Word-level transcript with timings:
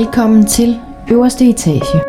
Velkommen 0.00 0.46
til 0.46 0.80
øverste 1.10 1.48
etage. 1.48 2.00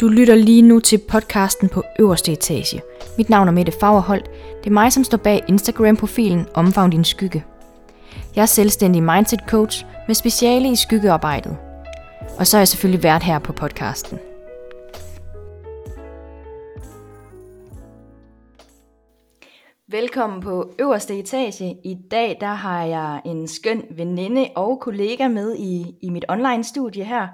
Du 0.00 0.08
lytter 0.08 0.34
lige 0.34 0.62
nu 0.62 0.80
til 0.80 0.98
podcasten 1.08 1.68
på 1.68 1.82
øverste 1.98 2.32
etage. 2.32 2.80
Mit 3.18 3.30
navn 3.30 3.48
er 3.48 3.52
Mette 3.52 3.72
Fagerholt. 3.80 4.30
Det 4.64 4.66
er 4.66 4.74
mig, 4.74 4.92
som 4.92 5.04
står 5.04 5.18
bag 5.18 5.44
Instagram-profilen 5.48 6.46
Omfavn 6.54 6.90
din 6.90 7.04
skygge. 7.04 7.44
Jeg 8.36 8.42
er 8.42 8.46
selvstændig 8.46 9.02
mindset 9.02 9.40
coach 9.48 9.84
med 10.06 10.14
speciale 10.14 10.72
i 10.72 10.76
skyggearbejdet. 10.76 11.56
Og 12.38 12.46
så 12.46 12.56
er 12.56 12.60
jeg 12.60 12.68
selvfølgelig 12.68 13.02
vært 13.02 13.22
her 13.22 13.38
på 13.38 13.52
podcasten. 13.52 14.18
Velkommen 19.96 20.40
på 20.40 20.74
øverste 20.78 21.18
etage. 21.18 21.80
I 21.84 21.96
dag 22.10 22.36
der 22.40 22.54
har 22.54 22.84
jeg 22.84 23.22
en 23.24 23.48
skøn 23.48 23.84
veninde 23.90 24.50
og 24.56 24.80
kollega 24.80 25.28
med 25.28 25.56
i, 25.56 25.98
i 26.02 26.10
mit 26.10 26.24
online 26.28 26.64
studie 26.64 27.04
her. 27.04 27.28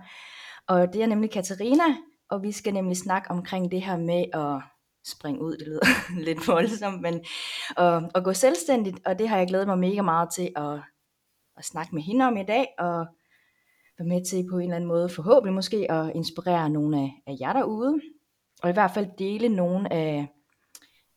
Og 0.68 0.92
det 0.92 1.02
er 1.02 1.06
nemlig 1.06 1.30
Katarina, 1.30 1.82
og 2.30 2.42
vi 2.42 2.52
skal 2.52 2.74
nemlig 2.74 2.96
snakke 2.96 3.30
omkring 3.30 3.70
det 3.70 3.82
her 3.82 3.96
med 3.96 4.24
at 4.32 4.62
springe 5.06 5.42
ud, 5.42 5.52
det 5.52 5.66
lyder 5.66 5.80
lidt 6.26 6.48
voldsomt, 6.48 7.00
men 7.00 7.24
og, 7.76 8.02
og 8.14 8.24
gå 8.24 8.32
selvstændigt, 8.32 9.06
og 9.06 9.18
det 9.18 9.28
har 9.28 9.38
jeg 9.38 9.46
glædet 9.46 9.66
mig 9.66 9.78
mega 9.78 10.02
meget 10.02 10.28
til 10.34 10.50
at, 10.56 10.80
at 11.56 11.64
snakke 11.64 11.94
med 11.94 12.02
hende 12.02 12.24
om 12.24 12.36
i 12.36 12.44
dag, 12.44 12.66
og 12.78 13.06
være 13.98 14.08
med 14.08 14.24
til 14.24 14.46
på 14.50 14.58
en 14.58 14.62
eller 14.62 14.76
anden 14.76 14.88
måde 14.88 15.08
forhåbentlig 15.08 15.54
måske 15.54 15.92
at 15.92 16.12
inspirere 16.14 16.70
nogle 16.70 16.98
af, 16.98 17.10
af 17.26 17.36
jer 17.40 17.52
derude, 17.52 18.00
og 18.62 18.70
i 18.70 18.72
hvert 18.72 18.90
fald 18.94 19.06
dele 19.18 19.48
nogle 19.48 19.92
af, 19.92 20.28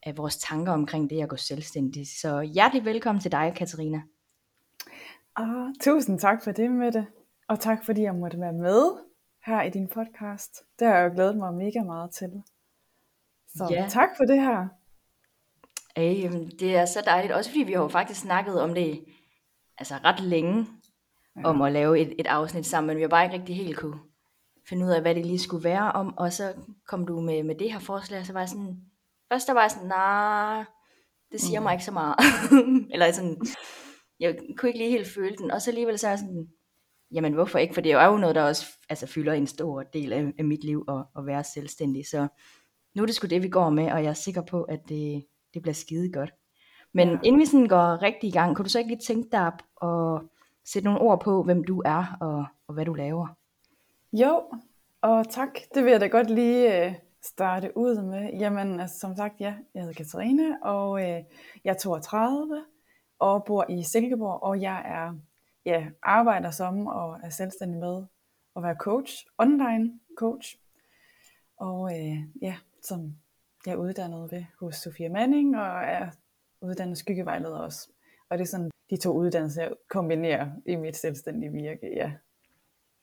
af 0.05 0.17
vores 0.17 0.37
tanker 0.37 0.71
omkring 0.71 1.09
det 1.09 1.21
at 1.21 1.29
gå 1.29 1.35
selvstændig. 1.35 2.07
Så 2.21 2.41
hjertelig 2.41 2.85
velkommen 2.85 3.21
til 3.21 3.31
dig, 3.31 3.53
Katarina. 3.57 4.01
Ah, 5.35 5.73
tusind 5.81 6.19
tak 6.19 6.43
for 6.43 6.51
det, 6.51 6.71
Mette. 6.71 7.07
Og 7.47 7.59
tak 7.59 7.85
fordi 7.85 8.01
jeg 8.01 8.15
måtte 8.15 8.39
være 8.39 8.53
med 8.53 8.91
her 9.45 9.61
i 9.61 9.69
din 9.69 9.87
podcast. 9.87 10.63
Det 10.79 10.87
har 10.87 10.95
jeg 10.95 11.09
jo 11.09 11.13
glædet 11.15 11.37
mig 11.37 11.53
mega 11.53 11.83
meget 11.83 12.11
til. 12.11 12.43
Så 13.47 13.67
Ja. 13.71 13.87
tak 13.89 14.09
for 14.17 14.23
det 14.23 14.41
her. 14.41 14.67
Ej, 15.95 16.29
det 16.59 16.75
er 16.75 16.85
så 16.85 17.01
dejligt, 17.05 17.33
også 17.33 17.49
fordi 17.49 17.63
vi 17.63 17.73
har 17.73 17.81
jo 17.81 17.87
faktisk 17.87 18.19
snakket 18.19 18.61
om 18.61 18.73
det 18.73 19.05
altså 19.77 19.95
ret 20.03 20.19
længe, 20.19 20.67
Ja. 21.35 21.43
om 21.43 21.61
at 21.61 21.71
lave 21.71 21.99
et, 21.99 22.15
et 22.19 22.27
afsnit 22.27 22.65
sammen, 22.65 22.87
men 22.87 22.97
vi 22.97 23.01
har 23.01 23.09
bare 23.09 23.23
ikke 23.25 23.37
rigtig 23.37 23.55
helt 23.55 23.77
kunne 23.77 23.99
finde 24.69 24.85
ud 24.85 24.91
af, 24.91 25.01
hvad 25.01 25.15
det 25.15 25.25
lige 25.25 25.39
skulle 25.39 25.63
være 25.63 25.91
om, 25.91 26.17
og 26.17 26.33
så 26.33 26.53
kom 26.87 27.05
du 27.07 27.21
med, 27.21 27.43
med 27.43 27.55
det 27.55 27.71
her 27.73 27.79
forslag, 27.79 28.19
og 28.19 28.25
så 28.25 28.33
var 28.33 28.39
jeg 28.39 28.49
sådan, 28.49 28.81
først 29.31 29.47
der 29.47 29.53
var 29.53 29.61
jeg 29.61 29.71
sådan, 29.71 29.87
nej, 29.87 30.63
det 31.31 31.41
siger 31.41 31.59
mig 31.59 31.71
Mm. 31.71 31.73
ikke 31.75 31.85
så 31.85 31.91
meget, 31.91 32.15
eller 32.93 33.11
sådan, 33.11 33.37
jeg 34.19 34.37
kunne 34.57 34.69
ikke 34.69 34.79
lige 34.79 34.89
helt 34.91 35.07
føle 35.13 35.35
den, 35.37 35.51
og 35.51 35.61
så 35.61 35.69
alligevel 35.69 35.99
så 35.99 36.07
er 36.07 36.11
jeg 36.11 36.19
sådan, 36.19 36.47
jamen 37.11 37.33
hvorfor 37.33 37.59
ikke, 37.59 37.73
for 37.73 37.81
det 37.81 37.91
er 37.91 38.05
jo 38.05 38.17
noget, 38.17 38.35
der 38.35 38.43
også 38.43 38.65
altså, 38.89 39.07
fylder 39.07 39.33
en 39.33 39.47
stor 39.47 39.83
del 39.83 40.13
af, 40.13 40.33
af 40.39 40.45
mit 40.45 40.63
liv, 40.63 40.85
at, 40.89 41.03
at 41.17 41.25
være 41.25 41.43
selvstændig, 41.43 42.05
så 42.07 42.27
nu 42.95 43.01
er 43.01 43.05
det 43.05 43.15
sgu 43.15 43.27
det, 43.27 43.43
vi 43.43 43.49
går 43.49 43.69
med, 43.69 43.91
og 43.91 44.03
jeg 44.03 44.09
er 44.09 44.13
sikker 44.13 44.41
på, 44.41 44.63
at 44.63 44.79
det, 44.89 45.25
det 45.53 45.61
bliver 45.61 45.73
skide 45.73 46.11
godt. 46.11 46.33
Men 46.93 47.09
Ja. 47.09 47.17
inden 47.23 47.41
vi 47.41 47.45
sådan 47.45 47.67
går 47.67 48.01
rigtig 48.01 48.27
i 48.27 48.31
gang, 48.31 48.55
kunne 48.55 48.63
du 48.65 48.69
så 48.69 48.79
ikke 48.79 48.91
lige 48.91 49.05
tænke 49.07 49.29
dig 49.31 49.51
at 49.83 50.21
sætte 50.65 50.85
nogle 50.85 51.01
ord 51.01 51.21
på, 51.21 51.43
hvem 51.43 51.63
du 51.63 51.81
er, 51.85 52.17
og, 52.21 52.45
og 52.67 52.73
hvad 52.73 52.85
du 52.85 52.93
laver? 52.93 53.27
Jo, 54.13 54.43
og 55.01 55.29
tak. 55.29 55.49
Det 55.75 55.83
vil 55.83 55.91
jeg 55.91 56.01
da 56.01 56.07
godt 56.07 56.29
lige 56.29 56.85
øh, 56.85 56.93
starte 57.27 57.77
ud 57.77 58.01
med. 58.01 58.33
Jamen, 58.33 58.79
altså, 58.79 58.99
som 58.99 59.15
sagt, 59.15 59.41
ja, 59.41 59.55
jeg 59.73 59.81
hedder 59.81 59.93
Katarina, 59.93 60.57
og 60.61 61.01
øh, 61.01 61.23
jeg 61.63 61.71
er 61.71 61.77
32 61.77 62.65
og 63.19 63.43
bor 63.45 63.65
i 63.69 63.83
Silkeborg, 63.83 64.43
og 64.43 64.61
jeg 64.61 64.81
er 64.85 65.15
ja, 65.65 65.87
arbejder 66.03 66.51
som 66.51 66.87
og 66.87 67.19
er 67.23 67.29
selvstændig 67.29 67.79
med 67.79 68.03
at 68.55 68.63
være 68.63 68.75
coach, 68.75 69.25
online 69.37 69.99
coach. 70.17 70.57
Og 71.57 71.99
øh, 71.99 72.17
ja, 72.41 72.55
som 72.83 73.15
jeg 73.65 73.73
er 73.73 73.77
uddannet 73.77 74.31
ved 74.31 74.43
hos 74.59 74.75
Sofia 74.75 75.09
Manning, 75.09 75.57
og 75.57 75.83
er 75.83 76.09
uddannet 76.61 76.97
skyggevejleder 76.97 77.57
også. 77.57 77.89
Og 78.29 78.37
det 78.37 78.43
er 78.43 78.47
sådan 78.47 78.71
de 78.89 78.97
to 78.97 79.17
uddannelser, 79.17 79.61
jeg 79.61 79.71
kombinerer 79.89 80.51
i 80.65 80.75
mit 80.75 80.97
selvstændige 80.97 81.51
virke, 81.51 81.87
ja. 81.95 82.11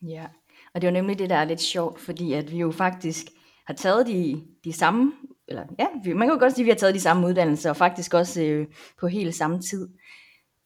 Ja, 0.02 0.26
og 0.74 0.80
det 0.80 0.88
er 0.88 0.90
jo 0.90 0.94
nemlig 0.94 1.18
det, 1.18 1.30
der 1.30 1.36
er 1.36 1.44
lidt 1.44 1.60
sjovt, 1.60 2.00
fordi 2.00 2.32
at 2.32 2.52
vi 2.52 2.58
jo 2.58 2.70
faktisk 2.70 3.26
har 3.66 3.74
taget 3.74 4.06
de, 4.06 4.44
de 4.64 4.72
samme, 4.72 5.12
eller 5.48 5.64
ja, 5.78 5.86
man 6.04 6.28
kan 6.28 6.30
jo 6.30 6.38
godt 6.38 6.52
sige, 6.52 6.62
at 6.62 6.64
vi 6.64 6.70
har 6.70 6.76
taget 6.76 6.94
de 6.94 7.00
samme 7.00 7.26
uddannelser, 7.26 7.70
og 7.70 7.76
faktisk 7.76 8.14
også 8.14 8.42
øh, 8.42 8.66
på 9.00 9.06
helt 9.06 9.34
samme 9.34 9.60
tid. 9.60 9.88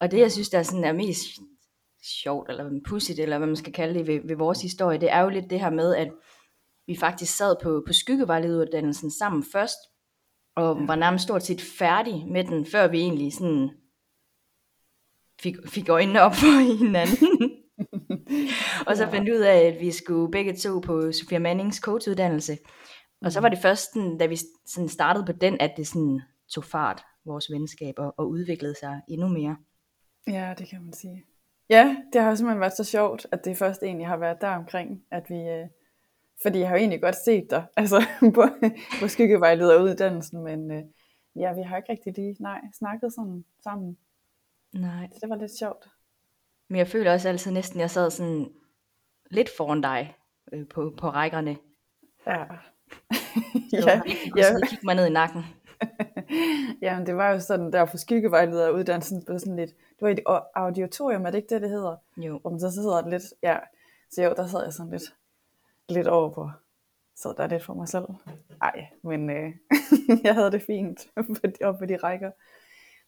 Og 0.00 0.10
det, 0.10 0.18
jeg 0.18 0.32
synes, 0.32 0.48
der 0.48 0.58
er, 0.58 0.62
sådan, 0.62 0.84
er 0.84 0.92
mest 0.92 1.26
sjovt, 2.22 2.50
eller 2.50 2.80
pudsigt, 2.88 3.18
eller 3.18 3.38
hvad 3.38 3.46
man 3.46 3.56
skal 3.56 3.72
kalde 3.72 3.98
det 3.98 4.06
ved, 4.06 4.20
ved 4.24 4.36
vores 4.36 4.62
historie, 4.62 5.00
det 5.00 5.12
er 5.12 5.20
jo 5.20 5.28
lidt 5.28 5.50
det 5.50 5.60
her 5.60 5.70
med, 5.70 5.94
at 5.94 6.12
vi 6.86 6.96
faktisk 6.96 7.36
sad 7.36 7.56
på, 7.62 7.82
på 7.86 7.92
skyggevejlederuddannelsen 7.92 9.10
sammen 9.10 9.44
først, 9.52 9.78
og 10.56 10.88
var 10.88 10.94
nærmest 10.94 11.24
stort 11.24 11.42
set 11.42 11.60
færdig 11.60 12.26
med 12.32 12.44
den, 12.44 12.66
før 12.66 12.88
vi 12.88 12.98
egentlig 12.98 13.32
sådan 13.32 13.70
fik, 15.40 15.54
fik 15.66 15.88
øjnene 15.88 16.22
op 16.22 16.34
for 16.34 16.76
hinanden. 16.84 17.66
Og 18.86 18.97
så 18.97 19.10
fandt 19.10 19.28
ud 19.28 19.41
af, 19.41 19.58
at 19.58 19.80
vi 19.80 19.91
skulle 19.91 20.30
begge 20.30 20.56
to 20.56 20.78
på 20.78 21.12
Sofia 21.12 21.38
Mannings 21.38 21.76
coachuddannelse. 21.78 22.58
Og 23.20 23.32
så 23.32 23.41
var 23.41 23.48
det 23.48 23.58
først, 23.58 23.92
sådan, 23.92 24.19
da 24.19 24.26
vi 24.26 24.38
sådan 24.66 24.88
startede 24.88 25.26
på 25.26 25.32
den, 25.32 25.56
at 25.60 25.72
det 25.76 25.86
sådan 25.86 26.20
tog 26.48 26.64
fart, 26.64 27.04
vores 27.25 27.50
venskab, 27.50 27.94
og, 27.98 28.14
og 28.16 28.28
udviklede 28.28 28.75
sig 28.80 29.00
endnu 29.08 29.28
mere. 29.28 29.56
Ja, 30.26 30.54
det 30.58 30.69
kan 30.69 30.82
man 30.82 30.92
sige. 30.92 31.25
Ja, 31.70 31.96
det 32.12 32.20
har 32.20 32.34
simpelthen 32.34 32.60
været 32.60 32.76
så 32.76 32.84
sjovt, 32.84 33.26
at 33.32 33.44
det 33.44 33.56
først 33.56 33.82
egentlig 33.82 34.06
har 34.06 34.16
været 34.16 34.41
der 34.41 34.48
omkring, 34.48 35.02
at 35.10 35.30
vi, 35.30 35.34
øh, 35.34 35.66
fordi 36.42 36.58
jeg 36.58 36.69
har 36.69 36.76
jo 36.76 36.80
egentlig 36.80 37.00
godt 37.00 37.16
set 37.25 37.50
dig, 37.50 37.66
altså 37.76 38.04
på, 38.34 38.44
på 39.00 39.08
skyggevejlederuddannelsen, 39.08 40.44
men 40.44 40.70
øh, 40.70 40.82
ja, 41.36 41.54
vi 41.54 41.62
har 41.62 41.76
ikke 41.76 41.92
rigtig 41.92 42.12
lige, 42.16 42.36
nej, 42.41 42.60
snakket 42.78 43.12
sådan 43.12 43.44
sammen, 43.64 43.96
Nej. 44.72 45.08
så 45.12 45.19
det 45.22 45.30
var 45.30 45.36
lidt 45.36 45.58
sjovt. 45.58 45.88
Men 46.69 46.78
jeg 46.78 46.88
føler 46.88 47.12
også 47.12 47.28
altid 47.28 47.52
næsten, 47.52 47.80
at 47.80 47.82
jeg 47.82 47.91
sad 47.91 48.10
sådan 48.10 48.48
lidt 49.31 49.48
foran 49.56 49.81
dig 49.81 50.16
øh, 50.53 50.69
på, 50.69 50.94
på 50.98 51.09
rækkerne. 51.10 51.56
Ja, 52.26 52.44
Så 53.70 53.91
ja, 53.91 54.03
ja. 54.37 54.54
og 54.54 54.69
kigge 54.69 54.84
mig 54.87 54.94
ned 54.94 55.06
i 55.06 55.10
nakken. 55.10 55.44
ja, 56.82 56.98
men 56.98 57.06
det 57.06 57.16
var 57.16 57.31
jo 57.31 57.41
sådan 57.41 57.72
der 57.72 57.84
på 57.84 57.97
skyggevejlederuddannelsen, 57.97 59.25
var 59.28 59.38
sådan 59.38 59.56
lidt, 59.56 59.70
det 59.70 60.00
var 60.00 60.09
et 60.09 60.20
au- 60.28 60.50
auditorium, 60.54 61.26
er 61.26 61.31
det 61.31 61.38
ikke 61.38 61.54
det, 61.54 61.62
det 61.62 61.70
hedder? 61.70 61.97
Jo. 62.16 62.38
Hvor 62.38 62.50
man 62.50 62.60
så 62.60 62.70
sidder 62.70 63.09
lidt, 63.09 63.22
ja, 63.42 63.59
så 64.10 64.22
jo, 64.22 64.34
der 64.37 64.47
sad 64.47 64.64
jeg 64.64 64.72
sådan 64.72 64.92
lidt, 64.92 65.14
lidt 65.88 66.06
over 66.06 66.31
på, 66.31 66.50
sad 67.16 67.34
der 67.34 67.47
lidt 67.47 67.64
for 67.64 67.75
mig 67.75 67.88
selv. 67.88 68.04
Ej, 68.62 68.87
men 69.03 69.31
øh, 69.31 69.53
jeg 70.25 70.34
havde 70.34 70.50
det 70.50 70.62
fint 70.62 71.06
oppe 71.64 71.78
på 71.78 71.87
de 71.87 71.97
rækker. 71.97 72.31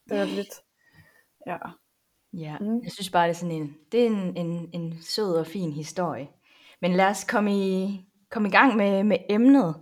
Det 0.09 0.19
var 0.19 0.25
lidt, 0.25 0.55
ja. 1.47 1.57
Ja, 2.39 2.57
Mm. 2.61 2.81
jeg 2.83 2.93
synes 2.93 3.11
bare, 3.11 3.25
det 3.29 3.31
er 3.35 3.39
sådan 3.39 3.55
en, 3.55 3.75
det 3.93 4.03
er 4.03 4.07
en, 4.07 4.37
en, 4.37 4.69
en 4.73 4.95
sød 5.03 5.35
og 5.37 5.47
fin 5.47 5.73
historie. 5.73 6.29
Men 6.81 6.93
lad 6.93 7.07
os 7.07 7.25
komme 7.25 7.53
i, 7.69 8.01
komme 8.31 8.49
i 8.49 8.53
gang 8.53 8.77
med, 8.77 9.05
med 9.05 9.17
emnet. 9.31 9.75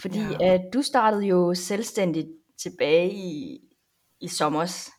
Fordi 0.00 0.20
Ja. 0.40 0.54
at 0.54 0.60
du 0.74 0.82
startede 0.82 1.22
jo 1.26 1.54
selvstændigt 1.54 2.28
tilbage 2.62 3.10
i, 3.12 3.60
i 4.20 4.28
sommers. 4.28 4.90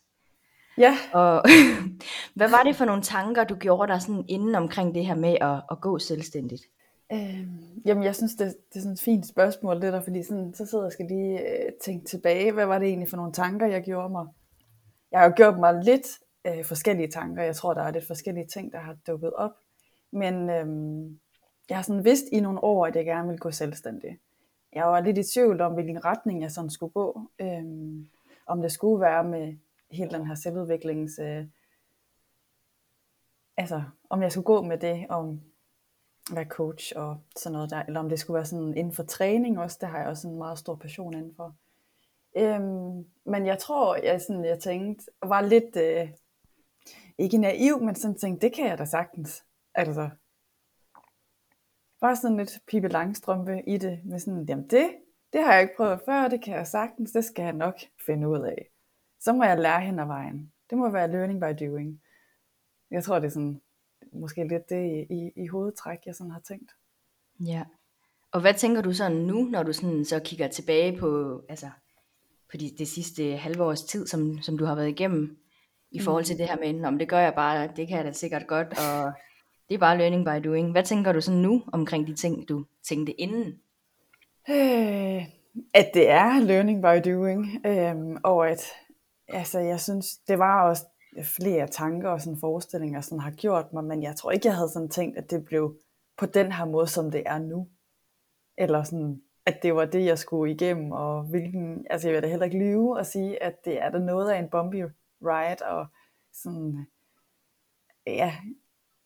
Ja, 0.78 0.96
Og 1.12 1.42
hvad 2.34 2.48
var 2.50 2.62
det 2.62 2.76
for 2.76 2.84
nogle 2.84 3.02
tanker, 3.02 3.44
du 3.44 3.54
gjorde 3.54 3.92
dig 3.92 4.02
sådan 4.02 4.24
inden 4.28 4.54
omkring 4.54 4.94
det 4.94 5.06
her 5.06 5.14
med 5.14 5.36
at, 5.40 5.62
at 5.70 5.80
gå 5.80 5.98
selvstændigt? 5.98 6.62
øh, 7.12 7.40
jamen 7.84 8.04
jeg 8.04 8.14
synes, 8.16 8.34
det, 8.34 8.56
det 8.68 8.76
er 8.78 8.80
sådan 8.80 8.92
et 8.92 9.00
fint 9.00 9.26
spørgsmål, 9.28 9.80
det 9.82 9.92
der, 9.92 10.00
fordi 10.00 10.22
sådan, 10.22 10.54
så 10.54 10.66
sidder 10.66 10.84
jeg 10.84 10.86
og 10.86 10.92
skal 10.92 11.06
lige 11.06 11.40
øh, 11.40 11.72
tænke 11.84 12.06
tilbage, 12.06 12.52
hvad 12.52 12.66
var 12.66 12.78
det 12.78 12.88
egentlig 12.88 13.08
for 13.08 13.16
nogle 13.16 13.32
tanker, 13.32 13.66
jeg 13.66 13.82
gjorde 13.82 14.08
mig? 14.12 14.26
Jeg 15.12 15.20
har 15.20 15.26
jo 15.26 15.32
gjort 15.36 15.58
mig 15.58 15.74
lidt 15.84 16.06
øh, 16.46 16.64
forskellige 16.64 17.10
tanker, 17.10 17.42
jeg 17.42 17.56
tror, 17.56 17.74
der 17.74 17.82
er 17.82 17.90
lidt 17.90 18.06
forskellige 18.06 18.46
ting, 18.46 18.72
der 18.72 18.78
har 18.78 18.96
dukket 19.06 19.32
op, 19.32 19.52
men 20.10 20.50
øhm, 20.50 21.20
jeg 21.68 21.78
har 21.78 21.82
sådan 21.82 22.04
vidst 22.04 22.24
i 22.32 22.40
nogle 22.40 22.64
år, 22.64 22.86
at 22.86 22.96
jeg 22.96 23.04
gerne 23.04 23.28
ville 23.28 23.38
gå 23.38 23.50
selvstændig. 23.50 24.18
Jeg 24.72 24.86
var 24.86 25.00
lidt 25.00 25.18
i 25.18 25.32
tvivl 25.34 25.60
om, 25.60 25.72
hvilken 25.72 26.04
retning 26.04 26.42
jeg 26.42 26.50
sådan 26.50 26.70
skulle 26.70 26.92
gå. 26.92 27.30
Øhm, 27.38 28.08
om 28.46 28.62
det 28.62 28.72
skulle 28.72 29.00
være 29.00 29.24
med 29.24 29.56
hele 29.90 30.10
den 30.10 30.26
her 30.26 30.34
selvudviklings... 30.34 31.18
Øh, 31.18 31.44
altså, 33.56 33.82
om 34.10 34.22
jeg 34.22 34.32
skulle 34.32 34.44
gå 34.44 34.62
med 34.62 34.78
det, 34.78 35.06
om 35.08 35.40
være 36.32 36.44
coach 36.44 36.92
og 36.96 37.18
sådan 37.36 37.52
noget 37.52 37.70
der, 37.70 37.82
eller 37.82 38.00
om 38.00 38.08
det 38.08 38.18
skulle 38.18 38.34
være 38.34 38.44
sådan 38.44 38.76
inden 38.76 38.92
for 38.92 39.02
træning 39.02 39.58
også, 39.58 39.78
det 39.80 39.88
har 39.88 39.98
jeg 39.98 40.08
også 40.08 40.28
en 40.28 40.38
meget 40.38 40.58
stor 40.58 40.74
passion 40.74 41.14
inden 41.14 41.34
for. 41.34 41.54
Øhm, 42.36 43.06
men 43.24 43.46
jeg 43.46 43.58
tror, 43.58 43.96
jeg, 43.96 44.20
sådan, 44.20 44.44
jeg 44.44 44.58
tænkte, 44.58 45.04
var 45.22 45.40
lidt, 45.40 45.76
øh, 45.76 46.10
ikke 47.18 47.38
naiv, 47.38 47.82
men 47.82 47.94
sådan 47.94 48.18
tænkte, 48.18 48.46
det 48.46 48.54
kan 48.56 48.66
jeg 48.66 48.78
da 48.78 48.84
sagtens. 48.84 49.44
Altså, 49.74 50.10
bare 52.00 52.16
sådan 52.16 52.36
lidt 52.36 52.60
Pippi 52.66 52.88
Langstrømpe 52.88 53.62
i 53.66 53.78
det, 53.78 54.00
med 54.04 54.18
sådan, 54.18 54.46
jamen 54.48 54.70
det, 54.70 54.90
det 55.32 55.44
har 55.44 55.52
jeg 55.52 55.62
ikke 55.62 55.76
prøvet 55.76 56.00
før, 56.06 56.28
det 56.28 56.44
kan 56.44 56.54
jeg 56.54 56.66
sagtens, 56.66 57.12
det 57.12 57.24
skal 57.24 57.42
jeg 57.42 57.52
nok 57.52 57.74
finde 58.06 58.28
ud 58.28 58.40
af. 58.40 58.70
Så 59.20 59.32
må 59.32 59.44
jeg 59.44 59.58
lære 59.58 59.80
hen 59.80 59.98
ad 59.98 60.06
vejen. 60.06 60.52
det 60.70 60.78
må 60.78 60.90
være 60.90 61.10
learning 61.10 61.40
by 61.40 61.64
doing. 61.64 62.02
Jeg 62.90 63.04
tror, 63.04 63.18
det 63.18 63.26
er 63.26 63.30
sådan, 63.30 63.60
måske 64.12 64.48
lidt 64.48 64.68
det 64.68 65.06
i, 65.10 65.30
i 65.36 65.46
hovedtræk, 65.46 65.98
jeg 66.06 66.14
sådan 66.14 66.30
har 66.30 66.40
tænkt. 66.40 66.72
Ja. 67.40 67.64
Og 68.32 68.40
hvad 68.40 68.54
tænker 68.54 68.82
du 68.82 68.92
sådan 68.92 69.16
nu, 69.16 69.44
når 69.44 69.62
du 69.62 69.72
sådan 69.72 70.04
så 70.04 70.20
kigger 70.24 70.48
tilbage 70.48 70.98
på, 70.98 71.42
altså, 71.48 71.70
på 72.50 72.56
de, 72.56 72.70
det 72.78 72.88
sidste 72.88 73.36
halve 73.36 73.64
års 73.64 73.82
tid, 73.82 74.06
som, 74.06 74.38
som 74.42 74.58
du 74.58 74.64
har 74.64 74.74
været 74.74 74.88
igennem, 74.88 75.38
i 75.90 76.00
forhold 76.00 76.24
til 76.24 76.34
mm. 76.34 76.38
det 76.38 76.48
her 76.48 76.72
med, 76.72 76.84
om 76.84 76.98
det 76.98 77.08
gør 77.08 77.18
jeg 77.18 77.34
bare, 77.34 77.68
det 77.76 77.88
kan 77.88 77.96
jeg 77.96 78.04
da 78.04 78.12
sikkert 78.12 78.46
godt, 78.46 78.68
og 78.68 79.12
det 79.68 79.74
er 79.74 79.78
bare 79.78 79.98
learning 79.98 80.24
by 80.24 80.48
doing. 80.48 80.72
Hvad 80.72 80.82
tænker 80.82 81.12
du 81.12 81.20
sådan 81.20 81.40
nu 81.40 81.62
omkring 81.72 82.06
de 82.06 82.14
ting, 82.14 82.48
du 82.48 82.64
tænkte 82.88 83.20
inden? 83.20 83.60
Øh, 84.50 85.26
at 85.74 85.90
det 85.94 86.10
er 86.10 86.40
learning 86.40 86.82
by 86.82 87.10
doing, 87.10 87.66
øh, 87.66 88.20
og 88.24 88.50
at 88.50 88.62
altså, 89.28 89.58
jeg 89.58 89.80
synes, 89.80 90.16
det 90.28 90.38
var 90.38 90.68
også 90.68 90.84
flere 91.22 91.66
tanker 91.66 92.10
og 92.10 92.20
sådan 92.20 92.38
forestillinger, 92.40 93.00
som 93.00 93.18
har 93.18 93.30
gjort 93.30 93.72
mig, 93.72 93.84
men 93.84 94.02
jeg 94.02 94.16
tror 94.16 94.30
ikke, 94.30 94.46
jeg 94.46 94.56
havde 94.56 94.68
sådan 94.68 94.88
tænkt, 94.88 95.18
at 95.18 95.30
det 95.30 95.44
blev 95.44 95.76
på 96.18 96.26
den 96.26 96.52
her 96.52 96.64
måde, 96.64 96.86
som 96.86 97.10
det 97.10 97.22
er 97.26 97.38
nu. 97.38 97.68
Eller 98.58 98.82
sådan, 98.82 99.22
at 99.46 99.62
det 99.62 99.74
var 99.74 99.84
det, 99.84 100.04
jeg 100.04 100.18
skulle 100.18 100.54
igennem, 100.54 100.92
og 100.92 101.22
hvilken, 101.22 101.86
altså 101.90 102.08
jeg 102.08 102.14
vil 102.14 102.22
da 102.22 102.28
heller 102.28 102.44
ikke 102.44 102.58
lyve 102.58 102.98
og 102.98 103.06
sige, 103.06 103.42
at 103.42 103.64
det 103.64 103.82
er 103.82 103.90
der 103.90 103.98
noget 103.98 104.30
af 104.30 104.38
en 104.38 104.48
bumpy 104.48 104.82
ride, 105.22 105.66
og 105.66 105.86
sådan, 106.32 106.86
ja, 108.06 108.36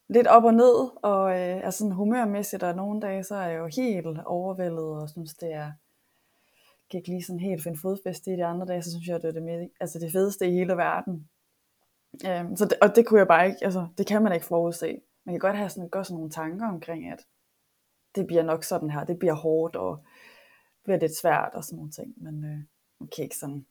lidt 0.09 0.27
op 0.27 0.45
og 0.45 0.55
ned, 0.55 1.03
og 1.03 1.31
øh, 1.31 1.57
er 1.67 1.71
sådan 1.71 1.93
humørmæssigt, 1.93 2.63
og 2.63 2.77
nogle 2.77 3.01
dage, 3.01 3.25
så 3.25 3.35
er 3.35 3.49
jeg 3.49 3.59
jo 3.59 3.69
helt 3.77 4.21
overvældet, 4.27 5.03
og 5.03 5.09
synes, 5.09 5.35
det 5.35 5.53
er, 5.53 5.73
gik 6.91 7.09
lige 7.09 7.25
sådan 7.25 7.41
helt 7.41 7.63
finde 7.63 7.81
fodfæste 7.81 8.33
i 8.33 8.37
de 8.37 8.45
andre 8.45 8.67
dage, 8.67 8.83
så 8.83 8.91
synes 8.91 9.09
jeg, 9.09 9.23
det 9.23 9.29
er 9.29 9.33
det, 9.33 9.43
med, 9.43 9.69
altså 9.81 9.99
det 9.99 10.13
fedeste 10.13 10.47
i 10.47 10.53
hele 10.53 10.77
verden. 10.77 11.29
Øhm, 12.27 12.57
så 12.57 12.65
det, 12.65 12.79
og 12.83 12.97
det 12.97 13.07
kunne 13.07 13.21
jeg 13.21 13.29
bare 13.29 13.47
ikke, 13.47 13.65
altså 13.65 13.89
det 13.99 14.07
kan 14.07 14.23
man 14.23 14.33
ikke 14.33 14.47
forudse. 14.47 15.01
Man 15.25 15.33
kan 15.33 15.41
godt 15.41 15.57
have 15.57 15.69
sådan, 15.69 15.89
gøre 15.89 16.05
sådan 16.05 16.15
nogle 16.15 16.31
tanker 16.31 16.69
omkring, 16.69 17.11
at 17.13 17.27
det 18.15 18.27
bliver 18.27 18.43
nok 18.43 18.65
sådan 18.65 18.91
her, 18.91 19.05
det 19.05 19.19
bliver 19.19 19.35
hårdt, 19.35 19.77
og 19.77 20.05
bliver 20.85 20.99
lidt 20.99 21.19
svært 21.19 21.51
og 21.55 21.65
sådan 21.65 21.77
nogle 21.77 21.91
ting, 21.91 22.15
men 22.17 22.45
øh, 22.45 22.59
man 23.01 23.09
kan 23.17 23.25
ikke 23.25 23.37
sådan, 23.37 23.67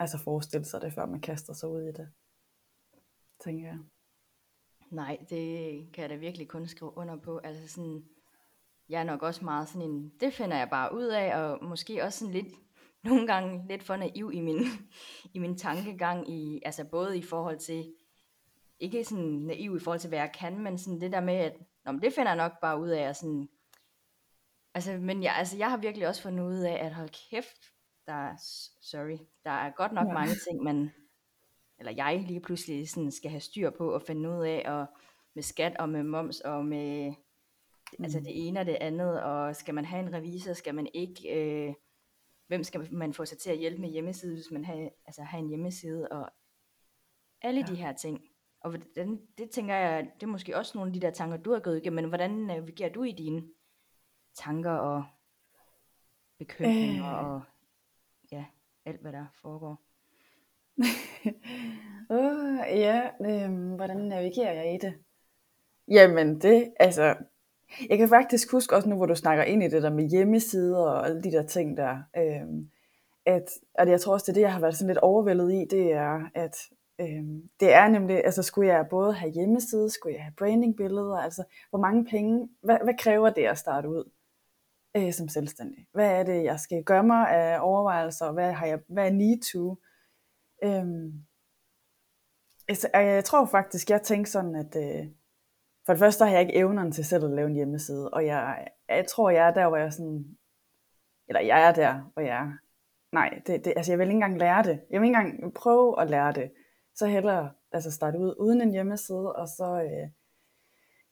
altså 0.00 0.18
forestille 0.18 0.64
sig 0.64 0.80
det, 0.80 0.92
før 0.92 1.06
man 1.06 1.20
kaster 1.20 1.52
sig 1.52 1.68
ud 1.68 1.82
i 1.82 1.92
det, 1.92 2.08
tænker 3.44 3.66
jeg. 3.66 3.78
Nej, 4.90 5.18
det 5.30 5.92
kan 5.92 6.02
jeg 6.02 6.10
da 6.10 6.16
virkelig 6.16 6.48
kun 6.48 6.66
skrive 6.66 6.96
under 6.96 7.16
på. 7.16 7.38
Altså 7.38 7.68
sådan, 7.68 8.04
jeg 8.88 9.00
er 9.00 9.04
nok 9.04 9.22
også 9.22 9.44
meget 9.44 9.68
sådan 9.68 9.90
en, 9.90 10.12
det 10.20 10.34
finder 10.34 10.56
jeg 10.56 10.70
bare 10.70 10.94
ud 10.94 11.04
af, 11.04 11.36
og 11.36 11.64
måske 11.64 12.04
også 12.04 12.18
sådan 12.18 12.34
lidt, 12.34 12.54
nogle 13.04 13.26
gange 13.26 13.68
lidt 13.68 13.82
for 13.82 13.96
naiv 13.96 14.30
i 14.34 14.40
min, 14.40 14.58
i 15.34 15.38
min 15.38 15.56
tankegang, 15.56 16.30
i, 16.30 16.62
altså 16.64 16.84
både 16.84 17.18
i 17.18 17.22
forhold 17.22 17.58
til, 17.58 17.94
ikke 18.80 19.04
sådan 19.04 19.24
naiv 19.24 19.76
i 19.76 19.80
forhold 19.80 20.00
til, 20.00 20.08
hvad 20.08 20.18
jeg 20.18 20.32
kan, 20.38 20.58
men 20.58 20.78
sådan 20.78 21.00
det 21.00 21.12
der 21.12 21.20
med, 21.20 21.34
at 21.34 21.56
Nå, 21.84 21.92
men 21.92 22.02
det 22.02 22.12
finder 22.12 22.30
jeg 22.30 22.36
nok 22.36 22.60
bare 22.60 22.80
ud 22.80 22.88
af, 22.88 23.08
og 23.08 23.16
sådan, 23.16 23.48
altså, 24.74 24.98
men 24.98 25.22
jeg, 25.22 25.34
altså, 25.36 25.56
jeg 25.56 25.70
har 25.70 25.76
virkelig 25.76 26.08
også 26.08 26.22
fundet 26.22 26.44
ud 26.44 26.58
af, 26.58 26.84
at 26.84 26.94
hold 26.94 27.30
kæft, 27.30 27.69
der 28.10 28.16
er, 28.16 28.36
sorry, 28.80 29.18
der 29.44 29.50
er 29.50 29.70
godt 29.70 29.92
nok 29.92 30.06
ja. 30.06 30.12
mange 30.12 30.34
ting, 30.48 30.62
man, 30.62 30.90
eller 31.78 31.92
jeg 31.92 32.24
lige 32.26 32.40
pludselig 32.40 32.90
sådan 32.90 33.10
skal 33.10 33.30
have 33.30 33.40
styr 33.40 33.70
på 33.70 33.94
og 33.94 34.02
finde 34.02 34.30
ud 34.30 34.44
af, 34.44 34.62
og 34.66 34.86
med 35.34 35.42
skat 35.42 35.76
og 35.76 35.88
med 35.88 36.02
moms 36.02 36.40
og 36.40 36.64
med 36.64 37.06
altså, 37.06 37.96
mm. 37.98 38.04
altså 38.04 38.20
det 38.20 38.46
ene 38.48 38.60
og 38.60 38.66
det 38.66 38.74
andet, 38.80 39.22
og 39.22 39.56
skal 39.56 39.74
man 39.74 39.84
have 39.84 40.06
en 40.06 40.12
revisor, 40.12 40.52
skal 40.52 40.74
man 40.74 40.88
ikke, 40.94 41.34
øh, 41.34 41.74
hvem 42.46 42.64
skal 42.64 42.94
man 42.94 43.14
få 43.14 43.24
sig 43.24 43.38
til 43.38 43.50
at 43.50 43.58
hjælpe 43.58 43.80
med 43.80 43.90
hjemmeside, 43.90 44.34
hvis 44.34 44.50
man 44.50 44.64
har, 44.64 44.88
altså, 45.06 45.22
har 45.22 45.38
en 45.38 45.48
hjemmeside, 45.48 46.08
og 46.08 46.30
alle 47.42 47.60
ja. 47.60 47.66
de 47.66 47.76
her 47.76 47.92
ting. 47.92 48.24
Og 48.60 48.70
hvordan, 48.70 49.20
det 49.38 49.50
tænker 49.50 49.74
jeg, 49.74 50.10
det 50.14 50.22
er 50.22 50.30
måske 50.30 50.56
også 50.56 50.78
nogle 50.78 50.88
af 50.88 50.94
de 50.94 51.00
der 51.00 51.10
tanker, 51.10 51.36
du 51.36 51.52
har 51.52 51.60
gået 51.60 51.76
igennem, 51.76 52.02
men 52.02 52.08
hvordan 52.08 52.30
navigerer 52.30 52.92
du 52.92 53.02
i 53.02 53.12
dine 53.12 53.42
tanker 54.34 54.70
og 54.70 55.04
bekymringer 56.38 57.18
øh. 57.18 57.26
og 57.26 57.42
alt 58.90 59.00
hvad 59.00 59.12
der 59.12 59.26
foregår? 59.42 59.80
uh, 62.16 62.78
ja, 62.78 63.02
øh, 63.20 63.74
hvordan 63.76 63.96
navigerer 63.96 64.52
jeg 64.52 64.74
i 64.74 64.78
det? 64.78 64.94
Jamen 65.88 66.40
det, 66.40 66.72
altså, 66.80 67.14
jeg 67.88 67.98
kan 67.98 68.08
faktisk 68.08 68.52
huske 68.52 68.76
også 68.76 68.88
nu, 68.88 68.96
hvor 68.96 69.06
du 69.06 69.14
snakker 69.14 69.44
ind 69.44 69.62
i 69.62 69.68
det 69.68 69.82
der 69.82 69.90
med 69.90 70.10
hjemmesider 70.10 70.78
og 70.78 71.06
alle 71.06 71.22
de 71.22 71.32
der 71.32 71.46
ting 71.46 71.76
der, 71.76 72.02
øh, 72.16 72.64
at, 73.26 73.50
at 73.74 73.88
jeg 73.88 74.00
tror 74.00 74.12
også, 74.12 74.24
det 74.24 74.32
er 74.32 74.34
det, 74.34 74.40
jeg 74.40 74.52
har 74.52 74.60
været 74.60 74.76
sådan 74.76 74.88
lidt 74.88 74.98
overvældet 74.98 75.52
i, 75.52 75.64
det 75.70 75.92
er, 75.92 76.30
at 76.34 76.56
øh, 77.00 77.24
det 77.60 77.72
er 77.72 77.88
nemlig, 77.88 78.24
altså 78.24 78.42
skulle 78.42 78.68
jeg 78.68 78.86
både 78.90 79.12
have 79.12 79.32
hjemmeside, 79.32 79.90
skulle 79.90 80.14
jeg 80.14 80.22
have 80.22 80.34
brandingbilleder, 80.38 81.16
altså 81.16 81.44
hvor 81.70 81.78
mange 81.78 82.04
penge, 82.04 82.48
hvad, 82.62 82.78
hvad 82.84 82.94
kræver 82.98 83.30
det 83.30 83.44
at 83.44 83.58
starte 83.58 83.88
ud 83.88 84.10
øh, 84.96 85.12
som 85.12 85.28
selvstændig? 85.28 85.86
Hvad 85.92 86.10
er 86.10 86.22
det, 86.22 86.44
jeg 86.44 86.60
skal 86.60 86.84
gøre 86.84 87.04
mig 87.04 87.30
af 87.30 87.58
overvejelser, 87.60 88.32
hvad, 88.32 88.52
har 88.52 88.66
jeg, 88.66 88.78
hvad 88.88 89.06
er 89.06 89.12
need 89.12 89.40
to? 89.52 89.76
Øhm, 90.64 91.24
altså, 92.68 92.90
jeg 92.94 93.24
tror 93.24 93.46
faktisk, 93.46 93.90
jeg 93.90 94.02
tænker 94.02 94.30
sådan, 94.30 94.54
at 94.54 94.76
øh, 94.76 95.06
for 95.86 95.92
det 95.92 95.98
første 96.00 96.24
har 96.24 96.32
jeg 96.32 96.40
ikke 96.40 96.56
evnerne 96.56 96.92
til 96.92 97.04
selv 97.04 97.24
at 97.24 97.30
lave 97.30 97.48
en 97.48 97.54
hjemmeside, 97.54 98.10
og 98.10 98.26
jeg, 98.26 98.68
jeg 98.88 99.06
tror, 99.06 99.30
jeg 99.30 99.48
er 99.48 99.54
der, 99.54 99.68
hvor 99.68 99.76
jeg 99.76 99.92
sådan, 99.92 100.24
eller 101.28 101.40
jeg 101.40 101.68
er 101.68 101.72
der, 101.72 102.10
hvor 102.14 102.22
jeg 102.22 102.52
nej, 103.12 103.42
det, 103.46 103.64
det, 103.64 103.72
altså 103.76 103.92
jeg 103.92 103.98
vil 103.98 104.06
ikke 104.06 104.14
engang 104.14 104.38
lære 104.38 104.62
det. 104.62 104.80
Jeg 104.90 105.00
vil 105.00 105.08
ikke 105.08 105.18
engang 105.18 105.54
prøve 105.54 106.02
at 106.02 106.10
lære 106.10 106.32
det. 106.32 106.52
Så 106.94 107.06
hellere 107.06 107.50
altså 107.72 107.90
starte 107.90 108.18
ud 108.18 108.34
uden 108.38 108.60
en 108.60 108.72
hjemmeside, 108.72 109.32
og 109.32 109.48
så 109.48 109.82
øh, 109.82 110.10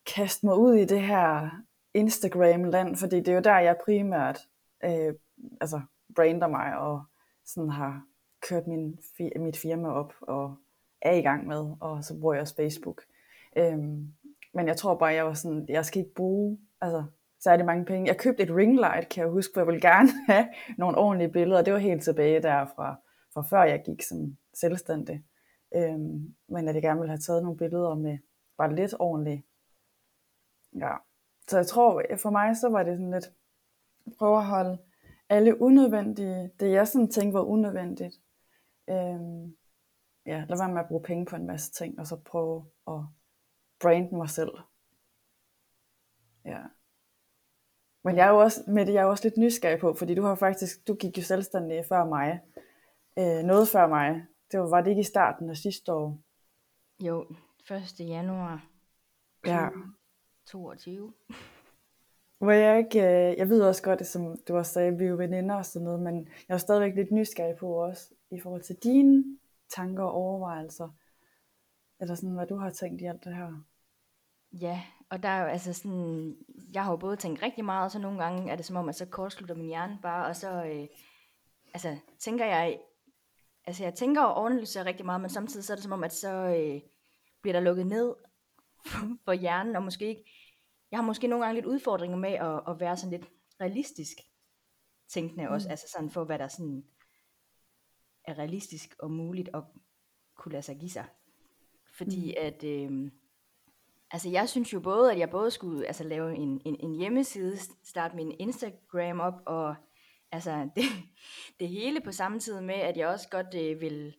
kaste 0.06 0.46
mig 0.46 0.56
ud 0.56 0.74
i 0.74 0.84
det 0.84 1.02
her 1.02 1.50
Instagram-land, 1.98 2.96
fordi 2.96 3.16
det 3.16 3.28
er 3.28 3.34
jo 3.34 3.40
der, 3.40 3.58
jeg 3.58 3.76
primært 3.84 4.48
øh, 4.84 5.14
altså 5.60 5.80
brander 6.14 6.48
mig, 6.48 6.78
og 6.78 7.04
sådan 7.44 7.70
har 7.70 8.04
kørt 8.48 8.66
min, 8.66 8.98
mit 9.36 9.56
firma 9.56 9.88
op, 9.88 10.14
og 10.20 10.56
er 11.02 11.12
i 11.12 11.20
gang 11.20 11.46
med, 11.46 11.74
og 11.80 12.04
så 12.04 12.20
bruger 12.20 12.34
jeg 12.34 12.40
også 12.40 12.56
Facebook. 12.56 13.02
Øhm, 13.56 14.12
men 14.54 14.66
jeg 14.66 14.76
tror 14.76 14.94
bare, 14.94 15.12
jeg 15.12 15.26
var 15.26 15.34
sådan, 15.34 15.66
jeg 15.68 15.84
skal 15.84 16.00
ikke 16.00 16.14
bruge 16.14 16.58
altså, 16.80 17.04
særlig 17.40 17.66
mange 17.66 17.84
penge. 17.84 18.08
Jeg 18.08 18.18
købte 18.18 18.42
et 18.42 18.50
ringlight, 18.50 19.08
kan 19.08 19.22
jeg 19.22 19.30
huske, 19.30 19.50
for 19.54 19.60
jeg 19.60 19.66
ville 19.66 19.80
gerne 19.80 20.08
have 20.32 20.48
nogle 20.78 20.98
ordentlige 20.98 21.32
billeder. 21.32 21.62
Det 21.62 21.72
var 21.72 21.78
helt 21.78 22.02
tilbage 22.02 22.42
der 22.42 22.66
fra, 22.76 22.96
fra 23.34 23.42
før 23.42 23.62
jeg 23.62 23.82
gik 23.84 24.02
som 24.02 24.36
selvstændig. 24.54 25.24
Øhm, 25.76 26.34
men 26.48 26.68
at 26.68 26.74
jeg 26.74 26.82
gerne 26.82 27.00
ville 27.00 27.10
have 27.10 27.18
taget 27.18 27.42
nogle 27.42 27.58
billeder 27.58 27.94
med 27.94 28.18
bare 28.58 28.74
lidt 28.74 28.94
ordentligt. 28.98 29.42
Ja. 30.74 31.07
Så 31.48 31.56
jeg 31.56 31.66
tror, 31.66 32.02
for 32.22 32.30
mig 32.30 32.56
så 32.56 32.68
var 32.68 32.82
det 32.82 32.96
sådan 32.96 33.10
lidt, 33.10 33.24
prøve 34.18 34.38
at 34.38 34.46
holde 34.46 34.78
alle 35.28 35.62
unødvendige, 35.62 36.50
det 36.60 36.72
jeg 36.72 36.88
sådan 36.88 37.10
tænkte 37.10 37.34
var 37.34 37.42
unødvendigt. 37.42 38.14
Øhm, 38.90 39.56
ja, 40.26 40.44
lad 40.48 40.58
være 40.58 40.72
med 40.72 40.80
at 40.80 40.88
bruge 40.88 41.02
penge 41.02 41.26
på 41.26 41.36
en 41.36 41.46
masse 41.46 41.72
ting, 41.72 41.98
og 41.98 42.06
så 42.06 42.16
prøve 42.16 42.66
at 42.88 43.00
brande 43.80 44.16
mig 44.16 44.30
selv. 44.30 44.50
Ja. 46.44 46.62
Men 48.04 48.16
jeg 48.16 48.26
er 48.26 48.30
jo 48.30 48.38
også, 48.38 48.64
Mette, 48.66 48.92
jeg 48.92 49.00
er 49.00 49.04
jo 49.04 49.10
også 49.10 49.24
lidt 49.24 49.36
nysgerrig 49.36 49.80
på, 49.80 49.94
fordi 49.94 50.14
du 50.14 50.22
har 50.22 50.34
faktisk, 50.34 50.88
du 50.88 50.94
gik 50.94 51.18
jo 51.18 51.22
selvstændig 51.22 51.84
før 51.88 52.04
mig. 52.04 52.40
Øh, 53.18 53.44
noget 53.44 53.68
før 53.68 53.86
mig. 53.86 54.26
Det 54.52 54.60
var, 54.60 54.68
var 54.68 54.80
det 54.80 54.90
ikke 54.90 55.00
i 55.00 55.04
starten 55.04 55.50
af 55.50 55.56
sidste 55.56 55.92
år? 55.92 56.18
Jo, 57.00 57.26
1. 57.70 58.00
januar 58.00 58.68
Ja. 59.46 59.68
22. 60.48 61.12
Hvor 62.38 62.50
jeg 62.50 62.78
ikke, 62.78 62.98
øh, 62.98 63.38
jeg 63.38 63.48
ved 63.48 63.62
også 63.62 63.82
godt, 63.82 63.98
det 63.98 64.06
som 64.06 64.36
du 64.48 64.56
også 64.56 64.72
sagde, 64.72 64.98
vi 64.98 65.04
er 65.04 65.08
jo 65.08 65.16
veninder 65.16 65.54
og 65.54 65.64
sådan 65.64 65.84
noget, 65.84 66.00
men 66.00 66.28
jeg 66.48 66.54
er 66.54 66.58
stadigvæk 66.58 66.94
lidt 66.94 67.12
nysgerrig 67.12 67.56
på 67.56 67.66
også, 67.66 68.14
i 68.30 68.40
forhold 68.40 68.62
til 68.62 68.76
dine 68.76 69.24
tanker 69.68 70.04
og 70.04 70.12
overvejelser, 70.12 70.88
eller 72.00 72.14
sådan, 72.14 72.34
hvad 72.34 72.46
du 72.46 72.56
har 72.56 72.70
tænkt 72.70 73.00
i 73.00 73.04
alt 73.04 73.24
det 73.24 73.34
her. 73.36 73.64
Ja, 74.52 74.82
og 75.10 75.22
der 75.22 75.28
er 75.28 75.42
jo 75.42 75.46
altså 75.46 75.72
sådan, 75.72 76.36
jeg 76.72 76.84
har 76.84 76.90
jo 76.90 76.96
både 76.96 77.16
tænkt 77.16 77.42
rigtig 77.42 77.64
meget, 77.64 77.84
og 77.84 77.90
så 77.90 77.98
nogle 77.98 78.24
gange 78.24 78.52
er 78.52 78.56
det 78.56 78.64
som 78.64 78.76
om, 78.76 78.88
at 78.88 78.94
så 78.94 79.06
kortslutter 79.06 79.54
min 79.54 79.66
hjerne 79.66 79.98
bare, 80.02 80.26
og 80.26 80.36
så 80.36 80.64
øh, 80.64 80.86
altså, 81.74 81.96
tænker 82.18 82.44
jeg, 82.44 82.78
altså 83.64 83.84
jeg 83.84 83.94
tænker 83.94 84.22
og 84.22 84.34
overanalyserer 84.34 84.84
rigtig 84.84 85.06
meget, 85.06 85.20
men 85.20 85.30
samtidig 85.30 85.64
så 85.64 85.72
er 85.72 85.76
det 85.76 85.82
som 85.82 85.92
om, 85.92 86.04
at 86.04 86.12
så 86.12 86.30
øh, 86.30 86.80
bliver 87.42 87.52
der 87.52 87.60
lukket 87.60 87.86
ned 87.86 88.14
for 89.24 89.32
hjernen, 89.32 89.76
og 89.76 89.82
måske 89.82 90.08
ikke, 90.08 90.30
jeg 90.90 90.98
har 90.98 91.06
måske 91.06 91.26
nogle 91.26 91.44
gange 91.44 91.60
lidt 91.60 91.66
udfordringer 91.66 92.16
med 92.16 92.32
at, 92.32 92.62
at 92.68 92.80
være 92.80 92.96
sådan 92.96 93.18
lidt 93.18 93.30
realistisk 93.60 94.18
tænkende 95.08 95.46
mm. 95.46 95.52
også, 95.52 95.68
altså 95.68 95.88
sådan 95.88 96.10
for 96.10 96.24
hvad 96.24 96.38
der 96.38 96.48
sådan 96.48 96.84
er 98.24 98.38
realistisk 98.38 98.96
og 98.98 99.10
muligt 99.10 99.48
at 99.54 99.62
kunne 100.36 100.52
lade 100.52 100.62
sig 100.62 100.76
give 100.78 100.90
sig. 100.90 101.04
Fordi 101.96 102.26
mm. 102.26 102.44
at, 102.46 102.64
øh, 102.64 103.10
altså 104.10 104.28
jeg 104.28 104.48
synes 104.48 104.72
jo 104.72 104.80
både, 104.80 105.12
at 105.12 105.18
jeg 105.18 105.30
både 105.30 105.50
skulle 105.50 105.86
altså 105.86 106.04
lave 106.04 106.34
en, 106.36 106.62
en, 106.64 106.76
en 106.80 106.94
hjemmeside, 106.94 107.58
starte 107.84 108.16
min 108.16 108.36
Instagram 108.38 109.20
op, 109.20 109.42
og 109.46 109.74
altså 110.32 110.68
det, 110.76 110.84
det 111.60 111.68
hele 111.68 112.00
på 112.00 112.12
samme 112.12 112.40
tid 112.40 112.60
med, 112.60 112.74
at 112.74 112.96
jeg 112.96 113.08
også 113.08 113.28
godt 113.28 113.54
øh, 113.54 113.80
vil 113.80 114.14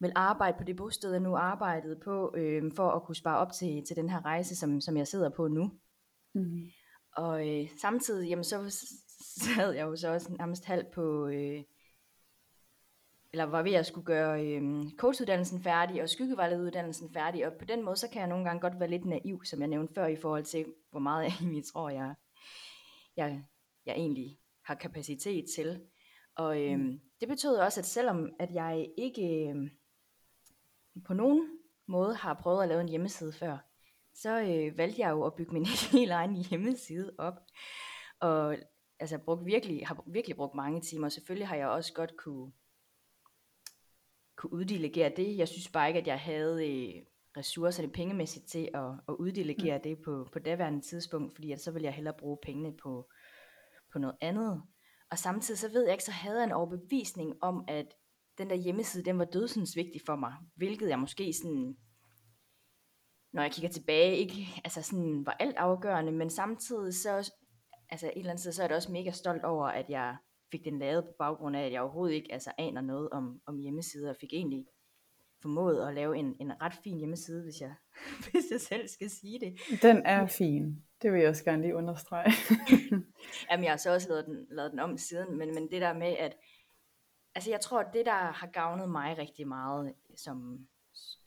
vil 0.00 0.12
arbejde 0.14 0.58
på 0.58 0.64
det 0.64 0.76
bosted, 0.76 1.10
jeg 1.12 1.20
nu 1.20 1.36
arbejdede 1.36 1.96
på, 2.04 2.34
øh, 2.36 2.72
for 2.76 2.90
at 2.90 3.02
kunne 3.02 3.14
spare 3.16 3.38
op 3.38 3.52
til, 3.52 3.84
til 3.86 3.96
den 3.96 4.08
her 4.08 4.24
rejse, 4.24 4.56
som, 4.56 4.80
som 4.80 4.96
jeg 4.96 5.08
sidder 5.08 5.28
på 5.28 5.48
nu. 5.48 5.70
Mm. 6.34 6.70
Og 7.16 7.48
øh, 7.48 7.68
samtidig, 7.80 8.28
jamen, 8.28 8.44
så 8.44 8.86
sad 9.46 9.72
jeg 9.72 9.82
jo 9.82 9.96
så 9.96 10.12
også 10.12 10.32
nærmest 10.38 10.64
halvt 10.64 10.90
på, 10.90 11.26
øh, 11.26 11.62
eller 13.32 13.44
var 13.44 13.62
ved 13.62 13.72
at 13.72 13.86
skulle 13.86 14.04
gøre 14.04 14.46
øh, 14.46 14.90
coachuddannelsen 14.96 15.62
færdig 15.62 16.02
og 16.02 16.08
skyggevejlederuddannelsen 16.08 17.12
færdig, 17.12 17.46
og 17.46 17.52
på 17.58 17.64
den 17.64 17.84
måde, 17.84 17.96
så 17.96 18.08
kan 18.08 18.20
jeg 18.20 18.28
nogle 18.28 18.44
gange 18.44 18.60
godt 18.60 18.80
være 18.80 18.90
lidt 18.90 19.04
naiv, 19.04 19.44
som 19.44 19.60
jeg 19.60 19.68
nævnte 19.68 19.94
før, 19.94 20.06
i 20.06 20.16
forhold 20.16 20.44
til, 20.44 20.66
hvor 20.90 21.00
meget 21.00 21.24
jeg 21.24 21.32
egentlig 21.40 21.64
tror, 21.64 21.90
jeg, 21.90 22.14
jeg, 23.16 23.44
jeg 23.86 23.94
egentlig 23.94 24.38
har 24.64 24.74
kapacitet 24.74 25.44
til. 25.56 25.80
Og 26.36 26.62
øh, 26.62 26.78
mm. 26.78 27.00
det 27.20 27.28
betød 27.28 27.56
også, 27.56 27.80
at 27.80 27.86
selvom 27.86 28.30
at 28.38 28.50
jeg 28.54 28.88
ikke 28.98 29.48
øh, 29.48 29.70
på 31.04 31.14
nogen 31.14 31.48
måde 31.86 32.14
har 32.14 32.34
prøvet 32.34 32.62
at 32.62 32.68
lave 32.68 32.80
en 32.80 32.88
hjemmeside 32.88 33.32
før, 33.32 33.58
så 34.14 34.40
øh, 34.40 34.78
valgte 34.78 35.00
jeg 35.00 35.10
jo 35.10 35.24
at 35.24 35.34
bygge 35.34 35.52
min 35.52 35.66
helt 35.92 36.10
egen 36.10 36.36
hjemmeside 36.36 37.14
op. 37.18 37.34
Og 38.20 38.56
altså, 39.00 39.18
brugt 39.18 39.46
virkelig, 39.46 39.86
har 39.86 40.02
virkelig 40.06 40.36
brugt 40.36 40.54
mange 40.54 40.80
timer. 40.80 41.08
Selvfølgelig 41.08 41.48
har 41.48 41.56
jeg 41.56 41.68
også 41.68 41.92
godt 41.92 42.16
kunne 42.16 42.52
kunne 44.36 44.52
uddelegere 44.52 45.12
det. 45.16 45.36
Jeg 45.36 45.48
synes 45.48 45.68
bare 45.68 45.88
ikke, 45.88 46.00
at 46.00 46.06
jeg 46.06 46.20
havde 46.20 46.68
øh, 46.70 47.02
ressourcerne 47.36 47.88
pengemæssigt 47.88 48.46
til 48.46 48.68
at, 48.74 48.90
at 49.08 49.14
uddelegere 49.18 49.78
mm. 49.78 49.82
det 49.82 49.98
på, 50.04 50.28
på 50.32 50.38
daværende 50.38 50.80
tidspunkt, 50.80 51.34
fordi 51.34 51.52
at 51.52 51.60
så 51.60 51.70
ville 51.70 51.86
jeg 51.86 51.94
hellere 51.94 52.14
bruge 52.18 52.38
pengene 52.42 52.76
på, 52.76 53.10
på 53.92 53.98
noget 53.98 54.16
andet. 54.20 54.62
Og 55.10 55.18
samtidig 55.18 55.58
så 55.58 55.68
ved 55.68 55.82
jeg 55.82 55.92
ikke, 55.92 56.04
så 56.04 56.12
havde 56.12 56.36
jeg 56.36 56.44
en 56.44 56.52
overbevisning 56.52 57.34
om, 57.42 57.64
at 57.68 57.86
den 58.38 58.50
der 58.50 58.56
hjemmeside, 58.56 59.04
den 59.04 59.18
var 59.18 59.24
dødsens 59.24 59.76
vigtig 59.76 60.00
for 60.06 60.16
mig, 60.16 60.34
hvilket 60.56 60.88
jeg 60.88 60.98
måske 60.98 61.32
sådan, 61.32 61.76
når 63.32 63.42
jeg 63.42 63.52
kigger 63.52 63.70
tilbage, 63.70 64.16
ikke 64.16 64.46
altså 64.64 64.82
sådan 64.82 65.26
var 65.26 65.32
alt 65.32 65.56
afgørende, 65.56 66.12
men 66.12 66.30
samtidig 66.30 66.94
så, 66.94 67.32
altså 67.90 68.06
et 68.06 68.12
eller 68.16 68.30
andet 68.30 68.40
sted, 68.40 68.52
så 68.52 68.62
er 68.62 68.66
jeg 68.66 68.76
også 68.76 68.92
mega 68.92 69.10
stolt 69.10 69.44
over, 69.44 69.66
at 69.66 69.90
jeg 69.90 70.16
fik 70.50 70.64
den 70.64 70.78
lavet 70.78 71.04
på 71.04 71.12
baggrund 71.18 71.56
af, 71.56 71.66
at 71.66 71.72
jeg 71.72 71.80
overhovedet 71.80 72.14
ikke 72.14 72.32
altså, 72.32 72.52
aner 72.58 72.80
noget 72.80 73.10
om, 73.10 73.40
om 73.46 73.58
hjemmesider, 73.58 74.10
og 74.10 74.16
fik 74.20 74.32
egentlig 74.32 74.66
formået 75.42 75.88
at 75.88 75.94
lave 75.94 76.16
en, 76.16 76.36
en 76.40 76.62
ret 76.62 76.74
fin 76.84 76.98
hjemmeside, 76.98 77.42
hvis 77.42 77.60
jeg, 77.60 77.74
hvis 78.30 78.44
jeg 78.50 78.60
selv 78.60 78.88
skal 78.88 79.10
sige 79.10 79.40
det. 79.40 79.82
Den 79.82 80.02
er 80.04 80.26
fin. 80.26 80.82
Det 81.02 81.12
vil 81.12 81.20
jeg 81.20 81.28
også 81.28 81.44
gerne 81.44 81.62
lige 81.62 81.76
understrege. 81.76 82.32
Jamen, 83.50 83.64
jeg 83.64 83.72
har 83.72 83.76
så 83.76 83.92
også 83.94 84.08
lavet 84.08 84.26
den, 84.26 84.46
lavet 84.50 84.70
den 84.70 84.80
om 84.80 84.98
siden, 84.98 85.38
men, 85.38 85.54
men 85.54 85.70
det 85.70 85.80
der 85.80 85.94
med, 85.94 86.16
at 86.18 86.36
altså 87.34 87.50
jeg 87.50 87.60
tror, 87.60 87.80
at 87.80 87.94
det, 87.94 88.06
der 88.06 88.32
har 88.32 88.46
gavnet 88.46 88.90
mig 88.90 89.18
rigtig 89.18 89.48
meget, 89.48 89.94
som 90.16 90.68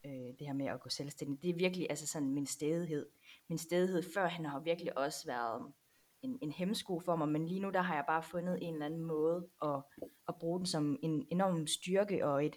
øh, 0.05 0.11
det 0.11 0.47
her 0.47 0.53
med 0.53 0.65
at 0.65 0.81
gå 0.81 0.89
selvstændig, 0.89 1.41
det 1.41 1.49
er 1.49 1.55
virkelig 1.55 1.87
altså 1.89 2.07
sådan 2.07 2.33
min 2.33 2.45
stedighed. 2.45 3.09
Min 3.49 3.57
stedighed 3.57 4.03
før 4.13 4.27
han 4.27 4.45
har 4.45 4.59
virkelig 4.59 4.97
også 4.97 5.27
været 5.27 5.73
en, 6.21 6.39
en 6.41 6.51
hemmesko 6.51 6.99
for 6.99 7.15
mig, 7.15 7.29
men 7.29 7.47
lige 7.47 7.59
nu 7.59 7.69
der 7.69 7.81
har 7.81 7.95
jeg 7.95 8.03
bare 8.07 8.23
fundet 8.23 8.57
en 8.61 8.73
eller 8.73 8.85
anden 8.85 9.01
måde 9.01 9.49
at, 9.61 9.83
at 10.27 10.35
bruge 10.39 10.59
den 10.59 10.65
som 10.65 10.99
en 11.03 11.27
enorm 11.31 11.67
styrke 11.67 12.25
og 12.25 12.45
et 12.45 12.55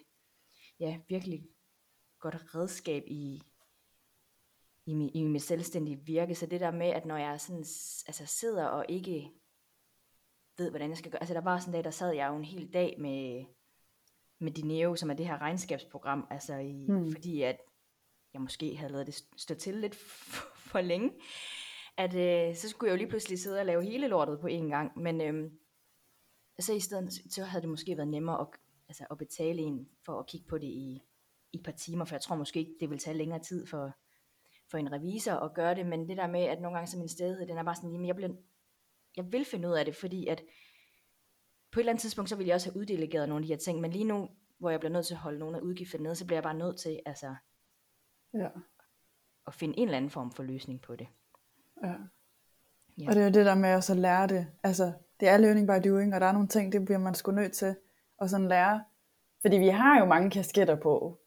ja, 0.79 0.99
virkelig 1.07 1.47
godt 2.19 2.55
redskab 2.55 3.03
i, 3.07 3.41
i, 4.85 5.11
i 5.13 5.23
mit 5.23 5.41
selvstændige 5.41 6.05
virke. 6.05 6.35
Så 6.35 6.45
det 6.45 6.59
der 6.59 6.71
med, 6.71 6.87
at 6.87 7.05
når 7.05 7.17
jeg 7.17 7.41
sådan, 7.41 7.65
altså 8.07 8.25
sidder 8.25 8.65
og 8.65 8.85
ikke 8.89 9.31
ved, 10.57 10.69
hvordan 10.69 10.89
jeg 10.89 10.97
skal 10.97 11.11
gøre, 11.11 11.21
altså 11.21 11.33
der 11.33 11.41
var 11.41 11.59
sådan 11.59 11.69
en 11.69 11.73
dag, 11.73 11.83
der 11.83 11.91
sad 11.91 12.13
jeg 12.13 12.29
jo 12.29 12.35
en 12.35 12.45
hel 12.45 12.73
dag 12.73 12.95
med, 12.99 13.45
med 14.39 14.51
Dineo, 14.51 14.95
som 14.95 15.09
er 15.09 15.13
det 15.13 15.27
her 15.27 15.41
regnskabsprogram, 15.41 16.27
altså 16.29 16.55
i, 16.55 16.85
hmm. 16.87 17.11
fordi 17.11 17.41
at 17.41 17.57
jeg 18.33 18.41
måske 18.41 18.75
havde 18.75 18.91
lavet 18.91 19.07
det 19.07 19.15
stå 19.37 19.55
til 19.55 19.75
lidt 19.75 19.95
for, 20.31 20.57
for 20.57 20.81
længe 20.81 21.11
at 21.97 22.15
øh, 22.15 22.55
så 22.55 22.69
skulle 22.69 22.89
jeg 22.89 22.93
jo 22.93 22.97
lige 22.97 23.09
pludselig 23.09 23.39
sidde 23.39 23.59
og 23.59 23.65
lave 23.65 23.83
hele 23.83 24.07
lortet 24.07 24.39
på 24.39 24.47
én 24.47 24.69
gang, 24.69 24.99
men 24.99 25.21
øh, 25.21 25.51
så 26.59 26.73
i 26.73 26.79
stedet, 26.79 27.33
så 27.33 27.43
havde 27.43 27.61
det 27.61 27.69
måske 27.69 27.97
været 27.97 28.07
nemmere 28.07 28.41
at, 28.41 28.47
altså, 28.87 29.05
at 29.11 29.17
betale 29.17 29.61
en 29.61 29.89
for 30.05 30.19
at 30.19 30.27
kigge 30.27 30.47
på 30.47 30.57
det 30.57 30.67
i, 30.67 31.01
i 31.53 31.57
et 31.57 31.63
par 31.63 31.71
timer, 31.71 32.05
for 32.05 32.15
jeg 32.15 32.21
tror 32.21 32.35
måske 32.35 32.59
ikke, 32.59 32.75
det 32.79 32.89
vil 32.89 32.99
tage 32.99 33.17
længere 33.17 33.39
tid 33.39 33.65
for, 33.67 33.91
for 34.71 34.77
en 34.77 34.91
revisor 34.91 35.33
at 35.33 35.53
gøre 35.53 35.75
det, 35.75 35.85
men 35.85 36.09
det 36.09 36.17
der 36.17 36.27
med, 36.27 36.41
at 36.41 36.61
nogle 36.61 36.77
gange 36.77 36.91
så 36.91 36.97
min 36.97 37.09
stedighed, 37.09 37.47
den 37.47 37.57
er 37.57 37.63
bare 37.63 37.75
sådan, 37.75 37.91
jamen 37.91 38.07
jeg, 38.07 38.15
bliver, 38.15 38.31
jeg 39.17 39.31
vil 39.31 39.45
finde 39.45 39.67
ud 39.67 39.73
af 39.73 39.85
det, 39.85 39.95
fordi 39.95 40.27
at 40.27 40.43
på 41.71 41.79
et 41.79 41.81
eller 41.81 41.91
andet 41.91 42.01
tidspunkt, 42.01 42.29
så 42.29 42.35
vil 42.35 42.45
jeg 42.45 42.55
også 42.55 42.69
have 42.69 42.79
uddelegeret 42.79 43.29
nogle 43.29 43.43
af 43.43 43.47
de 43.47 43.53
her 43.53 43.57
ting, 43.57 43.81
men 43.81 43.91
lige 43.91 44.03
nu, 44.03 44.29
hvor 44.59 44.69
jeg 44.69 44.79
bliver 44.79 44.93
nødt 44.93 45.05
til 45.05 45.13
at 45.13 45.19
holde 45.19 45.39
nogle 45.39 45.57
af 45.57 45.61
udgifterne 45.61 46.03
nede, 46.03 46.15
så 46.15 46.25
bliver 46.25 46.37
jeg 46.37 46.43
bare 46.43 46.57
nødt 46.57 46.77
til, 46.77 46.99
altså, 47.05 47.35
ja. 48.33 48.47
at 49.47 49.53
finde 49.53 49.77
en 49.77 49.87
eller 49.87 49.97
anden 49.97 50.11
form 50.11 50.31
for 50.31 50.43
løsning 50.43 50.81
på 50.81 50.95
det. 50.95 51.07
Ja. 51.83 51.93
ja. 52.97 53.07
Og 53.07 53.15
det 53.15 53.21
er 53.21 53.25
jo 53.25 53.31
det 53.31 53.45
der 53.45 53.55
med 53.55 53.69
at 53.69 53.83
så 53.83 53.93
lære 53.93 54.27
det. 54.27 54.47
Altså, 54.63 54.93
det 55.19 55.27
er 55.27 55.37
learning 55.37 55.67
by 55.67 55.89
doing, 55.89 56.15
og 56.15 56.21
der 56.21 56.27
er 56.27 56.31
nogle 56.31 56.47
ting, 56.47 56.71
det 56.71 56.85
bliver 56.85 56.97
man 56.99 57.15
sgu 57.15 57.31
nødt 57.31 57.53
til 57.53 57.75
at 58.21 58.29
sådan 58.29 58.47
lære. 58.47 58.83
Fordi 59.41 59.57
vi 59.57 59.67
har 59.67 59.99
jo 59.99 60.05
mange 60.05 60.29
kasketter 60.29 60.75
på. 60.75 61.19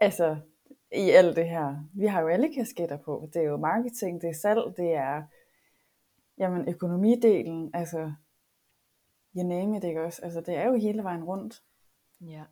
Altså, 0.00 0.36
i 0.92 1.10
alt 1.10 1.36
det 1.36 1.48
her. 1.48 1.76
Vi 1.94 2.06
har 2.06 2.20
jo 2.20 2.28
alle 2.28 2.54
kasketter 2.54 2.96
på. 2.96 3.28
Det 3.34 3.42
er 3.42 3.46
jo 3.46 3.56
marketing, 3.56 4.20
det 4.20 4.28
er 4.28 4.34
salg, 4.34 4.76
det 4.76 4.94
er 4.94 5.22
jamen, 6.38 6.68
økonomidelen, 6.68 7.70
altså, 7.74 8.12
you 9.36 9.48
name 9.48 9.76
it, 9.76 9.84
ikke 9.84 10.04
også? 10.04 10.20
Altså, 10.22 10.40
det 10.40 10.56
er 10.56 10.66
jo 10.66 10.74
hele 10.74 11.02
vejen 11.02 11.24
rundt. 11.24 11.62
Ja. 12.20 12.42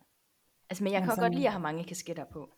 Altså, 0.69 0.83
men 0.83 0.93
jeg 0.93 1.01
kan 1.01 1.09
altså, 1.09 1.21
godt 1.21 1.33
lide 1.35 1.47
at 1.47 1.51
have 1.51 1.61
mange 1.61 1.83
kasketter 1.83 2.25
på. 2.25 2.49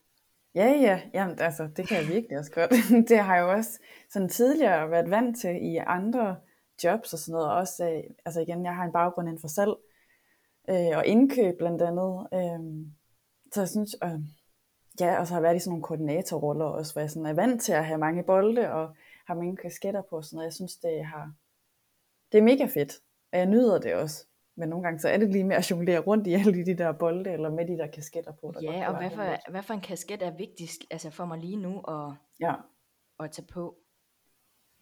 Ja, 0.54 0.66
ja, 0.66 1.00
jamen, 1.14 1.38
altså, 1.40 1.68
det 1.76 1.88
kan 1.88 1.96
jeg 1.96 2.08
virkelig 2.08 2.38
også 2.38 2.52
godt. 2.52 2.70
det 3.08 3.18
har 3.18 3.36
jeg 3.36 3.42
jo 3.42 3.52
også 3.52 3.80
sådan 4.10 4.28
tidligere 4.28 4.90
været 4.90 5.10
vant 5.10 5.40
til 5.40 5.72
i 5.72 5.76
andre 5.76 6.36
jobs 6.84 7.12
og 7.12 7.18
sådan 7.18 7.32
noget. 7.32 7.52
Også, 7.52 7.90
øh, 7.90 8.02
altså 8.24 8.40
igen, 8.40 8.64
jeg 8.64 8.74
har 8.74 8.84
en 8.84 8.92
baggrund 8.92 9.28
inden 9.28 9.40
for 9.40 9.48
salg 9.48 9.74
øh, 10.70 10.96
og 10.98 11.06
indkøb 11.06 11.58
blandt 11.58 11.82
andet. 11.82 12.26
Øh, 12.34 12.86
så 13.52 13.60
jeg 13.60 13.68
synes, 13.68 13.96
øh, 14.04 14.20
ja, 15.00 15.20
og 15.20 15.26
så 15.26 15.34
har 15.34 15.40
jeg 15.40 15.42
været 15.42 15.56
i 15.56 15.58
sådan 15.58 15.70
nogle 15.70 15.82
koordinatorroller 15.82 16.64
også, 16.64 16.92
hvor 16.92 17.00
jeg 17.00 17.10
sådan 17.10 17.26
er 17.26 17.32
vant 17.32 17.62
til 17.62 17.72
at 17.72 17.86
have 17.86 17.98
mange 17.98 18.22
bolde 18.22 18.72
og 18.72 18.94
har 19.28 19.34
mange 19.34 19.56
kasketter 19.56 20.02
på 20.10 20.16
og 20.16 20.24
sådan 20.24 20.36
noget. 20.36 20.44
Jeg 20.44 20.52
synes, 20.52 20.76
det 20.76 21.04
har, 21.04 21.32
det 22.32 22.38
er 22.38 22.42
mega 22.42 22.64
fedt, 22.64 22.92
og 23.32 23.38
jeg 23.38 23.46
nyder 23.46 23.78
det 23.78 23.94
også. 23.94 24.26
Men 24.56 24.68
nogle 24.68 24.84
gange 24.84 25.00
så 25.00 25.08
er 25.08 25.18
det 25.18 25.30
lige 25.30 25.44
med 25.44 25.56
at 25.56 25.70
jonglere 25.70 25.98
rundt 25.98 26.26
i 26.26 26.32
alle 26.32 26.64
de 26.64 26.78
der 26.78 26.92
bolde, 26.92 27.30
eller 27.30 27.50
med 27.50 27.66
de 27.68 27.78
der 27.78 27.86
kasketter 27.86 28.32
på. 28.32 28.52
Der 28.54 28.72
ja, 28.72 28.88
og 28.88 28.98
hvad 28.98 29.10
for, 29.10 29.50
hvad 29.50 29.62
for 29.62 29.74
en 29.74 29.80
kasket 29.80 30.22
er 30.22 30.36
vigtigst 30.36 30.84
altså 30.90 31.10
for 31.10 31.24
mig 31.24 31.38
lige 31.38 31.56
nu 31.56 31.80
at, 31.80 32.14
ja. 32.40 32.54
at 33.20 33.30
tage 33.30 33.46
på? 33.46 33.76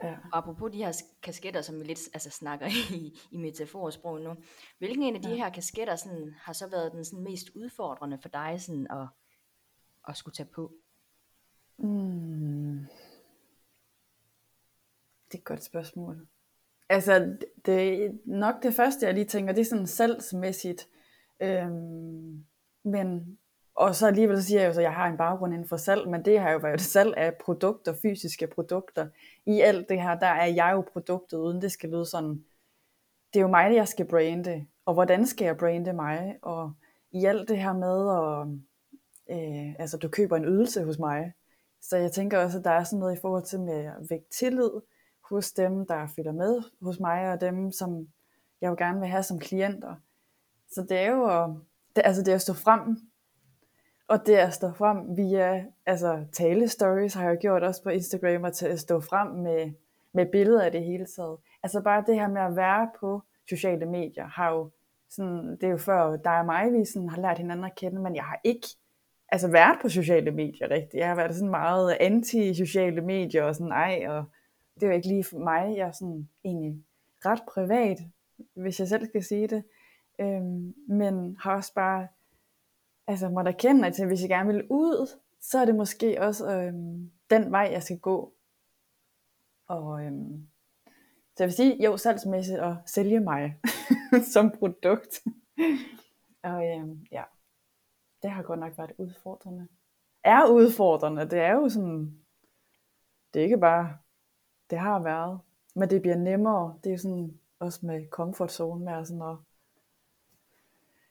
Ja. 0.03 0.17
Og 0.33 0.39
apropos 0.39 0.73
de 0.73 0.79
her 0.79 1.03
kasketter, 1.23 1.61
som 1.61 1.79
vi 1.79 1.85
lidt 1.85 2.01
altså, 2.15 2.31
snakker 2.31 2.67
i, 3.01 3.19
i 3.31 3.37
metaforsprog 3.37 4.21
nu. 4.21 4.35
Hvilken 4.79 5.03
en 5.03 5.17
af 5.17 5.23
de 5.23 5.29
ja. 5.29 5.37
her 5.37 5.51
kasketter 5.51 5.97
sådan, 5.97 6.35
har 6.39 6.53
så 6.53 6.69
været 6.69 6.93
den 6.93 7.05
sådan, 7.05 7.25
mest 7.25 7.49
udfordrende 7.55 8.19
for 8.19 8.29
dig 8.29 8.61
sådan, 8.61 8.87
at, 8.91 9.09
at 10.09 10.17
skulle 10.17 10.35
tage 10.35 10.49
på? 10.55 10.73
Mm. 11.79 12.87
Det 15.29 15.35
er 15.35 15.39
et 15.39 15.45
godt 15.45 15.65
spørgsmål. 15.65 16.27
Altså, 16.89 17.37
det 17.67 18.05
er 18.05 18.11
nok 18.25 18.63
det 18.63 18.75
første, 18.75 19.07
jeg 19.07 19.15
lige 19.15 19.25
tænker, 19.25 19.53
det 19.53 19.61
er 19.61 19.65
sådan 19.65 19.87
salgsmæssigt. 19.87 20.89
Øhm, 21.43 22.45
men, 22.85 23.39
og 23.75 23.95
så 23.95 24.07
alligevel 24.07 24.43
siger 24.43 24.61
jeg 24.61 24.75
jo, 24.75 24.79
at 24.79 24.83
jeg 24.83 24.95
har 24.95 25.07
en 25.07 25.17
baggrund 25.17 25.55
inden 25.55 25.69
for 25.69 25.77
salg, 25.77 26.09
men 26.09 26.25
det 26.25 26.41
har 26.41 26.51
jo 26.51 26.59
været 26.59 26.81
salg 26.95 27.17
af 27.17 27.35
produkter, 27.35 27.95
fysiske 28.03 28.47
produkter. 28.47 29.09
I 29.47 29.61
alt 29.61 29.89
det 29.89 30.03
her, 30.03 30.19
der 30.19 30.27
er 30.27 30.47
jeg 30.47 30.73
jo 30.75 30.81
produktet, 30.93 31.39
uden 31.39 31.63
det 31.63 31.73
skal 31.73 31.91
lyde 31.91 32.07
sådan. 32.07 32.45
Det 33.33 33.41
er 33.41 33.43
jo 33.43 33.49
mig, 33.49 33.75
jeg 33.75 33.89
skal 33.89 34.09
brande, 34.09 34.67
og 34.85 34.95
hvordan 34.95 35.27
skal 35.27 35.45
jeg 35.45 35.57
brande 35.57 35.93
mig? 35.93 36.39
Og 36.43 36.73
i 37.13 37.25
alt 37.25 37.49
det 37.49 37.59
her 37.59 37.73
med, 37.73 37.97
at, 38.17 39.37
øh, 39.37 39.75
altså 39.79 39.97
du 39.97 40.09
køber 40.09 40.37
en 40.37 40.45
ydelse 40.45 40.85
hos 40.85 40.99
mig, 40.99 41.33
så 41.83 41.97
jeg 41.97 42.13
tænker 42.13 42.39
også, 42.39 42.59
at 42.59 42.65
der 42.65 42.71
er 42.71 42.85
sådan 42.85 42.99
noget 42.99 43.17
i 43.17 43.21
forhold 43.21 43.45
til 43.45 43.61
med 43.61 43.85
at 43.85 44.11
vække 44.11 44.27
tillid, 44.31 44.71
hos 45.31 45.53
dem, 45.53 45.87
der 45.87 46.07
følger 46.17 46.33
med 46.33 46.63
hos 46.83 47.01
mig, 47.01 47.33
og 47.33 47.41
dem, 47.41 47.73
som 47.73 48.09
jeg 48.61 48.69
jo 48.69 48.75
gerne 48.79 49.01
vil 49.01 49.09
have 49.09 49.23
som 49.23 49.39
klienter. 49.39 49.95
Så 50.71 50.83
det 50.83 50.99
er 50.99 51.11
jo 51.11 51.25
at, 51.25 51.51
det, 51.97 52.03
altså 52.05 52.23
det 52.23 52.31
er 52.31 52.35
at 52.35 52.43
stå 52.43 52.53
frem, 52.53 52.97
og 54.09 54.27
det 54.27 54.41
er 54.41 54.47
at 54.47 54.55
stå 54.55 54.73
frem 54.73 55.17
via 55.17 55.65
altså 55.87 56.25
tale 56.33 56.69
stories 56.69 57.15
har 57.15 57.29
jeg 57.29 57.39
gjort 57.39 57.63
også 57.63 57.83
på 57.83 57.89
Instagram, 57.89 58.43
og 58.43 58.53
til 58.53 58.67
at 58.67 58.81
stå 58.81 59.01
frem 59.01 59.29
med, 59.29 59.73
med 60.13 60.27
billeder 60.33 60.63
af 60.63 60.73
det 60.73 60.85
hele 60.85 61.07
taget. 61.17 61.39
Altså 61.63 61.81
bare 61.81 62.05
det 62.07 62.15
her 62.15 62.29
med 62.29 62.43
at 62.43 62.57
være 62.57 62.91
på 63.01 63.23
sociale 63.49 63.87
medier, 63.87 64.27
har 64.27 64.51
jo 64.51 64.71
sådan, 65.11 65.51
det 65.51 65.63
er 65.63 65.71
jo 65.71 65.77
før 65.77 66.17
dig 66.17 66.39
og 66.39 66.47
mig, 66.47 66.73
vi 66.73 66.85
sådan 66.85 67.09
har 67.09 67.21
lært 67.21 67.39
hinanden 67.39 67.65
at 67.65 67.75
kende, 67.75 68.01
men 68.01 68.17
jeg 68.17 68.25
har 68.25 68.41
ikke 68.45 68.67
altså 69.29 69.51
været 69.51 69.79
på 69.83 69.89
sociale 69.89 70.31
medier 70.31 70.71
rigtigt. 70.71 70.95
Jeg 70.95 71.09
har 71.09 71.15
været 71.15 71.35
sådan 71.35 71.51
meget 71.51 71.97
anti-sociale 72.01 73.01
medier, 73.01 73.45
og 73.45 73.55
sådan, 73.55 73.73
ej, 73.73 74.05
og 74.09 74.25
det 74.77 74.83
er 74.83 74.87
jo 74.87 74.93
ikke 74.93 75.09
lige 75.09 75.25
for 75.25 75.39
mig. 75.39 75.77
Jeg 75.77 75.89
er 75.89 75.93
sådan 75.93 76.29
egentlig 76.45 76.85
ret 77.25 77.43
privat, 77.49 77.99
hvis 78.55 78.81
jeg 78.81 78.89
selv 78.89 79.07
skal 79.07 79.25
sige 79.25 79.49
det. 79.49 79.65
Øhm, 80.21 80.75
men 80.89 81.37
har 81.37 81.57
også 81.57 81.75
bare 81.75 82.09
altså 83.07 83.29
måtte 83.29 83.51
erkende, 83.51 83.87
at 83.87 84.07
hvis 84.07 84.21
jeg 84.21 84.29
gerne 84.29 84.53
vil 84.53 84.67
ud, 84.71 85.19
så 85.41 85.59
er 85.59 85.65
det 85.65 85.75
måske 85.75 86.21
også 86.21 86.53
øhm, 86.53 87.13
den 87.31 87.53
vej, 87.53 87.69
jeg 87.73 87.83
skal 87.83 87.99
gå. 87.99 88.35
Og 89.69 90.05
øhm, 90.05 90.49
så 91.37 91.45
jeg 91.45 91.47
vil 91.47 91.55
sige, 91.55 91.85
jo, 91.85 91.97
salgsmæssigt 91.97 92.61
at 92.61 92.77
sælge 92.87 93.21
mig 93.21 93.61
som 94.35 94.51
produkt. 94.51 95.23
og 96.43 96.67
øhm, 96.67 97.07
ja, 97.13 97.25
det 98.23 98.31
har 98.31 98.43
godt 98.43 98.61
nok 98.61 98.79
været 98.79 98.93
udfordrende. 98.99 99.69
Er 100.25 100.51
udfordrende, 100.51 101.31
det 101.31 101.39
er 101.39 101.53
jo 101.53 101.69
sådan, 101.69 102.25
det 103.35 103.41
er 103.41 103.45
ikke 103.45 103.59
bare, 103.59 103.99
det 104.71 104.79
har 104.79 104.99
været, 104.99 105.41
men 105.75 105.91
det 105.91 106.03
bliver 106.03 106.17
nemmere. 106.17 106.79
Det 106.85 106.93
er 106.93 106.97
sådan 106.97 107.41
også 107.59 107.87
med 107.87 108.09
comfort 108.11 108.53
zone 108.53 108.85
med 108.85 109.05
sådan 109.05 109.23
at 109.23 109.37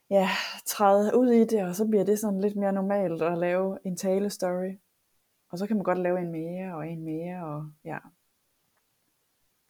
ja, 0.09 0.29
træde 0.65 1.17
ud 1.17 1.31
i 1.31 1.45
det, 1.45 1.63
og 1.63 1.75
så 1.75 1.87
bliver 1.87 2.03
det 2.03 2.19
sådan 2.19 2.41
lidt 2.41 2.55
mere 2.55 2.73
normalt 2.73 3.21
at 3.21 3.37
lave 3.37 3.79
en 3.83 3.97
tale 3.97 4.29
story. 4.29 4.77
Og 5.49 5.57
så 5.57 5.67
kan 5.67 5.75
man 5.75 5.83
godt 5.83 5.99
lave 5.99 6.19
en 6.19 6.31
mere 6.31 6.75
og 6.75 6.87
en 6.87 7.03
mere, 7.03 7.45
og 7.45 7.71
ja. 7.85 7.97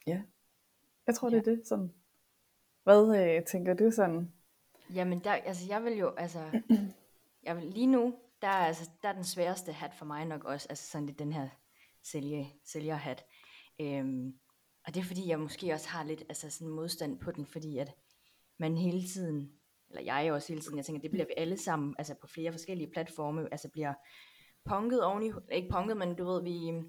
Ja, 0.08 0.22
jeg 1.08 1.16
tror, 1.16 1.30
ja. 1.30 1.36
det 1.36 1.48
er 1.48 1.56
det. 1.56 1.68
Sådan. 1.68 1.94
Hvad 2.84 3.18
øh, 3.18 3.44
tænker 3.46 3.74
du 3.74 3.92
sådan? 3.92 4.32
Jamen, 4.94 5.20
der, 5.20 5.32
altså, 5.32 5.66
jeg 5.70 5.84
vil 5.84 5.98
jo, 5.98 6.10
altså, 6.18 6.40
jeg 7.44 7.56
vil, 7.56 7.64
lige 7.64 7.88
nu, 7.88 8.14
der 8.42 8.48
er, 8.48 8.66
altså, 8.66 8.90
der 9.04 9.10
er 9.10 9.14
den 9.14 9.24
sværeste 9.24 9.72
hat 9.72 9.94
for 9.94 10.06
mig 10.06 10.26
nok 10.26 10.44
også, 10.44 10.68
altså 10.70 10.92
sådan 10.92 11.06
lidt 11.06 11.20
den 11.20 11.34
her 11.34 11.50
sælge, 12.04 12.54
sælgerhat. 12.64 13.26
Øhm, 13.82 14.34
og 14.88 14.94
det 14.94 15.00
er 15.00 15.04
fordi, 15.04 15.30
jeg 15.30 15.40
måske 15.40 15.74
også 15.74 15.90
har 15.90 16.04
lidt 16.04 16.24
altså 16.30 16.50
sådan 16.50 16.74
modstand 16.74 17.20
på 17.20 17.32
den, 17.32 17.46
fordi 17.46 17.78
at 17.78 17.92
man 18.60 18.78
hele 18.78 19.08
tiden, 19.08 19.52
eller 19.90 20.02
jeg 20.02 20.34
også 20.34 20.48
hele 20.48 20.62
tiden, 20.62 20.78
jeg 20.78 20.86
tænker, 20.86 21.02
det 21.02 21.12
bliver 21.12 21.26
vi 21.26 21.34
alle 21.38 21.58
sammen, 21.58 21.96
altså 21.98 22.16
på 22.22 22.28
flere 22.28 22.52
forskellige 22.52 22.92
platforme, 22.92 23.48
altså 23.52 23.70
bliver 23.74 23.94
punket 24.66 25.04
oveni, 25.04 25.32
ikke 25.52 25.70
punket, 25.70 25.98
men 25.98 26.16
du 26.16 26.26
ved, 26.26 26.44
vi, 26.44 26.84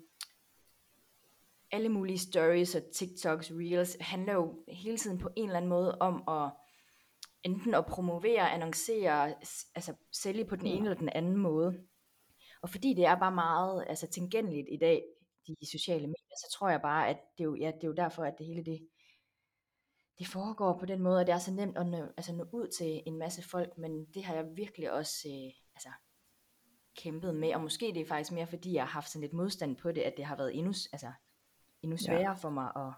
alle 1.70 1.88
mulige 1.88 2.18
stories 2.18 2.74
og 2.74 2.82
TikToks, 2.94 3.50
Reels, 3.50 3.96
handler 4.00 4.32
jo 4.32 4.64
hele 4.68 4.96
tiden 4.96 5.18
på 5.18 5.28
en 5.36 5.44
eller 5.44 5.56
anden 5.56 5.68
måde 5.68 5.98
om 5.98 6.24
at 6.28 6.50
enten 7.42 7.74
at 7.74 7.86
promovere, 7.86 8.50
annoncere, 8.50 9.34
altså 9.74 9.94
sælge 10.12 10.44
på 10.44 10.56
den 10.56 10.66
ene 10.66 10.84
eller 10.84 10.98
den 10.98 11.08
anden 11.08 11.36
måde. 11.36 11.80
Og 12.62 12.70
fordi 12.70 12.94
det 12.94 13.06
er 13.06 13.18
bare 13.18 13.32
meget 13.32 13.84
altså, 13.88 14.06
tilgængeligt 14.06 14.66
i 14.70 14.76
dag, 14.76 15.02
de 15.54 15.70
sociale 15.70 16.06
medier, 16.06 16.36
så 16.36 16.56
tror 16.58 16.68
jeg 16.68 16.82
bare, 16.82 17.08
at 17.08 17.16
det 17.38 17.44
er 17.44 17.48
jo, 17.48 17.54
ja, 17.54 17.66
det 17.66 17.84
er 17.84 17.88
jo 17.88 17.94
derfor, 17.94 18.24
at 18.24 18.38
det 18.38 18.46
hele 18.46 18.64
det, 18.64 18.88
det 20.18 20.26
foregår 20.26 20.78
på 20.78 20.86
den 20.86 21.00
måde, 21.00 21.20
at 21.20 21.26
det 21.26 21.32
er 21.32 21.38
så 21.38 21.52
nemt 21.52 21.78
at 21.78 21.86
nå, 21.86 22.06
altså, 22.16 22.32
nå 22.32 22.48
ud 22.52 22.68
til 22.68 23.02
en 23.06 23.18
masse 23.18 23.42
folk, 23.42 23.78
men 23.78 24.04
det 24.04 24.24
har 24.24 24.34
jeg 24.34 24.56
virkelig 24.56 24.92
også 24.92 25.28
øh, 25.28 25.52
altså, 25.74 25.88
kæmpet 26.96 27.34
med, 27.34 27.54
og 27.54 27.60
måske 27.60 27.86
det 27.94 28.00
er 28.00 28.06
faktisk 28.06 28.32
mere, 28.32 28.46
fordi 28.46 28.74
jeg 28.74 28.82
har 28.82 28.88
haft 28.88 29.10
sådan 29.10 29.20
lidt 29.20 29.32
modstand 29.32 29.76
på 29.76 29.92
det, 29.92 30.00
at 30.00 30.14
det 30.16 30.24
har 30.24 30.36
været 30.36 30.58
endnu, 30.58 30.72
altså, 30.92 31.12
endnu 31.82 31.96
sværere 31.96 32.30
ja. 32.30 32.32
for 32.32 32.50
mig 32.50 32.72
at, 32.76 32.92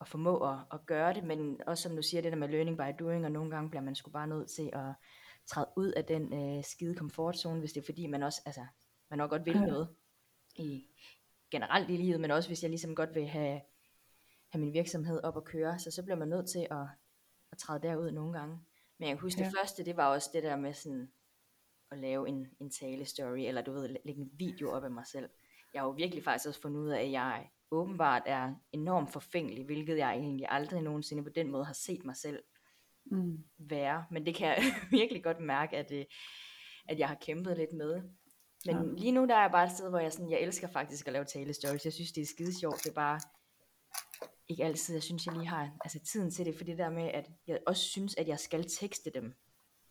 at 0.00 0.08
formå 0.08 0.50
at, 0.50 0.58
at 0.72 0.86
gøre 0.86 1.14
det, 1.14 1.24
men 1.24 1.60
også 1.66 1.82
som 1.82 1.96
du 1.96 2.02
siger, 2.02 2.20
det 2.22 2.32
der 2.32 2.38
med 2.38 2.48
learning 2.48 2.76
by 2.76 3.04
doing, 3.04 3.24
og 3.24 3.32
nogle 3.32 3.50
gange 3.50 3.70
bliver 3.70 3.82
man 3.82 3.94
sgu 3.94 4.10
bare 4.10 4.26
nødt 4.26 4.50
til 4.50 4.70
at 4.72 4.94
træde 5.46 5.68
ud 5.76 5.92
af 5.92 6.04
den 6.04 6.32
øh, 6.32 6.64
skide 6.64 6.94
komfortzone, 6.94 7.58
hvis 7.58 7.72
det 7.72 7.80
er 7.80 7.84
fordi, 7.84 8.06
man 8.06 8.22
også, 8.22 8.42
altså, 8.46 8.66
man 9.10 9.18
nok 9.18 9.30
godt 9.30 9.44
vil 9.44 9.54
ja. 9.54 9.60
noget 9.60 9.88
i, 10.56 10.86
generelt 11.54 11.90
i 11.90 11.96
livet, 11.96 12.20
men 12.20 12.30
også 12.30 12.48
hvis 12.48 12.62
jeg 12.62 12.70
ligesom 12.70 12.94
godt 12.94 13.14
vil 13.14 13.26
have, 13.26 13.60
have 14.52 14.60
min 14.60 14.72
virksomhed 14.72 15.20
op 15.24 15.36
at 15.36 15.44
køre, 15.44 15.78
så 15.78 15.90
så 15.90 16.02
bliver 16.02 16.16
man 16.16 16.28
nødt 16.28 16.48
til 16.48 16.66
at, 16.70 16.86
at 17.52 17.58
træde 17.58 17.82
derud 17.82 18.10
nogle 18.10 18.38
gange. 18.38 18.58
Men 18.98 19.08
jeg 19.08 19.16
kan 19.16 19.22
huske, 19.22 19.40
ja. 19.40 19.46
det 19.46 19.54
første, 19.58 19.84
det 19.84 19.96
var 19.96 20.06
også 20.06 20.30
det 20.32 20.42
der 20.42 20.56
med 20.56 20.72
sådan, 20.74 21.08
at 21.90 21.98
lave 21.98 22.28
en, 22.28 22.46
en 22.60 22.70
tale 22.70 23.04
story, 23.04 23.38
eller 23.38 23.62
du 23.62 23.72
ved, 23.72 23.96
lægge 24.04 24.20
en 24.20 24.30
video 24.32 24.70
op 24.70 24.84
af 24.84 24.90
mig 24.90 25.06
selv. 25.06 25.28
Jeg 25.74 25.82
har 25.82 25.86
jo 25.86 25.92
virkelig 25.92 26.24
faktisk 26.24 26.48
også 26.48 26.60
fundet 26.60 26.80
ud 26.80 26.88
af, 26.88 27.02
at 27.02 27.10
jeg 27.10 27.48
åbenbart 27.70 28.22
er 28.26 28.54
enormt 28.72 29.12
forfængelig, 29.12 29.64
hvilket 29.64 29.98
jeg 29.98 30.12
egentlig 30.14 30.46
aldrig 30.48 30.82
nogensinde 30.82 31.22
på 31.22 31.30
den 31.30 31.50
måde 31.50 31.64
har 31.64 31.72
set 31.72 32.04
mig 32.04 32.16
selv 32.16 32.42
mm. 33.04 33.44
være. 33.58 34.04
Men 34.10 34.26
det 34.26 34.34
kan 34.34 34.46
jeg 34.46 34.62
virkelig 35.00 35.24
godt 35.24 35.40
mærke, 35.40 35.76
at, 35.76 35.92
øh, 35.92 36.04
at 36.88 36.98
jeg 36.98 37.08
har 37.08 37.14
kæmpet 37.14 37.56
lidt 37.56 37.72
med. 37.72 38.02
Men 38.66 38.76
ja. 38.76 39.00
lige 39.00 39.12
nu 39.12 39.26
der 39.26 39.34
er 39.34 39.40
jeg 39.40 39.50
bare 39.50 39.64
et 39.64 39.72
sted, 39.72 39.90
hvor 39.90 39.98
jeg, 39.98 40.12
sådan, 40.12 40.30
jeg 40.30 40.40
elsker 40.40 40.68
faktisk 40.68 41.06
at 41.06 41.12
lave 41.12 41.24
tale 41.24 41.54
stories. 41.54 41.84
Jeg 41.84 41.92
synes, 41.92 42.12
det 42.12 42.22
er 42.22 42.26
skide 42.26 42.58
sjovt. 42.60 42.84
Det 42.84 42.90
er 42.90 42.94
bare 42.94 43.20
ikke 44.48 44.64
altid, 44.64 44.94
jeg 44.94 45.02
synes, 45.02 45.26
jeg 45.26 45.34
lige 45.34 45.46
har 45.46 45.70
altså, 45.84 45.98
tiden 45.98 46.30
til 46.30 46.46
det. 46.46 46.54
For 46.56 46.64
det 46.64 46.78
der 46.78 46.90
med, 46.90 47.10
at 47.14 47.30
jeg 47.46 47.58
også 47.66 47.82
synes, 47.82 48.16
at 48.16 48.28
jeg 48.28 48.38
skal 48.38 48.64
tekste 48.68 49.10
dem. 49.14 49.34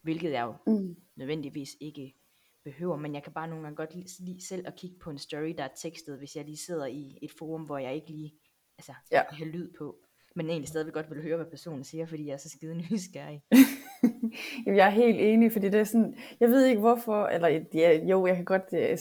Hvilket 0.01 0.31
jeg 0.31 0.43
jo 0.43 0.73
mm. 0.73 0.95
nødvendigvis 1.15 1.69
ikke 1.79 2.15
behøver. 2.63 2.97
Men 2.97 3.13
jeg 3.13 3.23
kan 3.23 3.33
bare 3.33 3.47
nogle 3.47 3.63
gange 3.63 3.75
godt 3.75 4.19
lide 4.19 4.47
selv 4.47 4.67
at 4.67 4.75
kigge 4.75 4.99
på 4.99 5.09
en 5.09 5.17
story, 5.17 5.53
der 5.57 5.63
er 5.63 5.75
tekstet, 5.75 6.17
hvis 6.17 6.35
jeg 6.35 6.45
lige 6.45 6.57
sidder 6.57 6.85
i 6.85 7.17
et 7.21 7.31
forum, 7.31 7.63
hvor 7.63 7.77
jeg 7.77 7.95
ikke 7.95 8.09
lige 8.09 8.33
altså, 8.77 8.93
ja. 9.11 9.23
have 9.31 9.49
lyd 9.49 9.73
på. 9.77 9.95
Men 10.35 10.49
egentlig 10.49 10.69
stadigvæk 10.69 10.93
godt 10.93 11.09
vil 11.09 11.21
høre, 11.21 11.35
hvad 11.35 11.45
personen 11.45 11.83
siger, 11.83 12.05
fordi 12.05 12.25
jeg 12.25 12.33
er 12.33 12.37
så 12.37 12.49
skide 12.49 12.75
nysgerrig. 12.91 13.41
Jamen, 14.65 14.77
jeg 14.77 14.85
er 14.85 14.89
helt 14.89 15.19
enig, 15.19 15.51
fordi 15.51 15.69
det 15.69 15.79
er 15.79 15.83
sådan, 15.83 16.15
jeg 16.39 16.49
ved 16.49 16.65
ikke 16.65 16.79
hvorfor, 16.79 17.25
eller 17.25 17.63
ja, 17.73 18.05
jo, 18.05 18.27
jeg 18.27 18.35
kan 18.35 18.45
godt 18.45 18.73
uh, 18.73 18.99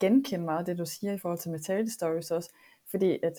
genkende 0.00 0.44
meget 0.44 0.66
det, 0.66 0.78
du 0.78 0.86
siger 0.86 1.12
i 1.12 1.18
forhold 1.18 1.38
til 1.38 1.50
Metallic 1.50 1.92
Stories 1.92 2.30
også, 2.30 2.50
fordi 2.90 3.18
at 3.22 3.32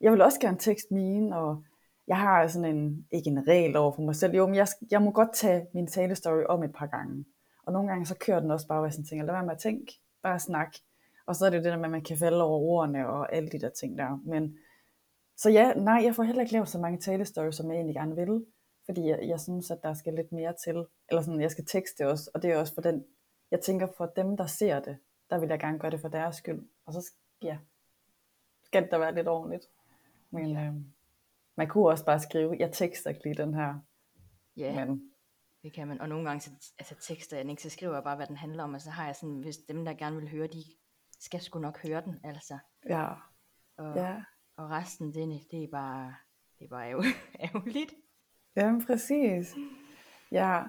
jeg 0.00 0.12
vil 0.12 0.22
også 0.22 0.40
gerne 0.40 0.58
tekste 0.58 0.94
mine, 0.94 1.36
og 1.36 1.64
jeg 2.06 2.18
har 2.18 2.46
sådan 2.46 2.76
en, 2.76 3.06
ikke 3.12 3.30
en 3.30 3.48
regel 3.48 3.76
over 3.76 3.92
for 3.92 4.02
mig 4.02 4.16
selv, 4.16 4.34
jo, 4.34 4.46
men 4.46 4.54
jeg, 4.54 4.66
jeg 4.90 5.02
må 5.02 5.10
godt 5.10 5.34
tage 5.34 5.66
min 5.74 5.86
tale 5.86 6.14
story 6.14 6.44
om 6.48 6.62
et 6.62 6.72
par 6.72 6.86
gange. 6.86 7.24
Og 7.66 7.72
nogle 7.72 7.88
gange 7.88 8.06
så 8.06 8.14
kører 8.18 8.40
den 8.40 8.50
også 8.50 8.66
bare, 8.66 8.78
hvor 8.78 8.86
jeg 8.86 8.92
sådan 8.92 9.06
tænker, 9.06 9.24
lad 9.26 9.34
være 9.34 9.44
med 9.44 9.52
at 9.52 9.58
tænke, 9.58 9.92
bare 10.22 10.38
snak. 10.38 10.74
Og 11.26 11.36
så 11.36 11.46
er 11.46 11.50
det 11.50 11.64
det 11.64 11.72
der 11.72 11.76
med, 11.76 11.84
at 11.84 11.90
man 11.90 12.02
kan 12.02 12.16
falde 12.16 12.42
over 12.42 12.58
ordene 12.58 13.08
og 13.08 13.34
alle 13.34 13.48
de 13.48 13.60
der 13.60 13.68
ting 13.68 13.98
der. 13.98 14.20
Men, 14.24 14.58
så 15.36 15.50
ja, 15.50 15.72
nej, 15.72 16.00
jeg 16.04 16.14
får 16.14 16.22
heller 16.22 16.42
ikke 16.42 16.52
lavet 16.52 16.68
så 16.68 16.78
mange 16.78 16.98
talestories, 16.98 17.56
som 17.56 17.70
jeg 17.70 17.76
egentlig 17.76 17.94
gerne 17.94 18.16
vil 18.16 18.44
fordi 18.86 19.08
jeg, 19.08 19.28
jeg 19.28 19.40
synes, 19.40 19.70
at 19.70 19.82
der 19.82 19.94
skal 19.94 20.14
lidt 20.14 20.32
mere 20.32 20.54
til, 20.64 20.86
eller 21.08 21.22
sådan, 21.22 21.40
jeg 21.40 21.50
skal 21.50 21.66
tekste 21.66 22.08
også, 22.08 22.30
og 22.34 22.42
det 22.42 22.50
er 22.50 22.58
også 22.58 22.74
for 22.74 22.82
den, 22.82 23.04
jeg 23.50 23.60
tænker 23.60 23.86
for 23.96 24.06
dem, 24.06 24.36
der 24.36 24.46
ser 24.46 24.80
det, 24.80 24.98
der 25.30 25.38
vil 25.38 25.48
jeg 25.48 25.60
gerne 25.60 25.78
gøre 25.78 25.90
det 25.90 26.00
for 26.00 26.08
deres 26.08 26.36
skyld, 26.36 26.68
og 26.86 26.92
så 26.92 27.12
ja, 27.42 27.58
skal 28.64 28.82
det 28.82 28.90
da 28.90 28.98
være 28.98 29.14
lidt 29.14 29.28
ordentligt. 29.28 29.66
Men 30.30 30.50
ja. 30.50 30.64
øh, 30.64 30.74
man 31.56 31.68
kunne 31.68 31.88
også 31.88 32.04
bare 32.04 32.20
skrive, 32.20 32.56
jeg 32.58 32.72
tekster 32.72 33.10
ikke 33.10 33.24
lige 33.24 33.42
den 33.42 33.54
her. 33.54 33.74
Ja, 34.56 34.84
men, 34.86 35.14
det 35.62 35.72
kan 35.72 35.88
man, 35.88 36.00
og 36.00 36.08
nogle 36.08 36.28
gange 36.28 36.40
så, 36.40 36.50
altså 36.78 36.94
tekster 37.00 37.36
jeg 37.36 37.50
ikke, 37.50 37.62
så 37.62 37.70
skriver 37.70 37.94
jeg 37.94 38.04
bare, 38.04 38.16
hvad 38.16 38.26
den 38.26 38.36
handler 38.36 38.64
om, 38.64 38.74
og 38.74 38.80
så 38.80 38.90
har 38.90 39.06
jeg 39.06 39.16
sådan, 39.16 39.40
hvis 39.40 39.56
dem, 39.56 39.84
der 39.84 39.94
gerne 39.94 40.16
vil 40.16 40.30
høre, 40.30 40.46
de 40.46 40.64
skal 41.20 41.40
sgu 41.40 41.58
nok 41.58 41.82
høre 41.82 42.00
den, 42.00 42.20
altså. 42.24 42.58
Ja. 42.88 43.08
Og, 43.76 43.96
ja. 43.96 44.22
og 44.56 44.70
resten, 44.70 45.14
det, 45.14 45.46
det 45.50 45.64
er 45.64 45.68
bare, 45.72 46.14
det 46.58 46.64
er 46.64 46.68
bare 46.68 46.86
ærgerligt. 47.46 47.94
Jamen 48.56 48.86
præcis. 48.86 49.54
Ja, 50.32 50.62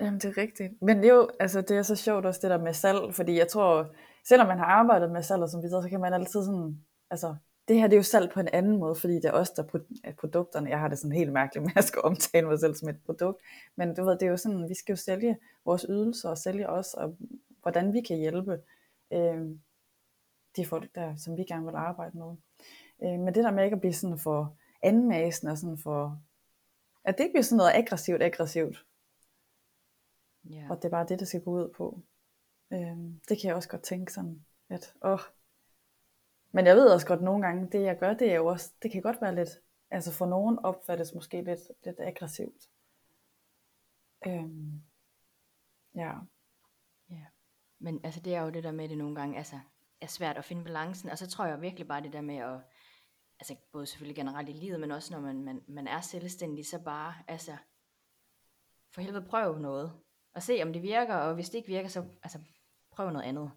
Jamen, 0.00 0.20
det 0.20 0.24
er 0.24 0.42
rigtigt. 0.42 0.82
Men 0.82 1.04
jo, 1.04 1.28
altså, 1.40 1.60
det 1.60 1.76
er 1.76 1.82
så 1.82 1.96
sjovt 1.96 2.26
også 2.26 2.40
det 2.42 2.50
der 2.50 2.58
med 2.58 2.72
salg, 2.72 3.14
fordi 3.14 3.38
jeg 3.38 3.48
tror, 3.48 3.94
selvom 4.28 4.46
man 4.46 4.58
har 4.58 4.64
arbejdet 4.64 5.10
med 5.10 5.22
salg 5.22 5.42
og 5.42 5.48
sådan 5.48 5.62
videre, 5.62 5.82
så 5.82 5.88
kan 5.88 6.00
man 6.00 6.12
altid 6.14 6.44
sådan, 6.44 6.84
altså, 7.10 7.34
det 7.68 7.76
her 7.76 7.86
det 7.86 7.92
er 7.92 7.98
jo 7.98 8.02
salg 8.02 8.30
på 8.30 8.40
en 8.40 8.48
anden 8.52 8.78
måde, 8.78 8.94
fordi 8.94 9.14
det 9.14 9.24
er 9.24 9.32
os, 9.32 9.50
der 9.50 9.62
er 10.04 10.12
produkterne. 10.12 10.70
Jeg 10.70 10.78
har 10.78 10.88
det 10.88 10.98
sådan 10.98 11.16
helt 11.16 11.32
mærkeligt 11.32 11.64
med 11.64 11.72
at 11.76 11.84
skal 11.84 12.02
omtale 12.04 12.46
mig 12.46 12.58
selv 12.60 12.74
som 12.74 12.88
et 12.88 13.02
produkt. 13.06 13.42
Men 13.76 13.94
du 13.94 14.04
ved, 14.04 14.12
det 14.12 14.22
er 14.22 14.30
jo 14.30 14.36
sådan, 14.36 14.68
vi 14.68 14.74
skal 14.74 14.92
jo 14.92 14.96
sælge 14.96 15.36
vores 15.64 15.86
ydelser 15.88 16.30
og 16.30 16.38
sælge 16.38 16.68
os, 16.68 16.94
og 16.94 17.16
hvordan 17.62 17.92
vi 17.92 18.00
kan 18.00 18.16
hjælpe 18.16 18.58
øh, 19.12 19.40
de 20.56 20.66
folk, 20.66 20.94
der, 20.94 21.16
som 21.16 21.36
vi 21.36 21.44
gerne 21.44 21.64
vil 21.64 21.74
arbejde 21.74 22.18
med. 22.18 22.36
Øh, 23.02 23.20
men 23.20 23.34
det 23.34 23.44
der 23.44 23.50
med 23.50 23.64
ikke 23.64 23.74
at 23.74 23.80
blive 23.80 23.94
sådan 23.94 24.18
for 24.18 24.56
anmasen 24.82 25.48
og 25.48 25.58
sådan 25.58 25.78
for 25.78 26.20
at 27.04 27.18
det 27.18 27.24
ikke 27.24 27.32
bliver 27.32 27.42
sådan 27.42 27.56
noget 27.56 27.72
aggressivt, 27.74 28.22
aggressivt. 28.22 28.86
Ja. 30.44 30.66
Og 30.70 30.76
det 30.76 30.84
er 30.84 30.90
bare 30.90 31.06
det, 31.08 31.18
der 31.20 31.24
skal 31.26 31.44
gå 31.44 31.50
ud 31.50 31.68
på. 31.76 32.02
Øhm, 32.72 33.20
det 33.28 33.40
kan 33.40 33.48
jeg 33.48 33.54
også 33.54 33.68
godt 33.68 33.82
tænke 33.82 34.12
sådan, 34.12 34.44
at 34.68 34.94
åh. 35.02 35.20
Men 36.52 36.66
jeg 36.66 36.76
ved 36.76 36.92
også 36.92 37.06
godt 37.06 37.22
nogle 37.22 37.46
gange, 37.46 37.68
det 37.72 37.82
jeg 37.82 37.98
gør, 37.98 38.14
det 38.14 38.30
er 38.30 38.36
jo 38.36 38.46
også, 38.46 38.72
det 38.82 38.92
kan 38.92 39.02
godt 39.02 39.20
være 39.20 39.34
lidt, 39.34 39.48
altså 39.90 40.12
for 40.12 40.26
nogen 40.26 40.58
opfattes 40.58 41.14
måske 41.14 41.42
lidt, 41.42 41.60
lidt 41.84 42.00
aggressivt. 42.00 42.68
Øhm, 44.26 44.82
ja. 45.94 46.12
Ja. 47.10 47.24
Men 47.78 48.00
altså 48.04 48.20
det 48.20 48.34
er 48.34 48.42
jo 48.42 48.50
det 48.50 48.64
der 48.64 48.72
med 48.72 48.88
det 48.88 48.98
nogle 48.98 49.14
gange, 49.14 49.38
altså 49.38 49.60
er 50.00 50.06
svært 50.06 50.36
at 50.38 50.44
finde 50.44 50.64
balancen, 50.64 51.10
og 51.10 51.18
så 51.18 51.30
tror 51.30 51.44
jeg 51.44 51.60
virkelig 51.60 51.88
bare 51.88 52.02
det 52.02 52.12
der 52.12 52.20
med 52.20 52.36
at 52.36 52.60
altså 53.40 53.56
både 53.72 53.86
selvfølgelig 53.86 54.16
generelt 54.16 54.48
i 54.48 54.52
livet, 54.52 54.80
men 54.80 54.90
også 54.90 55.12
når 55.12 55.20
man, 55.20 55.42
man, 55.42 55.62
man 55.68 55.86
er 55.86 56.00
selvstændig, 56.00 56.66
så 56.66 56.78
bare, 56.78 57.14
altså, 57.28 57.56
for 58.94 59.00
helvede 59.00 59.26
prøv 59.28 59.58
noget, 59.58 59.92
og 60.34 60.42
se 60.42 60.62
om 60.62 60.72
det 60.72 60.82
virker, 60.82 61.14
og 61.14 61.34
hvis 61.34 61.50
det 61.50 61.58
ikke 61.58 61.68
virker, 61.68 61.88
så 61.88 62.04
altså, 62.22 62.38
prøv 62.90 63.10
noget 63.10 63.26
andet. 63.26 63.50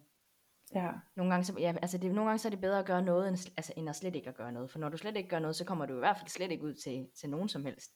Ja. 0.75 0.91
Nogle 1.15 1.31
gange, 1.31 1.45
så, 1.45 1.53
ja, 1.59 1.75
altså 1.81 1.97
det, 1.97 2.11
nogle 2.11 2.29
gange 2.29 2.39
så 2.39 2.47
er 2.47 2.49
det 2.49 2.61
bedre 2.61 2.79
at 2.79 2.85
gøre 2.85 3.01
noget, 3.01 3.27
end, 3.27 3.37
altså, 3.57 3.73
end 3.77 3.89
at 3.89 3.95
slet 3.95 4.15
ikke 4.15 4.29
at 4.29 4.35
gøre 4.35 4.51
noget. 4.51 4.71
For 4.71 4.79
når 4.79 4.89
du 4.89 4.97
slet 4.97 5.17
ikke 5.17 5.29
gør 5.29 5.39
noget, 5.39 5.55
så 5.55 5.65
kommer 5.65 5.85
du 5.85 5.95
i 5.95 5.99
hvert 5.99 6.17
fald 6.17 6.29
slet 6.29 6.51
ikke 6.51 6.63
ud 6.63 6.73
til, 6.73 7.09
til 7.15 7.29
nogen 7.29 7.49
som 7.49 7.65
helst. 7.65 7.91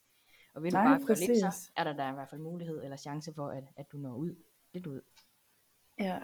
Og 0.55 0.63
vil 0.63 0.71
du 0.71 0.77
Nej, 0.77 0.87
bare 0.87 1.05
gøre 1.05 1.17
lidt, 1.17 1.39
så 1.39 1.71
er 1.75 1.83
der 1.83 1.93
der 1.93 2.11
i 2.11 2.13
hvert 2.13 2.29
fald 2.29 2.41
mulighed 2.41 2.83
eller 2.83 2.97
chance 2.97 3.33
for, 3.33 3.47
at, 3.47 3.63
at 3.77 3.91
du 3.91 3.97
når 3.97 4.15
ud. 4.15 4.35
lidt 4.73 4.87
ud. 4.87 5.01
Ja. 5.99 6.19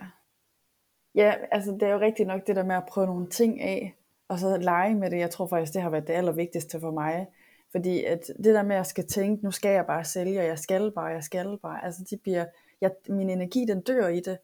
Ja, 1.15 1.35
altså 1.51 1.71
det 1.71 1.83
er 1.83 1.93
jo 1.93 1.99
rigtigt 1.99 2.27
nok 2.27 2.47
det 2.47 2.55
der 2.55 2.63
med 2.63 2.75
at 2.75 2.85
prøve 2.89 3.07
nogle 3.07 3.29
ting 3.29 3.61
af, 3.61 3.95
og 4.33 4.39
så 4.39 4.57
lege 4.57 4.95
med 4.95 5.09
det. 5.11 5.17
Jeg 5.17 5.29
tror 5.29 5.47
faktisk, 5.47 5.73
det 5.73 5.81
har 5.81 5.89
været 5.89 6.07
det 6.07 6.13
allervigtigste 6.13 6.79
for 6.79 6.91
mig. 6.91 7.27
Fordi 7.71 8.03
at 8.03 8.27
det 8.27 8.45
der 8.55 8.63
med, 8.63 8.71
at 8.71 8.77
jeg 8.77 8.85
skal 8.85 9.07
tænke, 9.07 9.43
nu 9.43 9.51
skal 9.51 9.71
jeg 9.71 9.85
bare 9.85 10.03
sælge, 10.03 10.39
og 10.39 10.45
jeg 10.45 10.59
skal 10.59 10.91
bare, 10.91 11.05
jeg 11.05 11.23
skal 11.23 11.57
bare. 11.61 11.85
Altså 11.85 12.03
de 12.09 12.17
bliver, 12.17 12.45
jeg, 12.81 12.91
min 13.09 13.29
energi 13.29 13.65
den 13.65 13.81
dør 13.81 14.07
i 14.07 14.19
det. 14.19 14.37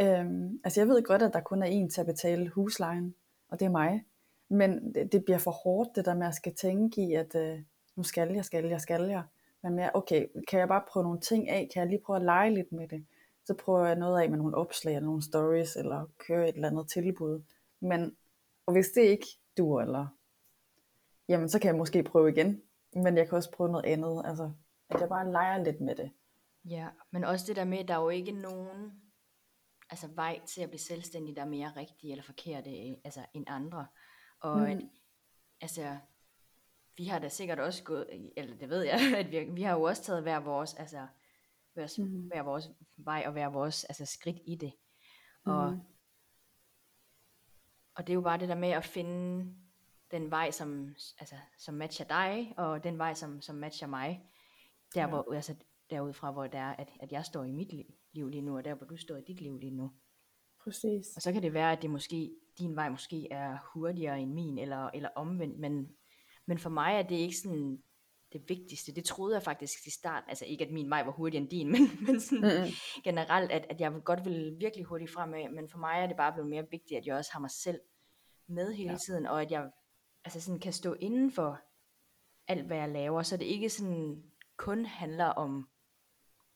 Øhm, 0.00 0.60
altså 0.64 0.80
jeg 0.80 0.88
ved 0.88 1.02
godt, 1.02 1.22
at 1.22 1.32
der 1.32 1.40
kun 1.40 1.62
er 1.62 1.66
en 1.66 1.90
til 1.90 2.00
at 2.00 2.06
betale 2.06 2.48
huslejen, 2.48 3.14
og 3.48 3.60
det 3.60 3.66
er 3.66 3.70
mig. 3.70 4.04
Men 4.48 4.94
det, 4.94 5.12
det 5.12 5.24
bliver 5.24 5.38
for 5.38 5.50
hårdt, 5.50 5.96
det 5.96 6.04
der 6.04 6.14
med, 6.14 6.22
at 6.22 6.26
jeg 6.26 6.34
skal 6.34 6.54
tænke 6.54 7.02
i, 7.02 7.14
at 7.14 7.34
øh, 7.34 7.58
nu 7.96 8.02
skal 8.02 8.32
jeg, 8.32 8.44
skal 8.44 8.64
jeg, 8.64 8.80
skal 8.80 9.02
jeg. 9.02 9.22
Men 9.62 9.74
mere, 9.74 9.90
okay, 9.94 10.26
kan 10.48 10.60
jeg 10.60 10.68
bare 10.68 10.82
prøve 10.88 11.04
nogle 11.04 11.20
ting 11.20 11.48
af? 11.48 11.70
Kan 11.72 11.80
jeg 11.80 11.88
lige 11.88 12.02
prøve 12.06 12.16
at 12.16 12.24
lege 12.24 12.54
lidt 12.54 12.72
med 12.72 12.88
det? 12.88 13.04
Så 13.44 13.54
prøver 13.54 13.86
jeg 13.86 13.96
noget 13.96 14.22
af 14.22 14.30
med 14.30 14.38
nogle 14.38 14.56
opslag, 14.56 14.94
eller 14.94 15.06
nogle 15.06 15.22
stories, 15.22 15.76
eller 15.76 16.06
køre 16.18 16.48
et 16.48 16.54
eller 16.54 16.68
andet 16.68 16.88
tilbud. 16.88 17.42
Men, 17.80 18.16
og 18.66 18.72
hvis 18.72 18.88
det 18.88 19.02
ikke 19.02 19.26
duer, 19.56 19.82
eller, 19.82 20.06
jamen 21.28 21.48
så 21.48 21.58
kan 21.58 21.68
jeg 21.68 21.76
måske 21.76 22.02
prøve 22.02 22.28
igen. 22.28 22.62
Men 22.94 23.16
jeg 23.16 23.28
kan 23.28 23.36
også 23.36 23.50
prøve 23.50 23.70
noget 23.70 23.86
andet. 23.86 24.22
Altså, 24.24 24.52
at 24.90 25.00
jeg 25.00 25.08
bare 25.08 25.32
leger 25.32 25.64
lidt 25.64 25.80
med 25.80 25.94
det. 25.94 26.10
Ja, 26.64 26.88
men 27.10 27.24
også 27.24 27.46
det 27.46 27.56
der 27.56 27.64
med, 27.64 27.78
at 27.78 27.88
der 27.88 27.94
er 27.94 28.02
jo 28.02 28.08
ikke 28.08 28.32
nogen 28.32 28.92
altså, 29.90 30.06
vej 30.14 30.40
til 30.46 30.62
at 30.62 30.70
blive 30.70 30.80
selvstændig, 30.80 31.36
der 31.36 31.42
er 31.42 31.48
mere 31.48 31.72
rigtig 31.76 32.10
eller 32.10 32.24
forkert 32.24 32.66
altså, 33.04 33.20
end 33.34 33.44
andre. 33.48 33.86
Og 34.40 34.58
mm. 34.58 34.64
at, 34.64 34.82
altså, 35.60 35.96
vi 36.96 37.04
har 37.04 37.18
da 37.18 37.28
sikkert 37.28 37.60
også 37.60 37.84
gået, 37.84 38.32
eller 38.36 38.56
det 38.56 38.68
ved 38.68 38.82
jeg, 38.82 39.00
at 39.18 39.30
vi, 39.30 39.44
vi 39.44 39.62
har 39.62 39.72
jo 39.72 39.82
også 39.82 40.02
taget 40.02 40.22
hver 40.22 40.40
vores, 40.40 40.74
altså, 40.74 41.06
hver, 41.74 41.94
mm. 41.98 42.26
hver 42.26 42.42
vores 42.42 42.70
vej 42.96 43.22
og 43.26 43.32
hver 43.32 43.48
vores 43.48 43.84
altså, 43.84 44.06
skridt 44.06 44.38
i 44.46 44.54
det. 44.54 44.72
Og, 45.44 45.72
mm. 45.72 45.80
Og 47.96 48.06
det 48.06 48.12
er 48.12 48.14
jo 48.14 48.20
bare 48.20 48.38
det 48.38 48.48
der 48.48 48.54
med 48.54 48.68
at 48.68 48.84
finde 48.84 49.54
den 50.10 50.30
vej, 50.30 50.50
som, 50.50 50.94
altså, 51.18 51.34
som 51.58 51.74
matcher 51.74 52.06
dig, 52.06 52.54
og 52.56 52.84
den 52.84 52.98
vej, 52.98 53.14
som, 53.14 53.40
som 53.40 53.56
matcher 53.56 53.86
mig. 53.86 54.22
Der 54.94 55.00
ja. 55.00 55.08
hvor, 55.08 55.34
altså, 55.34 55.54
derudfra, 55.90 56.30
hvor 56.30 56.46
det 56.46 56.60
er, 56.60 56.70
at, 56.70 56.88
at 57.00 57.12
jeg 57.12 57.24
står 57.24 57.44
i 57.44 57.52
mit 57.52 57.72
liv 58.12 58.28
lige 58.28 58.42
nu, 58.42 58.56
og 58.56 58.64
der 58.64 58.74
hvor 58.74 58.86
du 58.86 58.96
står 58.96 59.16
i 59.16 59.22
dit 59.26 59.40
liv 59.40 59.58
lige 59.58 59.76
nu. 59.76 59.92
Præcis. 60.64 61.16
Og 61.16 61.22
så 61.22 61.32
kan 61.32 61.42
det 61.42 61.52
være, 61.52 61.72
at 61.72 61.82
det 61.82 61.90
måske, 61.90 62.36
din 62.58 62.76
vej 62.76 62.88
måske 62.88 63.32
er 63.32 63.58
hurtigere 63.72 64.20
end 64.20 64.32
min, 64.32 64.58
eller, 64.58 64.90
eller 64.94 65.08
omvendt, 65.14 65.58
men, 65.58 65.88
men 66.46 66.58
for 66.58 66.70
mig 66.70 66.94
er 66.94 67.02
det 67.02 67.16
ikke 67.16 67.36
sådan 67.36 67.82
det 68.38 68.48
vigtigste. 68.48 68.94
Det 68.94 69.04
troede 69.04 69.34
jeg 69.34 69.42
faktisk 69.42 69.86
i 69.86 69.90
starten, 69.90 70.28
altså 70.28 70.44
ikke 70.44 70.64
at 70.64 70.70
min 70.70 70.90
vej 70.90 71.02
var 71.02 71.12
hurtigere 71.12 71.42
end 71.42 71.50
din, 71.50 71.70
men, 71.72 71.82
men 72.06 72.20
sådan 72.20 72.38
mm-hmm. 72.38 72.72
generelt, 73.04 73.52
at, 73.52 73.66
at 73.70 73.80
jeg 73.80 73.92
godt 74.04 74.24
vil 74.24 74.56
virkelig 74.58 74.84
hurtigt 74.84 75.10
fremad, 75.10 75.48
men 75.48 75.68
for 75.68 75.78
mig 75.78 76.02
er 76.02 76.06
det 76.06 76.16
bare 76.16 76.32
blevet 76.32 76.50
mere 76.50 76.70
vigtigt, 76.70 76.98
at 76.98 77.06
jeg 77.06 77.16
også 77.16 77.32
har 77.32 77.40
mig 77.40 77.50
selv 77.50 77.80
med 78.46 78.72
hele 78.72 78.90
ja. 78.90 78.98
tiden, 78.98 79.26
og 79.26 79.42
at 79.42 79.50
jeg 79.50 79.70
altså 80.24 80.40
sådan 80.40 80.60
kan 80.60 80.72
stå 80.72 80.94
inden 81.00 81.32
for 81.32 81.60
alt, 82.48 82.66
hvad 82.66 82.76
jeg 82.76 82.88
laver, 82.88 83.22
så 83.22 83.36
det 83.36 83.44
ikke 83.44 83.70
sådan 83.70 84.22
kun 84.56 84.86
handler 84.86 85.24
om 85.24 85.68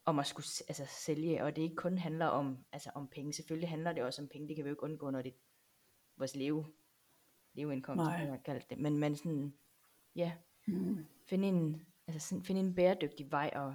om 0.04 0.18
at 0.18 0.26
skulle 0.26 0.46
altså, 0.68 0.86
sælge, 0.86 1.44
og 1.44 1.56
det 1.56 1.62
ikke 1.62 1.76
kun 1.76 1.98
handler 1.98 2.26
om, 2.26 2.64
altså, 2.72 2.90
om 2.94 3.08
penge. 3.08 3.32
Selvfølgelig 3.32 3.68
handler 3.68 3.92
det 3.92 4.02
også 4.02 4.22
om 4.22 4.28
penge, 4.28 4.48
det 4.48 4.56
kan 4.56 4.64
vi 4.64 4.68
jo 4.68 4.72
ikke 4.72 4.82
undgå, 4.82 5.10
når 5.10 5.22
det 5.22 5.32
er 5.32 5.36
vores 6.16 6.36
leve, 6.36 6.66
leveindkomst, 7.52 8.04
som 8.04 8.12
jeg 8.12 8.40
kaldt 8.44 8.70
det. 8.70 8.78
Men, 8.78 8.98
men 8.98 9.16
sådan, 9.16 9.54
ja, 10.16 10.32
mm. 10.66 11.06
finde 11.28 11.48
en, 11.48 11.82
altså 12.06 12.28
sådan, 12.28 12.44
finde 12.44 12.60
en 12.60 12.74
bæredygtig 12.74 13.30
vej 13.30 13.50
at, 13.52 13.72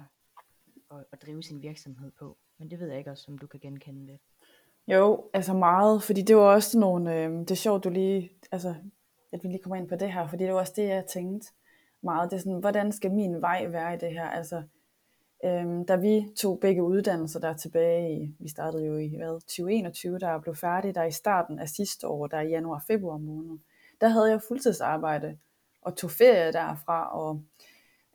at, 0.90 1.04
at 1.12 1.22
drive 1.22 1.42
sin 1.42 1.62
virksomhed 1.62 2.10
på. 2.18 2.36
Men 2.58 2.70
det 2.70 2.80
ved 2.80 2.88
jeg 2.88 2.98
ikke 2.98 3.10
også, 3.10 3.24
om 3.28 3.38
du 3.38 3.46
kan 3.46 3.60
genkende 3.60 4.12
det. 4.12 4.18
Jo, 4.88 5.30
altså 5.32 5.54
meget, 5.54 6.02
fordi 6.02 6.22
det 6.22 6.36
var 6.36 6.42
også 6.42 6.78
nogle, 6.78 7.14
øh, 7.14 7.30
det 7.30 7.50
er 7.50 7.54
sjovt, 7.54 7.84
du 7.84 7.90
lige, 7.90 8.30
altså, 8.52 8.74
at 9.32 9.40
vi 9.42 9.48
lige 9.48 9.62
kommer 9.62 9.76
ind 9.76 9.88
på 9.88 9.96
det 9.96 10.12
her, 10.12 10.28
fordi 10.28 10.44
det 10.44 10.52
var 10.52 10.58
også 10.58 10.72
det, 10.76 10.88
jeg 10.88 11.06
tænkte 11.06 11.52
meget, 12.02 12.30
det 12.30 12.36
er 12.36 12.40
sådan, 12.40 12.60
hvordan 12.60 12.92
skal 12.92 13.12
min 13.12 13.40
vej 13.40 13.66
være 13.66 13.94
i 13.94 13.98
det 13.98 14.12
her, 14.12 14.28
altså, 14.28 14.62
Øhm, 15.44 15.84
da 15.86 15.96
vi 15.96 16.28
tog 16.36 16.60
begge 16.60 16.82
uddannelser 16.82 17.40
der 17.40 17.56
tilbage 17.56 18.16
i, 18.16 18.36
vi 18.38 18.48
startede 18.48 18.86
jo 18.86 18.96
i 18.96 19.16
hvad, 19.16 19.40
2021, 19.40 20.18
der 20.18 20.40
blev 20.40 20.54
færdig, 20.54 20.94
der 20.94 21.04
i 21.04 21.10
starten 21.10 21.58
af 21.58 21.68
sidste 21.68 22.08
år, 22.08 22.26
der 22.26 22.40
i 22.40 22.48
januar-februar 22.48 23.18
måned, 23.18 23.58
der 24.00 24.08
havde 24.08 24.30
jeg 24.30 24.40
fuldtidsarbejde 24.48 25.38
og 25.86 25.96
tog 25.96 26.10
ferie 26.10 26.52
derfra 26.52 27.18
og, 27.18 27.42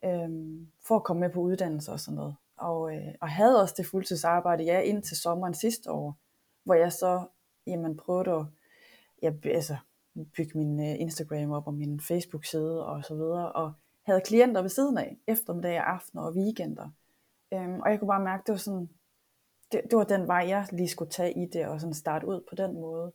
øhm, 0.05 0.67
for 0.87 0.95
at 0.95 1.03
komme 1.03 1.19
med 1.19 1.29
på 1.29 1.39
uddannelse 1.39 1.91
og 1.91 1.99
sådan 1.99 2.15
noget. 2.15 2.35
Og, 2.57 2.95
øh, 2.95 3.13
og 3.21 3.29
havde 3.29 3.61
også 3.61 3.73
det 3.77 3.85
fuldtidsarbejde, 3.85 4.63
ja, 4.63 4.79
indtil 4.79 5.17
sommeren 5.17 5.53
sidste 5.53 5.91
år, 5.91 6.17
hvor 6.63 6.73
jeg 6.73 6.91
så 6.91 7.25
jamen, 7.67 7.97
prøvede 7.97 8.31
at 8.31 8.45
ja, 9.21 9.31
altså, 9.45 9.77
bygge 10.35 10.57
min 10.57 10.79
øh, 10.79 10.99
Instagram 10.99 11.51
op 11.51 11.67
og 11.67 11.73
min 11.73 11.99
Facebook-side 11.99 12.85
og 12.85 13.05
så 13.05 13.15
videre, 13.15 13.51
og 13.51 13.73
havde 14.03 14.21
klienter 14.21 14.61
ved 14.61 14.69
siden 14.69 14.97
af, 14.97 15.17
eftermiddag, 15.27 15.77
aftener 15.77 16.23
og 16.23 16.33
weekender. 16.33 16.89
Øhm, 17.53 17.79
og 17.79 17.91
jeg 17.91 17.99
kunne 17.99 18.07
bare 18.07 18.23
mærke, 18.23 18.43
det 18.45 18.51
var 18.51 18.57
sådan, 18.57 18.89
det, 19.71 19.81
det 19.89 19.97
var 19.97 20.03
den 20.03 20.27
vej, 20.27 20.45
jeg 20.47 20.67
lige 20.71 20.89
skulle 20.89 21.11
tage 21.11 21.43
i 21.43 21.45
det, 21.45 21.67
og 21.67 21.81
sådan 21.81 21.93
starte 21.93 22.27
ud 22.27 22.41
på 22.49 22.55
den 22.55 22.73
måde. 22.73 23.11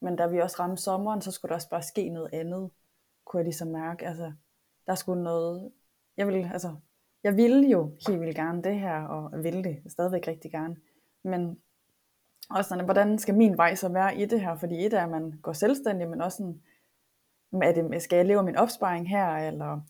Men 0.00 0.16
da 0.16 0.26
vi 0.26 0.40
også 0.40 0.56
ramte 0.58 0.82
sommeren, 0.82 1.22
så 1.22 1.30
skulle 1.30 1.48
der 1.48 1.54
også 1.54 1.70
bare 1.70 1.82
ske 1.82 2.08
noget 2.08 2.30
andet, 2.32 2.70
kunne 3.26 3.38
jeg 3.38 3.44
ligesom 3.44 3.68
mærke. 3.68 4.06
Altså, 4.06 4.32
der 4.86 4.94
skulle 4.94 5.22
noget, 5.22 5.72
jeg 6.16 6.26
ville, 6.26 6.50
altså, 6.52 6.74
jeg 7.24 7.36
ville 7.36 7.68
jo 7.68 7.92
helt 8.08 8.20
vildt 8.20 8.36
gerne 8.36 8.62
det 8.62 8.78
her, 8.78 9.02
og 9.02 9.44
ville 9.44 9.64
det 9.64 9.82
stadigvæk 9.86 10.28
rigtig 10.28 10.50
gerne. 10.50 10.76
Men 11.24 11.58
også 12.50 12.68
sådan, 12.68 12.84
hvordan 12.84 13.18
skal 13.18 13.34
min 13.34 13.56
vej 13.56 13.74
så 13.74 13.88
være 13.88 14.16
i 14.16 14.24
det 14.24 14.40
her? 14.40 14.56
Fordi 14.56 14.86
et 14.86 14.92
er, 14.92 15.02
at 15.02 15.10
man 15.10 15.38
går 15.42 15.52
selvstændig, 15.52 16.08
men 16.08 16.20
også 16.20 16.36
sådan, 16.36 16.62
er 17.62 17.72
det, 17.72 18.02
skal 18.02 18.16
jeg 18.16 18.26
leve 18.26 18.42
min 18.42 18.56
opsparing 18.56 19.08
her, 19.08 19.36
eller 19.36 19.80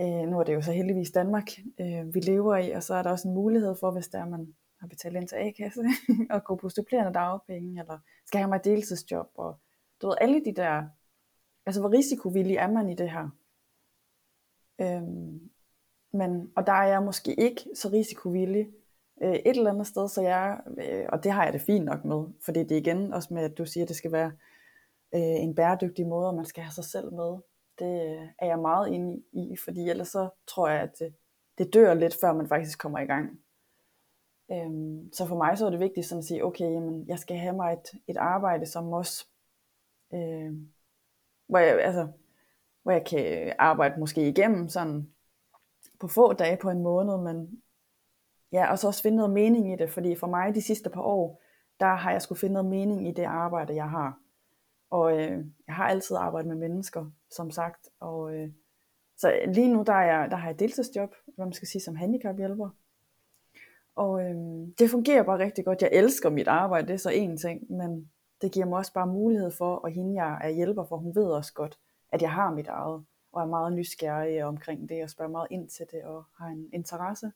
Øh, 0.00 0.28
nu 0.28 0.40
er 0.40 0.44
det 0.44 0.54
jo 0.54 0.62
så 0.62 0.72
heldigvis 0.72 1.10
Danmark, 1.10 1.50
øh, 1.80 2.14
vi 2.14 2.20
lever 2.20 2.56
i, 2.56 2.70
og 2.70 2.82
så 2.82 2.94
er 2.94 3.02
der 3.02 3.10
også 3.10 3.28
en 3.28 3.34
mulighed 3.34 3.74
for, 3.80 3.90
hvis 3.90 4.08
der 4.08 4.18
er, 4.18 4.28
man 4.28 4.54
har 4.80 4.86
betalt 4.86 5.16
ind 5.16 5.28
til 5.28 5.36
A-kasse, 5.36 5.84
og 6.30 6.44
gå 6.44 6.56
på 6.56 6.68
supplerende 6.68 7.12
dagpenge, 7.12 7.80
eller 7.80 7.98
skal 8.26 8.38
have 8.38 8.48
mig 8.48 8.64
deltidsjob, 8.64 9.30
og 9.34 9.58
du 10.02 10.06
ved, 10.06 10.16
alle 10.20 10.44
de 10.44 10.54
der, 10.54 10.82
altså 11.66 11.80
hvor 11.80 11.92
risikovillig 11.92 12.56
er 12.56 12.70
man 12.70 12.88
i 12.88 12.94
det 12.94 13.10
her? 13.10 13.28
Øhm, 14.80 15.50
men, 16.12 16.52
og 16.56 16.66
der 16.66 16.72
er 16.72 16.86
jeg 16.86 17.02
måske 17.02 17.34
ikke 17.34 17.60
så 17.74 17.88
risikovillig 17.88 18.68
øh, 19.22 19.34
et 19.34 19.56
eller 19.56 19.70
andet 19.70 19.86
sted, 19.86 20.08
så 20.08 20.22
jeg, 20.22 20.60
øh, 20.78 21.06
og 21.08 21.24
det 21.24 21.32
har 21.32 21.44
jeg 21.44 21.52
det 21.52 21.60
fint 21.60 21.84
nok 21.84 22.04
med, 22.04 22.24
fordi 22.44 22.60
det 22.60 22.72
er 22.72 22.80
igen 22.80 23.12
også 23.12 23.34
med, 23.34 23.42
at 23.42 23.58
du 23.58 23.66
siger, 23.66 23.84
at 23.84 23.88
det 23.88 23.96
skal 23.96 24.12
være 24.12 24.32
øh, 25.14 25.20
en 25.20 25.54
bæredygtig 25.54 26.06
måde, 26.06 26.28
og 26.28 26.34
man 26.34 26.44
skal 26.44 26.62
have 26.62 26.72
sig 26.72 26.84
selv 26.84 27.12
med. 27.12 27.38
Det 27.78 28.20
øh, 28.20 28.28
er 28.38 28.46
jeg 28.46 28.58
meget 28.58 28.92
inde 28.92 29.22
i, 29.32 29.56
fordi 29.56 29.90
ellers 29.90 30.08
så 30.08 30.28
tror 30.46 30.68
jeg, 30.68 30.80
at 30.80 30.98
det, 30.98 31.14
det 31.58 31.74
dør 31.74 31.94
lidt, 31.94 32.16
før 32.20 32.32
man 32.32 32.48
faktisk 32.48 32.78
kommer 32.78 32.98
i 32.98 33.06
gang. 33.06 33.40
Øhm, 34.52 35.12
så 35.12 35.26
for 35.26 35.36
mig 35.36 35.58
så 35.58 35.66
er 35.66 35.70
det 35.70 35.80
vigtigt 35.80 36.06
sådan 36.06 36.18
at 36.18 36.24
sige, 36.24 36.44
okay, 36.44 36.64
jamen, 36.64 37.08
jeg 37.08 37.18
skal 37.18 37.36
have 37.36 37.56
mig 37.56 37.72
et, 37.72 38.00
et 38.08 38.16
arbejde, 38.16 38.66
som 38.66 38.92
også, 38.92 39.26
øh, 40.14 40.52
hvor, 41.46 41.58
jeg, 41.58 41.80
altså, 41.80 42.08
hvor 42.82 42.92
jeg 42.92 43.06
kan 43.06 43.52
arbejde 43.58 44.00
måske 44.00 44.28
igennem 44.28 44.68
sådan 44.68 45.08
på 46.00 46.08
få 46.08 46.32
dage 46.32 46.56
på 46.56 46.70
en 46.70 46.82
måned, 46.82 47.18
men 47.18 47.62
ja, 48.52 48.70
og 48.70 48.78
så 48.78 48.86
også 48.86 49.02
finde 49.02 49.16
noget 49.16 49.32
mening 49.32 49.72
i 49.72 49.76
det, 49.76 49.90
fordi 49.90 50.16
for 50.16 50.26
mig 50.26 50.54
de 50.54 50.62
sidste 50.62 50.90
par 50.90 51.02
år, 51.02 51.42
der 51.80 51.94
har 51.94 52.10
jeg 52.10 52.22
skulle 52.22 52.40
finde 52.40 52.52
noget 52.52 52.70
mening 52.70 53.08
i 53.08 53.12
det 53.12 53.24
arbejde, 53.24 53.74
jeg 53.74 53.90
har. 53.90 54.18
Og 54.90 55.12
øh, 55.12 55.44
jeg 55.66 55.74
har 55.74 55.88
altid 55.88 56.16
arbejdet 56.16 56.48
med 56.48 56.56
mennesker, 56.56 57.10
som 57.30 57.50
sagt. 57.50 57.88
Og, 58.00 58.34
øh, 58.34 58.50
så 59.16 59.32
lige 59.46 59.72
nu 59.72 59.82
der, 59.86 59.92
er 59.92 60.20
jeg, 60.20 60.30
der 60.30 60.36
har 60.36 60.48
jeg 60.48 60.58
deltidsjob, 60.58 61.14
hvad 61.34 61.46
man 61.46 61.52
skal 61.52 61.68
sige, 61.68 61.82
som 61.82 61.96
handicaphjælper. 61.96 62.70
Og 63.96 64.22
øh, 64.22 64.34
det 64.78 64.90
fungerer 64.90 65.22
bare 65.22 65.38
rigtig 65.38 65.64
godt. 65.64 65.82
Jeg 65.82 65.90
elsker 65.92 66.30
mit 66.30 66.48
arbejde, 66.48 66.86
det 66.86 66.94
er 66.94 66.98
så 66.98 67.10
en 67.10 67.36
ting, 67.36 67.72
men 67.72 68.10
det 68.44 68.52
giver 68.52 68.66
mig 68.66 68.78
også 68.78 68.92
bare 68.92 69.06
mulighed 69.06 69.50
for, 69.50 69.76
og 69.76 69.90
hende 69.90 70.22
jeg 70.22 70.40
er 70.42 70.48
hjælper 70.48 70.84
for, 70.84 70.96
hun 70.96 71.14
ved 71.14 71.26
også 71.26 71.52
godt, 71.52 71.78
at 72.12 72.22
jeg 72.22 72.32
har 72.32 72.54
mit 72.54 72.66
eget, 72.66 73.04
og 73.32 73.42
er 73.42 73.46
meget 73.46 73.72
nysgerrig 73.72 74.44
omkring 74.44 74.88
det, 74.88 75.02
og 75.02 75.10
spørger 75.10 75.30
meget 75.30 75.48
ind 75.50 75.68
til 75.68 75.86
det, 75.90 76.04
og 76.04 76.24
har 76.38 76.46
en 76.46 76.70
interesse. 76.72 77.32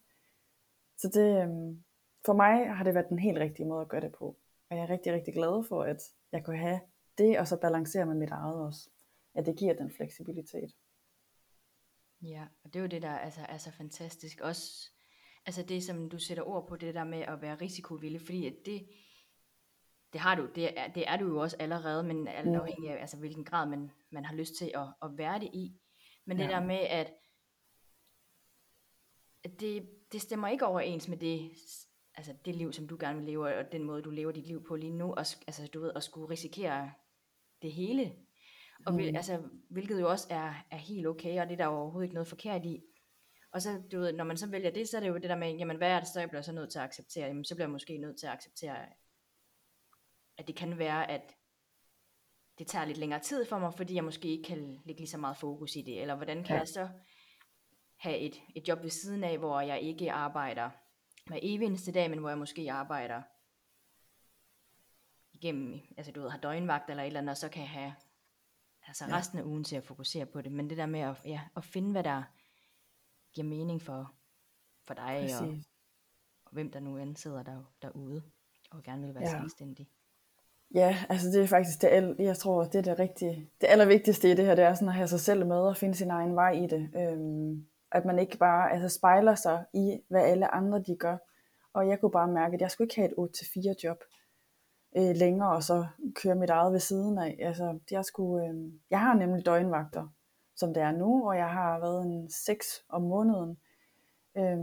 Så 0.97 1.09
det, 1.09 1.43
øhm, 1.43 1.85
for 2.27 2.33
mig 2.33 2.77
har 2.77 2.85
det 2.85 2.95
været 2.95 3.09
den 3.09 3.19
helt 3.19 3.39
rigtige 3.39 3.67
måde 3.67 3.81
at 3.81 3.89
gøre 3.89 4.01
det 4.01 4.13
på. 4.13 4.37
Og 4.71 4.77
jeg 4.77 4.83
er 4.83 4.91
rigtig, 4.91 5.13
rigtig 5.13 5.35
glad 5.35 5.65
for, 5.65 5.83
at 5.83 6.03
jeg 6.33 6.45
kunne 6.45 6.59
have 6.59 6.81
det, 7.19 7.39
og 7.39 7.49
så 7.49 7.57
balancere 7.57 8.07
med 8.07 8.15
mit 8.15 8.31
eget 8.31 8.57
også. 8.67 8.91
At 9.35 9.47
det 9.47 9.57
giver 9.57 9.75
den 9.75 9.91
fleksibilitet. 9.91 10.77
Ja, 12.23 12.45
og 12.65 12.73
det 12.73 12.79
er 12.79 12.83
jo 12.83 12.89
det, 12.89 13.03
der 13.03 13.19
altså, 13.19 13.41
er 13.49 13.59
så 13.59 13.73
fantastisk. 13.73 14.41
Også 14.41 14.91
altså 15.47 15.63
det, 15.63 15.85
som 15.85 16.11
du 16.11 16.19
sætter 16.19 16.45
ord 16.45 16.69
på, 16.69 16.77
det 16.77 16.95
der 16.95 17.05
med 17.05 17.21
at 17.21 17.43
være 17.43 17.55
risikovillig, 17.55 18.21
fordi 18.21 18.47
at 18.47 18.55
det, 18.67 18.89
det 20.13 20.21
har 20.21 20.35
du, 20.35 20.49
det 20.55 20.81
er, 20.81 20.89
det 20.89 21.09
er 21.09 21.17
du 21.17 21.27
jo 21.27 21.39
også 21.39 21.57
allerede, 21.61 22.03
men 22.03 22.29
alt 22.29 22.57
afhængig 22.57 22.91
af, 22.91 23.01
altså, 23.01 23.17
hvilken 23.17 23.45
grad 23.45 23.69
man, 23.69 23.91
man 24.11 24.25
har 24.25 24.35
lyst 24.35 24.55
til 24.55 24.73
at, 24.75 24.87
at 25.03 25.19
være 25.19 25.39
det 25.39 25.51
i. 25.53 25.81
Men 26.25 26.37
ja. 26.37 26.43
det 26.43 26.53
der 26.53 26.65
med, 26.65 26.79
at, 26.79 27.15
at 29.45 29.61
det, 29.61 29.89
det 30.13 30.21
stemmer 30.21 30.49
ikke 30.49 30.67
overens 30.67 31.09
med 31.09 31.17
det, 31.17 31.51
altså 32.15 32.35
det 32.45 32.55
liv, 32.55 32.73
som 32.73 32.89
du 32.89 32.97
gerne 33.01 33.19
vil 33.19 33.27
leve, 33.27 33.55
og 33.55 33.73
den 33.73 33.83
måde, 33.83 34.03
du 34.03 34.11
lever 34.11 34.33
dit 34.33 34.47
liv 34.47 34.65
på 34.65 34.77
lige 34.77 34.93
nu, 34.93 35.11
og, 35.11 35.19
altså 35.19 35.69
du 35.75 35.81
ved, 35.81 35.93
at 35.97 36.05
skulle 36.05 36.31
risikere 36.31 36.93
det 37.63 37.73
hele. 37.73 38.13
Og 38.87 38.93
mm. 38.93 38.99
altså, 39.01 39.43
hvilket 39.71 40.01
jo 40.01 40.11
også 40.11 40.27
er, 40.31 40.55
er 40.71 40.77
helt 40.77 41.07
okay, 41.07 41.41
og 41.41 41.47
det 41.47 41.53
er 41.53 41.57
der 41.57 41.67
overhovedet 41.67 42.07
ikke 42.07 42.15
noget 42.15 42.29
forkert 42.29 42.65
i. 42.65 42.83
Og 43.53 43.63
så, 43.63 43.83
du 43.93 43.99
ved, 43.99 44.13
når 44.13 44.25
man 44.25 44.37
så 44.37 44.47
vælger 44.47 44.71
det, 44.71 44.89
så 44.89 44.97
er 44.97 45.01
det 45.01 45.09
jo 45.09 45.15
det 45.15 45.23
der 45.23 45.37
med, 45.37 45.57
jamen 45.57 45.77
hvad 45.77 45.91
er 45.91 45.99
det 45.99 46.09
så, 46.09 46.21
jeg 46.21 46.29
bliver 46.29 46.43
så 46.43 46.53
nødt 46.53 46.71
til 46.71 46.79
at 46.79 46.85
acceptere? 46.85 47.27
Jamen 47.27 47.45
så 47.45 47.55
bliver 47.55 47.67
jeg 47.67 47.73
måske 47.73 47.99
nødt 47.99 48.19
til 48.19 48.27
at 48.27 48.33
acceptere, 48.33 48.77
at 50.39 50.47
det 50.47 50.57
kan 50.57 50.79
være, 50.79 51.11
at 51.11 51.37
det 52.59 52.67
tager 52.67 52.85
lidt 52.85 52.99
længere 52.99 53.21
tid 53.21 53.45
for 53.45 53.59
mig, 53.59 53.75
fordi 53.75 53.95
jeg 53.95 54.05
måske 54.05 54.29
ikke 54.29 54.45
kan 54.45 54.81
lægge 54.85 55.01
lige 55.01 55.09
så 55.09 55.19
meget 55.19 55.37
fokus 55.37 55.77
i 55.77 55.83
det. 55.83 56.01
Eller 56.01 56.15
hvordan 56.15 56.45
kan 56.45 56.55
ja. 56.55 56.59
jeg 56.59 56.69
så 56.69 56.89
have 57.97 58.19
et, 58.19 58.41
et 58.55 58.69
job 58.69 58.83
ved 58.83 58.91
siden 58.91 59.25
af, 59.25 59.39
hvor 59.39 59.61
jeg 59.61 59.81
ikke 59.81 60.13
arbejder 60.13 60.71
hver 61.27 61.39
evig 61.43 61.67
eneste 61.67 61.93
dag, 61.93 62.11
men 62.11 62.19
hvor 62.19 62.29
jeg 62.29 62.39
måske 62.39 62.73
arbejder 62.73 63.23
igennem, 65.33 65.81
altså 65.97 66.13
du 66.13 66.21
ved, 66.21 66.31
har 66.31 66.39
døgnvagt 66.39 66.91
eller 66.91 67.03
et 67.03 67.07
eller 67.07 67.21
andet, 67.21 67.31
og 67.31 67.37
så 67.37 67.49
kan 67.49 67.63
jeg 67.63 67.71
have 67.71 67.95
altså 68.87 69.05
ja. 69.05 69.17
resten 69.17 69.39
af 69.39 69.43
ugen 69.43 69.65
til 69.65 69.77
at 69.77 69.85
fokusere 69.85 70.27
på 70.27 70.43
det. 70.43 70.53
Men 70.53 70.71
det 70.71 70.79
der 70.79 70.87
med 70.87 71.01
at, 71.01 71.17
ja, 71.25 71.41
at 71.57 71.65
finde, 71.65 71.91
hvad 71.91 72.05
der 72.05 72.23
giver 73.33 73.47
mening 73.47 73.83
for, 73.83 74.15
for 74.87 74.95
dig, 74.95 75.29
og, 75.41 75.49
og 76.45 76.53
hvem 76.53 76.71
der 76.71 76.81
nu 76.81 76.97
end 76.97 77.17
sidder 77.17 77.43
der, 77.43 77.65
derude, 77.83 78.23
og 78.71 78.83
gerne 78.83 79.07
vil 79.07 79.15
være 79.15 79.29
ja. 79.29 79.41
selvstændig. 79.41 79.89
Ja, 80.75 80.97
altså 81.09 81.29
det 81.29 81.43
er 81.43 81.47
faktisk 81.47 81.83
det, 81.83 82.17
jeg 82.19 82.37
tror, 82.37 82.65
det 82.65 82.75
er 82.75 82.83
det 82.83 82.99
rigtige. 82.99 83.51
Det 83.61 83.67
allervigtigste 83.67 84.31
i 84.31 84.35
det 84.35 84.47
her, 84.47 84.55
det 84.55 84.65
er 84.65 84.75
sådan 84.75 84.89
at 84.89 84.95
have 84.95 85.09
sig 85.09 85.21
selv 85.21 85.47
med 85.47 85.57
og 85.57 85.77
finde 85.77 85.95
sin 85.95 86.11
egen 86.11 86.35
vej 86.37 86.51
i 86.51 86.67
det. 86.67 86.91
Øhm, 86.97 87.67
at 87.93 88.05
man 88.05 88.19
ikke 88.19 88.39
bare 88.39 88.73
altså 88.73 88.89
spejler 88.89 89.35
sig 89.35 89.65
i, 89.75 90.01
hvad 90.09 90.23
alle 90.23 90.55
andre 90.55 90.83
de 90.83 90.97
gør. 90.97 91.17
Og 91.73 91.89
jeg 91.89 92.01
kunne 92.01 92.11
bare 92.11 92.29
mærke, 92.29 92.55
at 92.55 92.61
jeg 92.61 92.71
skulle 92.71 92.87
ikke 92.87 92.97
have 92.97 93.29
et 93.29 93.37
8-4 93.37 93.75
job 93.85 94.05
øh, 94.97 95.17
længere, 95.17 95.51
og 95.51 95.63
så 95.63 95.87
køre 96.15 96.35
mit 96.35 96.51
eget 96.51 96.73
ved 96.73 96.81
siden 96.81 97.19
af. 97.19 97.39
Altså, 97.41 97.79
jeg, 97.91 98.05
skulle, 98.05 98.47
øh, 98.47 98.55
jeg 98.91 99.01
har 99.01 99.15
nemlig 99.15 99.47
døgnvagter, 99.47 100.09
som 100.57 100.75
det 100.75 100.83
er 100.83 100.93
nu, 100.93 101.29
og 101.29 101.37
jeg 101.37 101.51
har 101.51 101.79
været 101.81 102.03
en 102.03 102.31
6 102.31 102.85
om 102.89 103.03
måneden, 103.03 103.59
øh, 104.37 104.59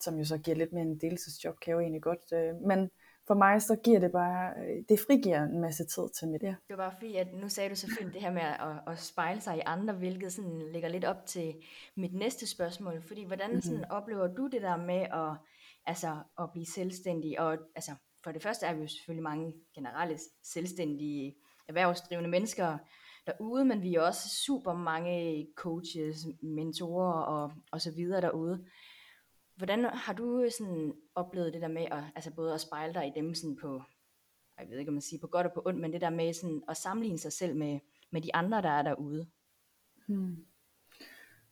som 0.00 0.18
jo 0.18 0.24
så 0.24 0.38
giver 0.38 0.56
lidt 0.56 0.72
mere 0.72 0.82
en 0.82 0.98
deltidsjob, 0.98 1.60
kan 1.60 1.70
jeg 1.70 1.74
jo 1.74 1.80
egentlig 1.80 2.02
godt. 2.02 2.32
Øh, 2.32 2.54
men 2.66 2.90
for 3.30 3.34
mig 3.34 3.62
så 3.62 3.76
giver 3.84 4.00
det 4.00 4.12
bare, 4.12 4.52
øh, 4.58 4.82
det 4.88 5.00
frigiver 5.06 5.42
en 5.42 5.60
masse 5.60 5.84
tid 5.84 6.08
til 6.18 6.28
mit. 6.28 6.42
Ja. 6.42 6.48
Det 6.68 6.76
var 6.76 6.76
bare 6.76 6.92
fordi, 6.92 7.16
at 7.16 7.28
nu 7.34 7.48
sagde 7.48 7.70
du 7.70 7.74
så 7.74 7.86
fint 7.98 8.14
det 8.14 8.22
her 8.22 8.32
med 8.32 8.42
at, 8.42 8.92
at 8.92 8.98
spejle 8.98 9.40
sig 9.40 9.56
i 9.56 9.62
andre, 9.66 9.94
hvilket 9.94 10.32
sådan 10.32 10.62
ligger 10.72 10.88
lidt 10.88 11.04
op 11.04 11.26
til 11.26 11.54
mit 11.96 12.14
næste 12.14 12.46
spørgsmål. 12.46 13.02
Fordi 13.02 13.24
hvordan 13.24 13.46
mm-hmm. 13.46 13.62
sådan 13.62 13.90
oplever 13.90 14.26
du 14.26 14.46
det 14.46 14.62
der 14.62 14.76
med 14.76 15.00
at, 15.00 15.36
altså, 15.86 16.16
at 16.40 16.50
blive 16.52 16.66
selvstændig? 16.66 17.40
Og 17.40 17.58
altså, 17.74 17.92
for 18.24 18.32
det 18.32 18.42
første 18.42 18.66
er 18.66 18.74
vi 18.74 18.80
jo 18.80 18.88
selvfølgelig 18.88 19.22
mange 19.22 19.54
generelle 19.74 20.18
selvstændige 20.42 21.34
erhvervsdrivende 21.68 22.30
mennesker 22.30 22.78
derude, 23.26 23.64
men 23.64 23.82
vi 23.82 23.94
er 23.94 24.00
også 24.00 24.28
super 24.46 24.74
mange 24.74 25.46
coaches, 25.56 26.26
mentorer 26.42 27.22
og, 27.22 27.52
og 27.72 27.80
så 27.80 27.90
videre 27.96 28.20
derude. 28.20 28.64
Hvordan 29.60 29.84
har 29.84 30.12
du 30.12 30.40
øh, 30.40 30.50
sådan 30.50 30.94
oplevet 31.14 31.52
det 31.52 31.62
der 31.62 31.68
med 31.68 31.84
at, 31.90 32.02
altså 32.14 32.30
både 32.34 32.54
at 32.54 32.60
spejle 32.60 32.94
dig 32.94 33.06
i 33.06 33.20
dem 33.20 33.34
sådan 33.34 33.56
på, 33.62 33.82
jeg 34.58 34.68
ved 34.70 34.78
ikke 34.78 34.88
om 34.88 34.94
man 34.94 35.02
siger 35.02 35.20
på 35.20 35.26
godt 35.26 35.46
og 35.46 35.52
på 35.52 35.62
ondt, 35.66 35.80
men 35.80 35.92
det 35.92 36.00
der 36.00 36.10
med 36.10 36.32
sådan 36.32 36.62
at 36.68 36.76
sammenligne 36.76 37.18
sig 37.18 37.32
selv 37.32 37.56
med, 37.56 37.78
med 38.10 38.20
de 38.20 38.34
andre, 38.34 38.62
der 38.62 38.68
er 38.68 38.82
derude? 38.82 39.26
Hmm. 40.08 40.36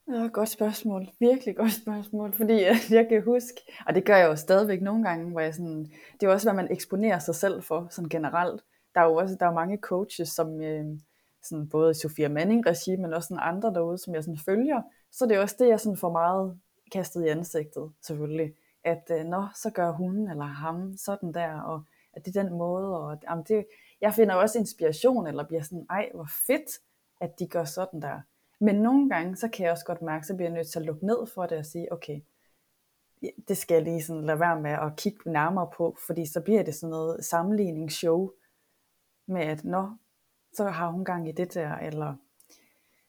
Ja, 0.08 0.28
godt 0.32 0.48
spørgsmål. 0.48 1.08
Virkelig 1.20 1.56
godt 1.56 1.72
spørgsmål. 1.72 2.36
Fordi 2.36 2.52
jeg 2.96 3.06
kan 3.08 3.22
huske, 3.22 3.60
og 3.86 3.94
det 3.94 4.04
gør 4.04 4.16
jeg 4.16 4.26
jo 4.26 4.36
stadigvæk 4.36 4.82
nogle 4.82 5.08
gange, 5.08 5.30
hvor 5.30 5.40
jeg 5.40 5.54
sådan, 5.54 5.92
det 6.20 6.26
er 6.26 6.30
også, 6.30 6.46
hvad 6.46 6.62
man 6.62 6.72
eksponerer 6.72 7.18
sig 7.18 7.34
selv 7.34 7.62
for, 7.62 7.86
sådan 7.90 8.08
generelt. 8.08 8.64
Der 8.94 9.00
er 9.00 9.04
jo 9.04 9.14
også 9.14 9.36
der 9.40 9.46
er 9.46 9.52
mange 9.52 9.78
coaches, 9.82 10.28
som 10.28 10.60
øh, 10.60 10.84
sådan 11.42 11.68
både 11.68 11.94
Sofia 11.94 12.28
Manning 12.28 12.66
regi, 12.66 12.96
men 12.96 13.14
også 13.14 13.26
sådan 13.26 13.42
andre 13.42 13.74
derude, 13.74 13.98
som 13.98 14.14
jeg 14.14 14.24
sådan 14.24 14.38
følger. 14.44 14.82
Så 15.12 15.26
det 15.26 15.36
er 15.36 15.40
også 15.40 15.56
det, 15.58 15.68
jeg 15.68 15.80
sådan 15.80 15.96
får 15.96 16.12
meget 16.12 16.58
kastet 16.92 17.24
i 17.24 17.28
ansigtet, 17.28 17.92
selvfølgelig. 18.02 18.54
At 18.84 19.10
øh, 19.10 19.24
nå, 19.24 19.46
så 19.54 19.70
gør 19.70 19.90
hun 19.90 20.30
eller 20.30 20.44
ham 20.44 20.96
sådan 20.96 21.34
der, 21.34 21.60
og 21.60 21.84
at 22.12 22.26
det 22.26 22.36
er 22.36 22.42
den 22.42 22.52
måde, 22.52 22.98
og 22.98 23.18
jamen, 23.22 23.44
det, 23.48 23.66
jeg 24.00 24.14
finder 24.14 24.34
også 24.34 24.58
inspiration, 24.58 25.26
eller 25.26 25.44
bliver 25.44 25.62
sådan, 25.62 25.86
ej, 25.90 26.10
hvor 26.14 26.28
fedt, 26.46 26.70
at 27.20 27.38
de 27.38 27.46
gør 27.46 27.64
sådan 27.64 28.02
der. 28.02 28.20
Men 28.60 28.74
nogle 28.74 29.08
gange, 29.08 29.36
så 29.36 29.48
kan 29.48 29.64
jeg 29.64 29.72
også 29.72 29.84
godt 29.84 30.02
mærke, 30.02 30.26
så 30.26 30.34
bliver 30.34 30.48
jeg 30.48 30.56
nødt 30.56 30.68
til 30.68 30.78
at 30.78 30.86
lukke 30.86 31.06
ned 31.06 31.26
for 31.26 31.46
det 31.46 31.58
og 31.58 31.66
sige, 31.66 31.92
okay, 31.92 32.20
det 33.48 33.56
skal 33.56 33.74
jeg 33.74 33.82
lige 33.82 34.02
sådan 34.02 34.24
lade 34.24 34.40
være 34.40 34.60
med 34.60 34.70
at 34.70 34.96
kigge 34.96 35.32
nærmere 35.32 35.70
på, 35.76 35.96
fordi 36.06 36.26
så 36.26 36.40
bliver 36.40 36.62
det 36.62 36.74
sådan 36.74 36.90
noget 36.90 37.24
sammenligningsshow 37.24 38.30
med, 39.26 39.42
at 39.42 39.64
nå, 39.64 39.90
så 40.52 40.64
har 40.64 40.90
hun 40.90 41.04
gang 41.04 41.28
i 41.28 41.32
det 41.32 41.54
der, 41.54 41.74
eller 41.74 42.14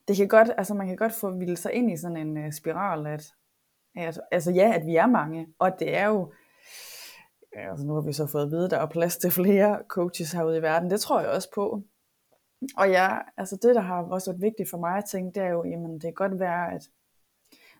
det 0.07 0.17
kan 0.17 0.27
godt, 0.27 0.51
altså 0.57 0.73
man 0.73 0.87
kan 0.87 0.95
godt 0.95 1.13
få 1.13 1.31
vildt 1.31 1.59
sig 1.59 1.73
ind 1.73 1.91
i 1.91 1.97
sådan 1.97 2.17
en 2.17 2.45
uh, 2.45 2.51
spiral, 2.51 3.07
at, 3.07 3.33
Altså, 3.95 4.21
altså 4.31 4.51
ja, 4.51 4.73
at 4.75 4.85
vi 4.85 4.95
er 4.95 5.07
mange, 5.07 5.47
og 5.59 5.79
det 5.79 5.97
er 5.97 6.07
jo, 6.07 6.33
altså 7.53 7.85
nu 7.85 7.93
har 7.93 8.01
vi 8.01 8.13
så 8.13 8.27
fået 8.27 8.43
at 8.43 8.51
vide, 8.51 8.65
at 8.65 8.71
der 8.71 8.77
er 8.77 8.89
plads 8.89 9.17
til 9.17 9.31
flere 9.31 9.81
coaches 9.87 10.31
herude 10.31 10.57
i 10.57 10.61
verden, 10.61 10.91
det 10.91 11.01
tror 11.01 11.21
jeg 11.21 11.29
også 11.29 11.49
på, 11.55 11.83
og 12.77 12.89
ja, 12.89 13.17
altså 13.37 13.55
det, 13.55 13.75
der 13.75 13.81
har 13.81 14.03
også 14.03 14.31
været 14.31 14.41
vigtigt 14.41 14.69
for 14.69 14.77
mig 14.77 14.97
at 14.97 15.05
tænke, 15.05 15.39
det 15.39 15.43
er 15.43 15.49
jo, 15.49 15.63
jamen 15.63 15.93
det 15.93 16.01
kan 16.01 16.13
godt 16.13 16.39
være, 16.39 16.73
at 16.73 16.89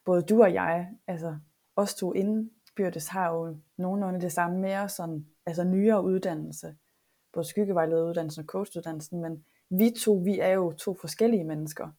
både 0.06 0.22
du 0.22 0.42
og 0.42 0.54
jeg, 0.54 0.90
altså 1.08 1.38
os 1.76 1.96
to 1.96 2.14
indbyrdes 2.14 3.08
har 3.08 3.34
jo 3.34 3.58
nogenlunde 3.78 4.22
det 4.22 4.32
samme 4.32 4.60
mere 4.60 4.90
sådan, 4.90 5.26
altså 5.46 5.64
nyere 5.64 6.04
uddannelse, 6.04 6.76
både 7.34 7.46
skyggevejlederuddannelsen 7.48 8.42
og 8.42 8.46
coachuddannelsen, 8.46 9.22
men 9.22 9.46
vi 9.70 9.92
to, 10.00 10.14
vi 10.14 10.40
er 10.40 10.50
jo 10.50 10.72
to 10.72 10.94
forskellige 11.02 11.44
mennesker. 11.44 11.90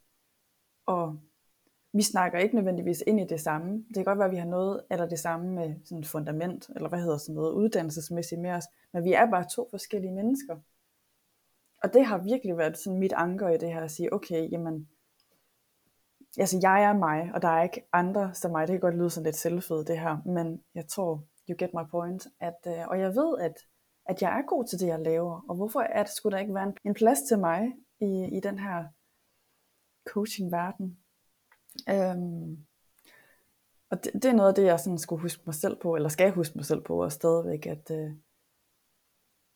Og 0.86 1.20
vi 1.92 2.02
snakker 2.02 2.38
ikke 2.38 2.54
nødvendigvis 2.54 3.02
ind 3.06 3.20
i 3.20 3.24
det 3.24 3.40
samme. 3.40 3.84
Det 3.88 3.94
kan 3.94 4.04
godt 4.04 4.18
være, 4.18 4.28
at 4.28 4.32
vi 4.32 4.36
har 4.36 4.46
noget 4.46 4.80
eller 4.90 5.08
det 5.08 5.18
samme 5.18 5.50
med 5.54 5.74
sådan 5.84 6.04
fundament, 6.04 6.70
eller 6.76 6.88
hvad 6.88 7.00
hedder 7.00 7.18
sådan 7.18 7.34
noget, 7.34 7.52
uddannelsesmæssigt 7.52 8.40
med 8.40 8.50
os, 8.50 8.64
men 8.92 9.04
vi 9.04 9.12
er 9.12 9.30
bare 9.30 9.44
to 9.48 9.68
forskellige 9.70 10.12
mennesker 10.12 10.56
og 11.82 11.92
det 11.92 12.04
har 12.04 12.18
virkelig 12.18 12.56
været 12.58 12.78
sådan 12.78 12.98
mit 12.98 13.12
anker 13.12 13.48
i 13.48 13.58
det 13.58 13.72
her, 13.72 13.80
at 13.80 13.90
sige, 13.90 14.12
okay, 14.12 14.50
jamen, 14.52 14.88
altså 16.38 16.58
jeg 16.62 16.82
er 16.82 16.92
mig, 16.92 17.30
og 17.34 17.42
der 17.42 17.48
er 17.48 17.62
ikke 17.62 17.88
andre 17.92 18.34
som 18.34 18.50
mig. 18.50 18.68
Det 18.68 18.72
kan 18.72 18.80
godt 18.80 18.96
lyde 18.96 19.10
sådan 19.10 19.24
lidt 19.24 19.36
selvfødt 19.36 19.88
det 19.88 20.00
her, 20.00 20.22
men 20.26 20.62
jeg 20.74 20.86
tror, 20.86 21.24
you 21.48 21.56
get 21.58 21.74
my 21.74 21.90
point. 21.90 22.26
At, 22.40 22.58
øh, 22.66 22.88
og 22.88 23.00
jeg 23.00 23.14
ved, 23.14 23.38
at, 23.40 23.54
at 24.06 24.22
jeg 24.22 24.38
er 24.38 24.42
god 24.46 24.64
til 24.64 24.80
det, 24.80 24.86
jeg 24.86 25.00
laver. 25.00 25.44
Og 25.48 25.56
hvorfor 25.56 25.80
er 25.80 26.02
det, 26.02 26.12
skulle 26.12 26.34
der 26.34 26.40
ikke 26.40 26.54
være 26.54 26.64
en, 26.64 26.76
en 26.84 26.94
plads 26.94 27.22
til 27.28 27.38
mig 27.38 27.72
i, 28.00 28.28
i 28.36 28.40
den 28.40 28.58
her 28.58 28.84
coaching-verden? 30.08 30.98
Øhm, 31.88 32.66
og 33.90 34.04
det, 34.04 34.12
det 34.12 34.24
er 34.24 34.32
noget 34.32 34.48
af 34.48 34.54
det, 34.54 34.64
jeg 34.64 34.80
sådan 34.80 34.98
skulle 34.98 35.22
huske 35.22 35.42
mig 35.46 35.54
selv 35.54 35.76
på, 35.76 35.96
eller 35.96 36.08
skal 36.08 36.30
huske 36.30 36.58
mig 36.58 36.64
selv 36.64 36.80
på, 36.80 37.02
og 37.02 37.12
stadigvæk, 37.12 37.66
at, 37.66 37.90
øh, 37.90 38.10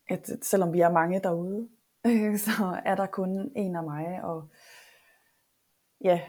at 0.09 0.29
selvom 0.41 0.73
vi 0.73 0.81
er 0.81 0.91
mange 0.91 1.19
derude, 1.19 1.69
så 2.45 2.81
er 2.85 2.95
der 2.95 3.05
kun 3.05 3.51
en 3.55 3.75
af 3.75 3.83
mig, 3.83 4.23
og 4.23 4.49
ja, 6.03 6.21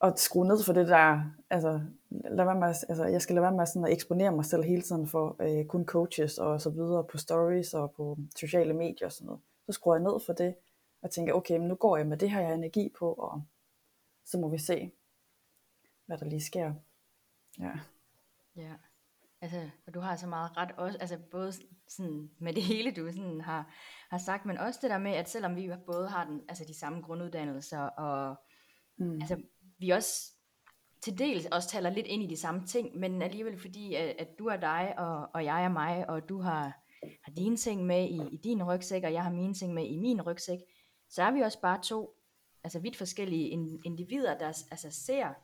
og 0.00 0.12
skrue 0.16 0.46
ned 0.46 0.62
for 0.64 0.72
det 0.72 0.88
der, 0.88 1.22
altså, 1.50 1.80
lad 2.10 2.44
være 2.44 2.54
med, 2.54 2.66
altså 2.66 3.04
jeg 3.04 3.22
skal 3.22 3.34
lade 3.34 3.42
være 3.42 3.52
med 3.52 3.66
sådan 3.66 3.84
at 3.84 3.92
eksponere 3.92 4.32
mig 4.32 4.44
selv 4.44 4.64
hele 4.64 4.82
tiden 4.82 5.06
for 5.06 5.36
øh, 5.40 5.66
kun 5.66 5.84
coaches 5.84 6.38
og 6.38 6.60
så 6.60 6.70
videre 6.70 7.04
på 7.04 7.18
stories 7.18 7.74
og 7.74 7.92
på 7.92 8.18
sociale 8.36 8.74
medier 8.74 9.06
og 9.06 9.12
sådan 9.12 9.26
noget. 9.26 9.40
Så 9.66 9.72
skruer 9.72 9.96
jeg 9.96 10.02
ned 10.02 10.20
for 10.26 10.32
det, 10.32 10.54
og 11.02 11.10
tænker, 11.10 11.32
okay, 11.32 11.56
men 11.56 11.68
nu 11.68 11.74
går 11.74 11.96
jeg 11.96 12.06
med 12.06 12.16
det 12.16 12.30
her, 12.30 12.40
jeg 12.40 12.48
har 12.48 12.54
energi 12.54 12.92
på, 12.98 13.12
og 13.12 13.42
så 14.24 14.38
må 14.38 14.48
vi 14.48 14.58
se, 14.58 14.90
hvad 16.08 16.18
der 16.18 16.26
lige 16.26 16.44
sker. 16.44 16.74
Ja. 17.58 17.72
Ja. 18.56 18.74
Altså, 19.40 19.70
og 19.86 19.94
du 19.94 20.00
har 20.00 20.16
så 20.16 20.26
meget 20.26 20.56
ret 20.56 20.72
også, 20.72 20.98
altså 20.98 21.18
både 21.30 21.52
sådan 21.88 22.30
med 22.38 22.52
det 22.52 22.62
hele, 22.62 22.92
du 22.92 23.12
sådan 23.12 23.40
har, 23.40 23.74
har 24.10 24.18
sagt, 24.18 24.46
men 24.46 24.58
også 24.58 24.78
det 24.82 24.90
der 24.90 24.98
med, 24.98 25.12
at 25.12 25.28
selvom 25.28 25.56
vi 25.56 25.70
både 25.86 26.08
har 26.08 26.24
den, 26.24 26.40
altså 26.48 26.64
de 26.68 26.78
samme 26.78 27.02
grunduddannelser, 27.02 27.80
og 27.80 28.36
mm. 28.96 29.20
altså, 29.20 29.42
vi 29.78 29.90
også 29.90 30.32
til 31.02 31.18
dels 31.18 31.46
også 31.46 31.68
taler 31.68 31.90
lidt 31.90 32.06
ind 32.06 32.22
i 32.22 32.26
de 32.26 32.36
samme 32.36 32.66
ting, 32.66 32.96
men 32.96 33.22
alligevel 33.22 33.58
fordi, 33.58 33.94
at, 33.94 34.16
at 34.18 34.28
du 34.38 34.46
er 34.46 34.56
dig, 34.56 34.94
og, 34.98 35.28
og 35.34 35.44
jeg 35.44 35.64
er 35.64 35.68
mig, 35.68 36.10
og 36.10 36.28
du 36.28 36.40
har, 36.40 36.62
har 37.24 37.32
dine 37.36 37.56
ting 37.56 37.86
med 37.86 38.08
i, 38.08 38.20
i 38.32 38.36
din 38.36 38.62
rygsæk, 38.62 39.02
og 39.04 39.12
jeg 39.12 39.22
har 39.22 39.32
mine 39.32 39.54
ting 39.54 39.74
med 39.74 39.86
i 39.86 39.96
min 39.96 40.22
rygsæk, 40.22 40.58
så 41.08 41.22
er 41.22 41.30
vi 41.30 41.40
også 41.40 41.60
bare 41.60 41.82
to, 41.82 42.14
altså 42.64 42.78
vidt 42.78 42.96
forskellige 42.96 43.48
individer, 43.84 44.38
der 44.38 44.46
altså 44.46 44.90
ser 44.90 45.34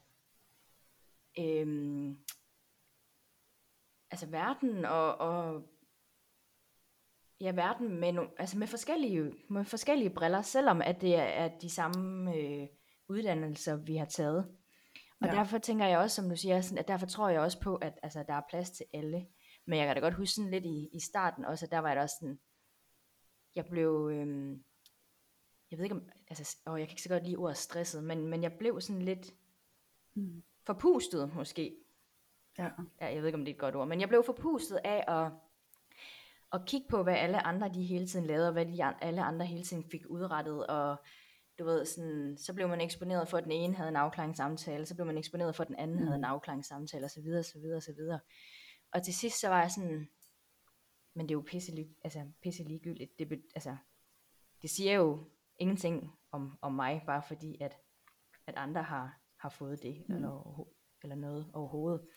øhm, 1.38 2.18
altså 4.10 4.26
verden 4.26 4.84
og, 4.84 5.16
og 5.16 5.62
ja, 7.40 7.52
verden 7.52 8.00
med, 8.00 8.12
no, 8.12 8.26
altså 8.38 8.58
med, 8.58 8.66
forskellige, 8.66 9.32
med 9.50 9.64
forskellige 9.64 10.10
briller, 10.10 10.42
selvom 10.42 10.82
at 10.82 11.00
det 11.00 11.14
er, 11.16 11.58
de 11.58 11.70
samme 11.70 12.34
øh, 12.36 12.68
uddannelser, 13.08 13.76
vi 13.76 13.96
har 13.96 14.06
taget. 14.06 14.56
Og 15.20 15.26
ja. 15.26 15.32
derfor 15.32 15.58
tænker 15.58 15.86
jeg 15.86 15.98
også, 15.98 16.16
som 16.16 16.28
du 16.28 16.36
siger, 16.36 16.60
sådan, 16.60 16.78
at 16.78 16.88
derfor 16.88 17.06
tror 17.06 17.28
jeg 17.28 17.40
også 17.40 17.60
på, 17.60 17.76
at 17.76 17.98
altså, 18.02 18.24
der 18.28 18.34
er 18.34 18.42
plads 18.50 18.70
til 18.70 18.86
alle. 18.92 19.26
Men 19.66 19.78
jeg 19.78 19.86
kan 19.86 19.96
da 19.96 20.00
godt 20.00 20.14
huske 20.14 20.34
sådan 20.34 20.50
lidt 20.50 20.64
i, 20.64 20.88
i 20.92 21.00
starten 21.00 21.44
også, 21.44 21.66
at 21.66 21.70
der 21.70 21.78
var 21.78 21.88
jeg 21.88 21.96
da 21.96 22.02
også 22.02 22.16
sådan, 22.20 22.38
jeg 23.54 23.66
blev, 23.66 24.10
øhm, 24.12 24.64
jeg 25.70 25.78
ved 25.78 25.84
ikke 25.84 25.96
om, 25.96 26.08
altså, 26.28 26.56
åh, 26.66 26.80
jeg 26.80 26.88
kan 26.88 26.92
ikke 26.92 27.02
så 27.02 27.08
godt 27.08 27.24
lide 27.24 27.36
ordet 27.36 27.56
stresset, 27.56 28.04
men, 28.04 28.26
men 28.26 28.42
jeg 28.42 28.52
blev 28.58 28.80
sådan 28.80 29.02
lidt 29.02 29.32
Mm. 30.14 30.42
Forpustet 30.66 31.34
måske. 31.34 31.76
Ja. 32.58 32.70
Ja, 33.00 33.06
jeg 33.06 33.16
ved 33.16 33.26
ikke 33.26 33.38
om 33.38 33.44
det 33.44 33.50
er 33.50 33.54
et 33.54 33.60
godt 33.60 33.76
ord, 33.76 33.88
men 33.88 34.00
jeg 34.00 34.08
blev 34.08 34.24
forpustet 34.24 34.80
af 34.84 35.04
at, 35.08 35.32
at 36.52 36.66
kigge 36.66 36.86
på, 36.90 37.02
hvad 37.02 37.14
alle 37.14 37.46
andre 37.46 37.68
de 37.68 37.84
hele 37.84 38.06
tiden 38.06 38.26
lavede, 38.26 38.48
og 38.48 38.52
hvad 38.52 38.66
de 38.66 38.84
alle 39.04 39.22
andre 39.22 39.46
hele 39.46 39.64
tiden 39.64 39.84
fik 39.90 40.02
udrettet, 40.08 40.66
og 40.66 40.96
du 41.58 41.64
ved, 41.64 41.86
sådan, 41.86 42.36
så 42.38 42.54
blev 42.54 42.68
man 42.68 42.80
eksponeret 42.80 43.28
for, 43.28 43.38
at 43.38 43.44
den 43.44 43.52
ene 43.52 43.74
havde 43.74 43.88
en 43.88 43.96
afklaringssamtale, 43.96 44.86
så 44.86 44.94
blev 44.94 45.06
man 45.06 45.18
eksponeret 45.18 45.56
for, 45.56 45.62
at 45.62 45.68
den 45.68 45.76
anden 45.76 45.96
mm. 45.96 46.02
havde 46.02 46.18
en 46.18 46.24
afklaringssamtale, 46.24 47.04
og 47.04 47.10
så 47.10 47.20
videre, 47.20 47.42
så 47.42 47.58
videre, 47.58 47.80
så 47.80 47.92
videre. 47.92 48.20
Og 48.92 49.02
til 49.02 49.14
sidst 49.14 49.40
så 49.40 49.48
var 49.48 49.60
jeg 49.60 49.70
sådan, 49.70 50.08
men 51.14 51.28
det 51.28 51.30
er 51.30 51.38
jo 51.38 51.44
pisse, 51.46 51.72
lig- 51.72 51.96
altså, 52.04 52.30
pisse 52.42 52.62
ligegyldigt. 52.62 53.18
Det, 53.18 53.42
altså, 53.54 53.76
det 54.62 54.70
siger 54.70 54.92
jo 54.92 55.30
ingenting 55.58 56.18
om, 56.30 56.58
om 56.62 56.72
mig, 56.72 57.02
bare 57.06 57.22
fordi 57.22 57.56
at, 57.60 57.76
at 58.46 58.54
andre 58.56 58.82
har, 58.82 59.20
har 59.44 59.48
fået 59.50 59.82
det, 59.82 60.08
mm. 60.08 60.14
eller, 60.14 60.66
eller 61.02 61.16
noget 61.16 61.50
overhovedet. 61.54 62.08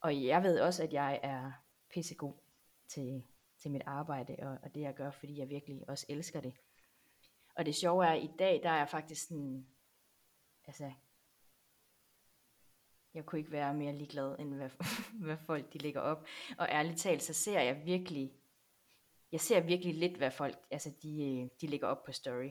Og 0.00 0.24
jeg 0.24 0.42
ved 0.42 0.60
også, 0.60 0.82
at 0.82 0.92
jeg 0.92 1.20
er 1.22 1.52
pissegod 1.94 2.34
til, 2.88 3.22
til 3.58 3.70
mit 3.70 3.82
arbejde, 3.86 4.36
og, 4.38 4.58
og 4.62 4.74
det 4.74 4.80
jeg 4.80 4.94
gør, 4.94 5.10
fordi 5.10 5.38
jeg 5.38 5.48
virkelig 5.48 5.88
også 5.88 6.06
elsker 6.08 6.40
det. 6.40 6.54
Og 7.56 7.66
det 7.66 7.74
sjove 7.74 8.06
er, 8.06 8.10
at 8.10 8.22
i 8.22 8.30
dag, 8.38 8.60
der 8.62 8.70
er 8.70 8.76
jeg 8.78 8.88
faktisk 8.88 9.28
sådan, 9.28 9.66
altså, 10.64 10.92
jeg 13.14 13.26
kunne 13.26 13.38
ikke 13.38 13.52
være 13.52 13.74
mere 13.74 13.92
ligeglad, 13.92 14.38
end 14.38 14.54
hvad, 14.54 14.70
hvad 15.26 15.36
folk 15.36 15.72
de 15.72 15.78
lægger 15.78 16.00
op. 16.00 16.26
Og 16.58 16.68
ærligt 16.70 16.98
talt, 16.98 17.22
så 17.22 17.34
ser 17.34 17.60
jeg 17.60 17.82
virkelig, 17.84 18.32
jeg 19.32 19.40
ser 19.40 19.60
virkelig 19.60 19.94
lidt, 19.94 20.16
hvad 20.16 20.30
folk, 20.30 20.58
altså 20.70 20.92
de, 21.02 21.50
de 21.60 21.66
lægger 21.66 21.86
op 21.86 22.04
på 22.04 22.12
story. 22.12 22.50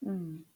Mm. 0.00 0.46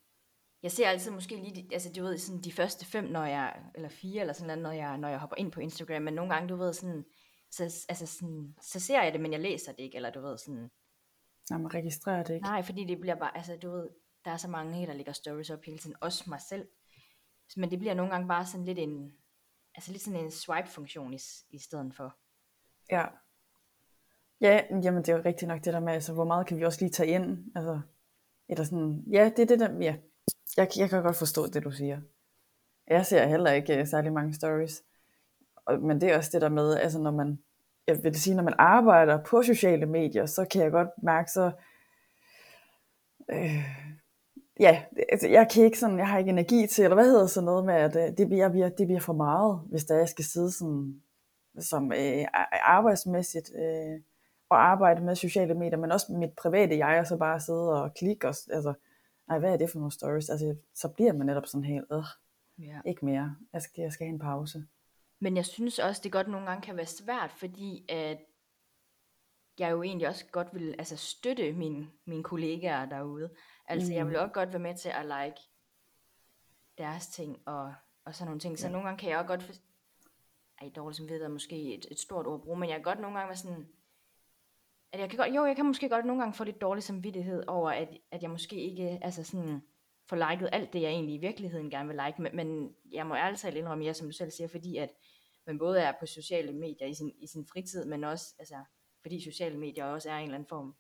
Jeg 0.63 0.73
ser 0.73 0.89
altid 0.89 1.11
måske 1.11 1.37
lige, 1.37 1.69
altså 1.73 1.93
du 1.93 2.03
ved, 2.03 2.19
sådan 2.19 2.41
de 2.41 2.53
første 2.53 2.87
fem, 2.87 3.05
når 3.05 3.25
jeg, 3.25 3.63
eller 3.75 3.89
fire, 3.89 4.21
eller 4.21 4.33
sådan 4.33 4.47
noget, 4.47 4.63
når 4.63 4.73
jeg, 4.73 4.99
når 4.99 5.09
jeg 5.09 5.19
hopper 5.19 5.37
ind 5.37 5.53
på 5.53 5.61
Instagram, 5.61 6.03
men 6.03 6.15
nogle 6.15 6.35
gange, 6.35 6.49
du 6.49 6.57
ved, 6.57 6.73
sådan, 6.73 7.05
så, 7.51 7.63
altså 7.89 8.07
sådan, 8.07 8.55
så 8.63 8.81
ser 8.81 9.03
jeg 9.03 9.13
det, 9.13 9.21
men 9.21 9.33
jeg 9.33 9.41
læser 9.41 9.73
det 9.73 9.83
ikke, 9.83 9.97
eller 9.97 10.11
du 10.11 10.21
ved, 10.21 10.39
sådan, 10.39 10.71
Nej, 11.51 11.59
man 11.59 11.75
registrerer 11.75 12.23
det 12.23 12.35
ikke. 12.35 12.47
nej, 12.47 12.63
fordi 12.63 12.85
det 12.85 13.01
bliver 13.01 13.15
bare, 13.15 13.37
altså 13.37 13.57
du 13.63 13.71
ved, 13.71 13.89
der 14.25 14.31
er 14.31 14.37
så 14.37 14.49
mange, 14.49 14.87
der 14.87 14.93
lægger 14.93 15.13
stories 15.13 15.51
op 15.51 15.65
hele 15.65 15.79
tiden, 15.79 15.97
også 16.01 16.25
mig 16.27 16.41
selv, 16.41 16.69
men 17.57 17.71
det 17.71 17.79
bliver 17.79 17.95
nogle 17.95 18.13
gange 18.13 18.29
bare 18.29 18.47
sådan 18.47 18.65
lidt 18.65 18.79
en, 18.79 19.13
altså 19.75 19.93
lidt 19.93 20.03
sådan 20.03 20.21
en 20.21 20.31
swipe-funktion 20.31 21.15
i, 21.15 21.19
i 21.51 21.59
stedet 21.59 21.95
for. 21.95 22.17
Ja. 22.91 23.07
Ja, 24.41 24.63
jamen 24.71 24.97
det 24.97 25.09
er 25.09 25.17
jo 25.17 25.23
rigtigt 25.25 25.49
nok 25.49 25.65
det 25.65 25.73
der 25.73 25.81
med, 25.81 25.93
altså, 25.93 26.13
hvor 26.13 26.25
meget 26.25 26.47
kan 26.47 26.59
vi 26.59 26.65
også 26.65 26.81
lige 26.81 26.91
tage 26.91 27.09
ind? 27.09 27.53
Altså, 27.57 27.81
eller 28.49 28.65
sådan, 28.65 29.05
ja, 29.13 29.25
det 29.37 29.39
er 29.39 29.47
det 29.47 29.61
der, 29.61 29.81
ja. 29.81 29.97
Jeg, 30.57 30.69
jeg 30.77 30.91
kan 30.91 31.03
godt 31.03 31.17
forstå 31.17 31.47
det, 31.47 31.65
du 31.65 31.71
siger. 31.71 32.01
Jeg 32.89 33.07
ser 33.07 33.27
heller 33.27 33.53
ikke 33.53 33.81
uh, 33.81 33.87
særlig 33.87 34.13
mange 34.13 34.35
stories. 34.35 34.83
Og, 35.67 35.81
men 35.81 36.01
det 36.01 36.13
er 36.13 36.17
også 36.17 36.31
det 36.33 36.43
der 36.43 36.49
med, 36.49 36.77
altså 36.77 36.99
når 36.99 37.11
man, 37.11 37.39
jeg 37.87 38.05
vil 38.05 38.21
sige, 38.21 38.37
når 38.37 38.43
man 38.43 38.55
arbejder 38.59 39.23
på 39.25 39.43
sociale 39.43 39.87
medier, 39.87 40.27
så 40.27 40.45
kan 40.45 40.63
jeg 40.63 40.71
godt 40.71 40.89
mærke, 41.03 41.31
så, 41.31 41.51
øh, 43.31 43.65
ja, 44.61 44.83
altså, 45.09 45.29
jeg 45.29 45.49
kan 45.55 45.65
ikke 45.65 45.79
sådan, 45.79 45.99
jeg 45.99 46.09
har 46.09 46.19
ikke 46.19 46.31
energi 46.31 46.67
til, 46.67 46.85
eller 46.85 46.95
hvad 46.95 47.11
hedder 47.11 47.27
sådan 47.27 47.45
noget 47.45 47.65
med, 47.65 47.75
at 47.75 47.97
øh, 47.97 48.17
det 48.19 48.29
bliver, 48.29 48.49
bliver, 48.49 48.69
det 48.69 48.87
bliver 48.87 49.01
for 49.01 49.13
meget, 49.13 49.61
hvis 49.71 49.85
der 49.85 49.97
jeg 49.97 50.09
skal 50.09 50.25
sidde 50.25 50.53
sådan, 50.53 51.03
som 51.59 51.93
øh, 51.93 52.27
arbejdsmæssigt 52.63 53.51
øh, 53.57 54.01
og 54.51 54.71
arbejde 54.71 55.05
med 55.05 55.15
sociale 55.15 55.55
medier, 55.55 55.79
men 55.79 55.93
også 55.93 56.13
mit 56.13 56.31
private 56.43 56.79
jeg, 56.79 57.01
og 57.01 57.07
så 57.07 57.17
bare 57.17 57.41
sidde 57.41 57.83
og 57.83 57.95
klikke, 57.95 58.29
og, 58.29 58.35
altså, 58.51 58.75
nej, 59.29 59.39
hvad 59.39 59.53
er 59.53 59.57
det 59.57 59.71
for 59.71 59.79
nogle 59.79 59.93
stories? 59.93 60.31
Altså, 60.31 60.57
så 60.75 60.89
bliver 60.89 61.13
man 61.13 61.27
netop 61.27 61.47
sådan 61.47 61.65
helt, 61.65 61.85
øh, 61.93 62.05
Ja. 62.59 62.81
ikke 62.87 63.05
mere, 63.05 63.37
jeg 63.53 63.63
skal, 63.63 63.83
jeg 63.83 63.93
skal 63.93 64.07
have 64.07 64.13
en 64.15 64.19
pause. 64.19 64.67
Men 65.21 65.37
jeg 65.37 65.47
synes 65.47 65.79
også, 65.79 66.01
det 66.05 66.13
godt 66.13 66.29
nogle 66.29 66.47
gange 66.47 66.63
kan 66.63 66.77
være 66.77 66.87
svært, 66.87 67.33
fordi 67.33 67.85
at 67.89 68.19
jeg 69.59 69.71
jo 69.71 69.83
egentlig 69.83 70.09
også 70.09 70.25
godt 70.33 70.55
vil 70.55 70.75
altså 70.79 70.97
støtte 70.97 71.53
mine, 71.53 71.91
mine 72.05 72.23
kollegaer 72.23 72.87
derude. 72.87 73.31
Altså 73.69 73.93
jeg 73.93 74.05
Mm. 74.05 74.11
vil 74.11 74.19
også 74.19 74.33
godt 74.33 74.49
være 74.53 74.59
med 74.63 74.75
til 74.75 74.89
at 74.89 75.05
like 75.05 75.41
deres 76.79 77.07
ting 77.07 77.43
og, 77.47 77.75
og 78.05 78.15
sådan 78.15 78.27
nogle 78.27 78.41
ting. 78.41 78.59
Så 78.59 78.67
Ja. 78.67 78.73
nogle 78.73 78.87
gange 78.89 78.99
kan 79.01 79.11
jeg 79.11 79.19
også 79.19 79.27
godt... 79.29 79.43
For... 79.43 79.53
Ej, 80.61 80.71
dårligt 80.77 80.97
som 80.97 81.09
ved 81.09 81.23
er 81.23 81.29
måske 81.29 81.75
et, 81.75 81.87
et 81.91 81.99
stort 82.01 82.27
ord 82.27 82.35
at 82.35 82.43
bruge, 82.45 82.59
men 82.59 82.69
jeg 82.69 82.77
kan 82.77 82.83
godt 82.85 83.01
nogle 83.01 83.17
gange 83.19 83.29
være 83.29 83.37
sådan... 83.37 83.69
At 84.93 85.01
jeg 85.01 85.11
kan 85.11 85.17
godt, 85.19 85.35
jo, 85.37 85.45
jeg 85.45 85.57
kan 85.57 85.67
måske 85.67 85.89
godt 85.89 86.07
nogle 86.07 86.23
gange 86.23 86.35
få 86.35 86.45
lidt 86.45 86.61
dårlig 86.61 86.83
samvittighed 86.83 87.45
over, 87.47 87.71
at, 87.71 87.89
at 88.11 88.23
jeg 88.23 88.31
måske 88.31 88.57
ikke 88.57 88.99
altså 89.03 89.23
sådan, 89.25 89.63
får 90.07 90.31
liket 90.31 90.49
alt 90.53 90.73
det, 90.73 90.83
jeg 90.83 90.91
egentlig 90.91 91.15
i 91.15 91.19
virkeligheden 91.19 91.71
gerne 91.71 91.89
vil 91.89 92.01
like. 92.07 92.23
Men, 92.23 92.37
men 92.37 92.75
jeg 92.93 93.07
må 93.07 93.15
ærligt 93.15 93.41
talt 93.41 93.57
indrømme, 93.57 93.85
ja, 93.85 93.93
som 93.93 94.07
du 94.07 94.13
selv 94.13 94.31
siger, 94.31 94.49
fordi 94.49 94.77
at 94.77 94.91
man 95.47 95.59
både 95.59 95.81
er 95.81 95.93
på 96.01 96.07
sociale 96.07 96.53
medier 96.53 96.87
i 96.89 96.95
sin, 96.95 97.13
i 97.19 97.27
sin 97.27 97.47
fritid, 97.47 97.85
men 97.85 98.05
også, 98.05 98.35
altså, 98.39 98.57
fordi 99.03 99.25
sociale 99.25 99.59
medier 99.59 99.85
også 99.85 100.11
er 100.11 100.17
en 100.17 100.23
eller 100.23 100.35
anden 100.35 100.49
form 100.49 100.75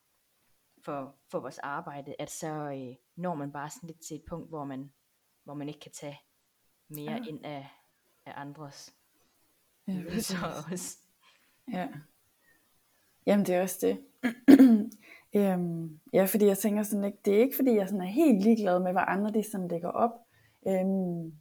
for, 0.84 1.14
for 1.30 1.40
vores 1.40 1.58
arbejde, 1.58 2.14
at 2.18 2.30
så 2.30 2.48
øh, 2.48 2.96
når 3.16 3.34
man 3.34 3.52
bare 3.52 3.70
sådan 3.70 3.86
lidt 3.86 4.00
til 4.00 4.16
et 4.16 4.24
punkt, 4.28 4.48
hvor 4.48 4.64
man, 4.64 4.92
hvor 5.44 5.54
man 5.54 5.68
ikke 5.68 5.80
kan 5.80 5.92
tage 5.92 6.20
mere 6.88 7.12
Ja. 7.12 7.24
ind 7.28 7.44
af, 7.44 7.68
af 8.26 8.32
andres 8.36 8.94
Ja, 9.88 10.02
præcis. 10.08 10.36
også. 10.72 10.98
Ja. 11.72 11.88
Jamen 13.28 13.46
det 13.46 13.54
er 13.54 13.62
også 13.62 13.78
det. 13.86 13.98
øhm, 15.36 16.00
ja, 16.12 16.24
fordi 16.24 16.46
jeg 16.46 16.58
tænker 16.58 16.82
sådan 16.82 17.04
ikke, 17.04 17.18
det 17.24 17.34
er 17.34 17.40
ikke 17.40 17.56
fordi 17.56 17.74
jeg 17.74 17.88
sådan 17.88 18.00
er 18.00 18.06
helt 18.06 18.42
ligeglad 18.42 18.80
med, 18.80 18.92
hvad 18.92 19.02
andre 19.06 19.30
de 19.30 19.50
sådan 19.50 19.68
lægger 19.68 19.88
op. 19.88 20.10
Øhm, 20.68 21.32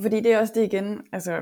fordi 0.00 0.20
det 0.20 0.32
er 0.32 0.40
også 0.40 0.52
det 0.56 0.64
igen, 0.64 1.06
altså 1.12 1.40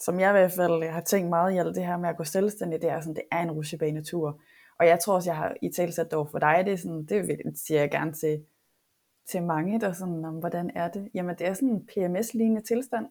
som 0.00 0.20
jeg 0.20 0.30
i 0.30 0.32
hvert 0.32 0.52
fald 0.52 0.90
har 0.90 1.00
tænkt 1.00 1.28
meget 1.28 1.54
i 1.54 1.58
alt 1.58 1.76
det 1.76 1.86
her 1.86 1.96
med 1.96 2.08
at 2.08 2.16
gå 2.16 2.24
selvstændig, 2.24 2.82
det 2.82 2.90
er 2.90 3.00
sådan, 3.00 3.14
det 3.14 3.24
er 3.32 3.42
en 3.42 3.50
rutsjebanetur. 3.50 4.40
Og 4.78 4.86
jeg 4.86 5.00
tror 5.00 5.14
også, 5.14 5.30
jeg 5.30 5.36
har 5.36 5.54
i 5.62 5.70
talsat 5.76 6.06
det 6.06 6.12
over 6.12 6.26
for 6.26 6.38
dig, 6.38 6.62
det, 6.66 6.72
er 6.72 6.76
sådan, 6.76 7.04
det 7.04 7.58
siger 7.58 7.80
jeg 7.80 7.90
gerne 7.90 8.12
til, 8.12 8.44
til 9.30 9.42
mange, 9.42 9.80
der 9.80 9.92
sådan, 9.92 10.24
om, 10.24 10.34
hvordan 10.34 10.70
er 10.74 10.88
det? 10.88 11.08
Jamen 11.14 11.36
det 11.38 11.46
er 11.46 11.54
sådan 11.54 11.68
en 11.68 11.86
PMS-lignende 11.86 12.62
tilstand. 12.62 13.06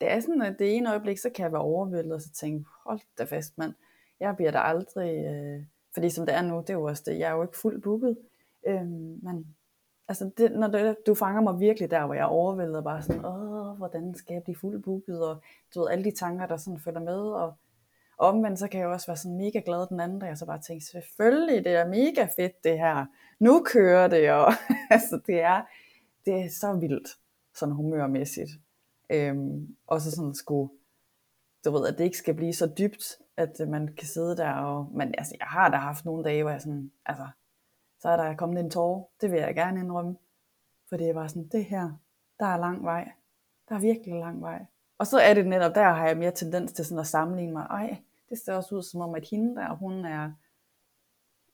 Det 0.00 0.10
er 0.10 0.20
sådan, 0.20 0.42
at 0.42 0.56
det 0.58 0.76
ene 0.76 0.90
øjeblik, 0.90 1.18
så 1.18 1.30
kan 1.34 1.42
jeg 1.42 1.52
være 1.52 1.62
overvældet, 1.62 2.12
og 2.12 2.20
så 2.20 2.32
tænke, 2.32 2.64
hold 2.86 3.00
da 3.18 3.24
fast, 3.24 3.58
mand. 3.58 3.74
Jeg 4.20 4.36
bliver 4.36 4.50
der 4.50 4.58
aldrig, 4.58 5.24
øh, 5.26 5.62
fordi 5.94 6.10
som 6.10 6.26
det 6.26 6.34
er 6.34 6.42
nu, 6.42 6.60
det 6.60 6.70
er 6.70 6.74
jo 6.74 6.84
også 6.84 7.02
det, 7.06 7.18
jeg 7.18 7.30
er 7.30 7.34
jo 7.34 7.42
ikke 7.42 7.56
fuldt 7.56 7.82
booket. 7.82 8.18
Øh, 8.66 8.86
men 9.22 9.56
altså 10.08 10.30
det, 10.38 10.52
når 10.52 10.66
det, 10.66 10.96
du 11.06 11.14
fanger 11.14 11.40
mig 11.40 11.60
virkelig 11.60 11.90
der, 11.90 12.06
hvor 12.06 12.14
jeg 12.14 12.22
er 12.22 12.26
overvældet, 12.26 12.76
og 12.76 12.84
bare 12.84 13.02
sådan, 13.02 13.24
åh, 13.24 13.76
hvordan 13.76 14.14
skal 14.14 14.34
jeg 14.34 14.42
blive 14.42 14.56
fuldt 14.56 14.84
booket, 14.84 15.28
og 15.28 15.42
du 15.74 15.80
ved, 15.80 15.88
alle 15.90 16.04
de 16.04 16.16
tanker, 16.16 16.46
der 16.46 16.56
sådan 16.56 16.80
følger 16.80 17.00
med, 17.00 17.20
og 17.20 17.54
og 18.20 18.28
omvendt, 18.28 18.58
så 18.58 18.68
kan 18.68 18.80
jeg 18.80 18.86
jo 18.86 18.92
også 18.92 19.06
være 19.06 19.16
sådan 19.16 19.36
mega 19.36 19.60
glad 19.66 19.86
den 19.86 20.00
anden 20.00 20.18
dag, 20.18 20.30
og 20.30 20.38
så 20.38 20.46
bare 20.46 20.60
tænke, 20.60 20.84
selvfølgelig, 20.84 21.64
det 21.64 21.72
er 21.72 21.88
mega 21.88 22.28
fedt 22.36 22.64
det 22.64 22.78
her. 22.78 23.06
Nu 23.38 23.62
kører 23.66 24.08
det, 24.08 24.30
og 24.30 24.52
altså 24.90 25.20
det 25.26 25.40
er, 25.40 25.62
det 26.24 26.34
er 26.34 26.48
så 26.50 26.72
vildt, 26.72 27.08
sådan 27.54 27.74
humørmæssigt. 27.74 28.50
Øhm, 29.10 29.76
og 29.86 30.00
så 30.00 30.10
sådan 30.10 30.34
skulle, 30.34 30.70
du 31.64 31.70
ved, 31.70 31.88
at 31.88 31.98
det 31.98 32.04
ikke 32.04 32.16
skal 32.16 32.34
blive 32.34 32.52
så 32.52 32.72
dybt, 32.78 33.18
at 33.40 33.60
øh, 33.60 33.68
man 33.68 33.88
kan 33.88 34.06
sidde 34.06 34.36
der, 34.36 34.52
og, 34.52 34.88
men 34.92 35.14
altså, 35.18 35.36
jeg 35.38 35.46
har 35.46 35.68
da 35.68 35.76
haft 35.76 36.04
nogle 36.04 36.24
dage, 36.24 36.42
hvor 36.42 36.50
jeg 36.50 36.60
sådan, 36.60 36.92
altså, 37.06 37.28
så 38.00 38.08
er 38.08 38.16
der 38.16 38.36
kommet 38.36 38.60
en 38.60 38.70
tårer, 38.70 39.04
det 39.20 39.30
vil 39.30 39.40
jeg 39.40 39.54
gerne 39.54 39.80
indrømme, 39.80 40.16
fordi 40.88 41.04
jeg 41.04 41.14
var 41.14 41.26
sådan, 41.26 41.48
det 41.48 41.64
her, 41.64 41.90
der 42.40 42.46
er 42.46 42.56
lang 42.56 42.84
vej, 42.84 43.12
der 43.68 43.74
er 43.74 43.80
virkelig 43.80 44.14
lang 44.14 44.42
vej. 44.42 44.66
Og 44.98 45.06
så 45.06 45.18
er 45.18 45.34
det 45.34 45.46
netop, 45.46 45.74
der 45.74 45.82
har 45.82 46.06
jeg 46.06 46.16
mere 46.16 46.30
tendens 46.30 46.72
til 46.72 46.84
sådan 46.84 47.00
at 47.00 47.06
sammenligne 47.06 47.52
mig, 47.52 47.66
ej, 47.70 47.96
det 48.28 48.38
ser 48.38 48.54
også 48.54 48.74
ud 48.74 48.82
som 48.82 49.00
om, 49.00 49.14
at 49.14 49.28
hende 49.30 49.56
der, 49.56 49.74
hun 49.74 50.04
er, 50.04 50.32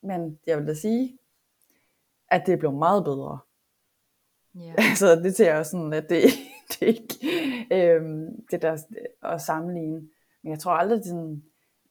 men 0.03 0.39
jeg 0.47 0.59
vil 0.59 0.67
da 0.67 0.75
sige, 0.75 1.19
at 2.29 2.47
det 2.47 2.59
blev 2.59 2.73
meget 2.73 3.05
bedre. 3.05 3.39
Ja. 4.55 4.75
Så 5.01 5.17
det 5.17 5.37
ser 5.37 5.55
jeg 5.55 5.67
sådan, 5.67 5.93
at 5.93 6.09
det, 6.09 6.23
det 6.73 6.87
ikke 6.87 7.19
øhm, 7.71 8.47
det 8.51 8.63
der 8.63 8.79
at 9.23 9.41
sammenligne. 9.41 10.09
Men 10.43 10.51
jeg 10.51 10.59
tror 10.59 10.73
aldrig, 10.73 10.99
at 10.99 11.05
sådan, 11.05 11.45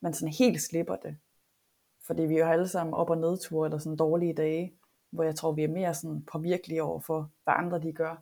man 0.06 0.14
sådan 0.14 0.34
helt 0.34 0.62
slipper 0.62 0.96
det. 0.96 1.18
Fordi 2.08 2.22
vi 2.22 2.36
er 2.36 2.40
jo 2.40 2.52
alle 2.52 2.68
sammen 2.68 2.94
op- 2.94 3.10
og 3.10 3.18
nedture, 3.18 3.68
eller 3.68 3.78
sådan 3.78 3.98
dårlige 3.98 4.34
dage, 4.34 4.74
hvor 5.12 5.24
jeg 5.24 5.36
tror, 5.36 5.52
vi 5.52 5.64
er 5.64 5.68
mere 5.68 5.94
sådan 5.94 6.26
påvirkelige 6.26 6.84
over 6.84 7.00
for, 7.00 7.32
hvad 7.44 7.54
andre 7.58 7.80
de 7.82 7.94
gør. 7.94 8.16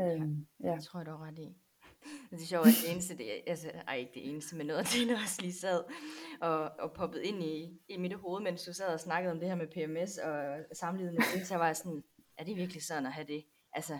Øhm, 0.00 0.46
ja. 0.64 0.74
Det 0.74 0.84
tror 0.84 1.00
jeg, 1.00 1.06
du 1.06 1.10
har 1.10 1.26
ret 1.26 1.38
i. 1.38 1.56
Det 2.30 2.42
er 2.42 2.46
sjovt, 2.46 2.66
at 2.66 2.74
det 2.82 2.92
eneste, 2.92 3.16
det, 3.18 3.24
altså, 3.46 3.70
ej 3.88 3.96
ikke 3.96 4.12
det 4.14 4.30
eneste, 4.30 4.56
men 4.56 4.66
noget 4.66 4.80
af 4.80 4.86
det, 4.86 5.08
der 5.08 5.22
også 5.22 5.42
lige 5.42 5.52
sad 5.52 5.84
og, 6.40 6.70
og 6.78 6.92
poppet 6.92 7.20
ind 7.22 7.42
i, 7.42 7.80
i 7.88 7.96
mit 7.96 8.14
hoved, 8.14 8.42
mens 8.42 8.64
du 8.64 8.72
sad 8.72 8.94
og 8.94 9.00
snakkede 9.00 9.32
om 9.32 9.40
det 9.40 9.48
her 9.48 9.56
med 9.56 9.68
PMS 9.74 10.18
og 10.18 10.58
sammenlignet 10.72 11.14
med 11.18 11.40
det, 11.40 11.46
så 11.46 11.56
var 11.56 11.66
jeg 11.66 11.76
sådan, 11.76 12.04
er 12.38 12.44
det 12.44 12.56
virkelig 12.56 12.82
sådan 12.82 13.06
at 13.06 13.12
have 13.12 13.26
det? 13.26 13.44
Altså, 13.72 13.98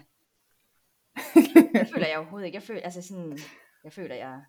det 1.80 1.88
føler 1.92 2.06
jeg 2.06 2.18
overhovedet 2.18 2.46
ikke. 2.46 2.56
Jeg 2.56 2.62
føler, 2.62 2.80
altså 2.80 3.02
sådan, 3.02 3.38
jeg 3.84 3.92
føler, 3.92 4.14
jeg 4.14 4.44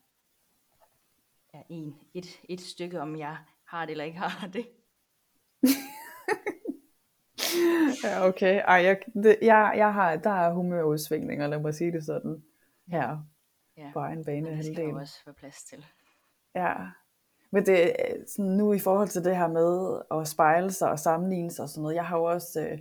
ja, 1.58 1.62
en, 1.70 1.96
et, 2.14 2.26
et 2.50 2.62
stykke, 2.62 3.02
om 3.02 3.16
jeg 3.16 3.38
har 3.66 3.86
det 3.86 3.92
eller 3.92 4.04
ikke 4.04 4.20
har 4.20 4.48
det. 4.48 4.68
ja, 8.04 8.28
okay. 8.28 8.62
Ej, 8.66 8.76
jeg, 8.76 9.00
det, 9.14 9.38
jeg, 9.42 9.74
jeg 9.78 9.94
har, 9.94 10.16
der 10.16 10.30
er 10.30 10.54
humørudsvingninger, 10.54 11.48
lad 11.48 11.60
mig 11.60 11.74
sige 11.74 11.92
det 11.92 12.06
sådan, 12.06 12.44
her 12.88 13.18
ja. 13.78 13.90
på 13.94 14.00
egen 14.00 14.26
bane. 14.26 14.58
Det 14.58 14.66
skal 14.66 14.84
jo 14.84 15.00
også 15.00 15.22
være 15.26 15.36
plads 15.36 15.64
til. 15.64 15.86
Ja, 16.56 16.74
men 17.52 17.66
det, 17.66 17.96
sådan 18.28 18.52
nu 18.52 18.74
i 18.74 18.80
forhold 18.80 19.08
til 19.08 19.24
det 19.24 19.38
her 19.38 19.48
med 19.48 20.02
at 20.12 20.28
spejle 20.28 20.72
sig 20.72 20.92
og 20.92 21.00
sammenligne 21.00 21.52
sig 21.52 21.64
og 21.64 21.70
sådan 21.70 21.82
noget, 21.82 21.96
jeg 21.96 22.06
har 22.06 22.18
jo 22.18 22.24
også, 22.24 22.62
øh, 22.62 22.80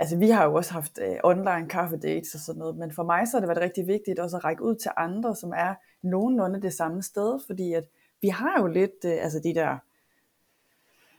altså 0.00 0.16
vi 0.16 0.30
har 0.30 0.44
jo 0.44 0.54
også 0.54 0.72
haft 0.72 0.98
øh, 1.02 1.16
online 1.24 1.68
kaffedates 1.68 2.34
og 2.34 2.40
sådan 2.40 2.58
noget, 2.58 2.76
men 2.76 2.92
for 2.92 3.02
mig 3.02 3.28
så 3.28 3.36
har 3.36 3.40
det 3.40 3.48
været 3.48 3.62
rigtig 3.62 3.86
vigtigt 3.86 4.18
også 4.18 4.36
at 4.36 4.44
række 4.44 4.62
ud 4.62 4.74
til 4.74 4.90
andre, 4.96 5.36
som 5.36 5.52
er 5.56 5.74
nogenlunde 6.02 6.62
det 6.62 6.72
samme 6.72 7.02
sted, 7.02 7.40
fordi 7.46 7.72
at 7.72 7.84
vi 8.22 8.28
har 8.28 8.60
jo 8.60 8.66
lidt, 8.66 9.04
øh, 9.04 9.24
altså 9.24 9.40
de 9.44 9.54
der, 9.54 9.78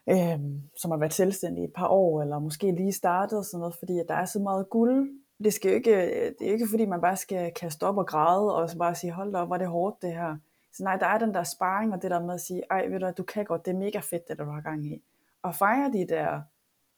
øh, 0.10 0.40
som 0.78 0.92
har 0.92 0.98
været 0.98 1.14
selvstændige 1.14 1.66
et 1.66 1.74
par 1.74 1.88
år, 1.88 2.22
eller 2.22 2.40
måske 2.40 2.72
lige 2.72 2.92
startet 2.92 3.38
og 3.38 3.46
sådan 3.46 3.60
noget, 3.60 3.76
fordi 3.76 4.00
at 4.00 4.06
der 4.08 4.16
er 4.16 4.26
så 4.26 4.40
meget 4.40 4.70
guld. 4.70 5.10
Det, 5.44 5.54
skal 5.54 5.70
jo 5.70 5.76
ikke, 5.76 5.96
øh, 5.96 6.34
det 6.40 6.48
er 6.48 6.52
ikke 6.52 6.68
fordi, 6.70 6.86
man 6.86 7.02
bare 7.02 7.18
skal 7.18 7.54
kaste 7.54 7.84
op 7.84 7.98
og 7.98 8.08
græde, 8.08 8.56
og 8.56 8.70
så 8.70 8.78
bare 8.78 8.96
sige, 8.96 9.12
hold 9.12 9.32
da 9.32 9.38
op, 9.38 9.52
er 9.52 9.58
det 9.58 9.68
hårdt 9.68 10.02
det 10.02 10.14
her. 10.14 10.38
Så 10.74 10.84
nej, 10.84 10.98
der 10.98 11.06
er 11.06 11.18
den 11.18 11.34
der 11.34 11.44
sparring, 11.44 11.94
og 11.94 12.02
det 12.02 12.12
der 12.12 12.26
med 12.26 12.34
at 12.34 12.42
sige, 12.42 12.64
ej, 12.72 12.88
ved 12.88 13.00
du 13.00 13.12
du 13.18 13.24
kan 13.24 13.46
godt, 13.46 13.66
det 13.66 13.74
er 13.74 13.78
mega 13.78 14.00
fedt, 14.00 14.28
det 14.28 14.38
der 14.38 14.46
du 14.46 14.52
har 14.52 14.62
gang 14.62 14.86
i. 14.86 15.02
Og 15.44 15.56
fejre 15.56 15.92
de 15.92 16.08
der 16.10 16.42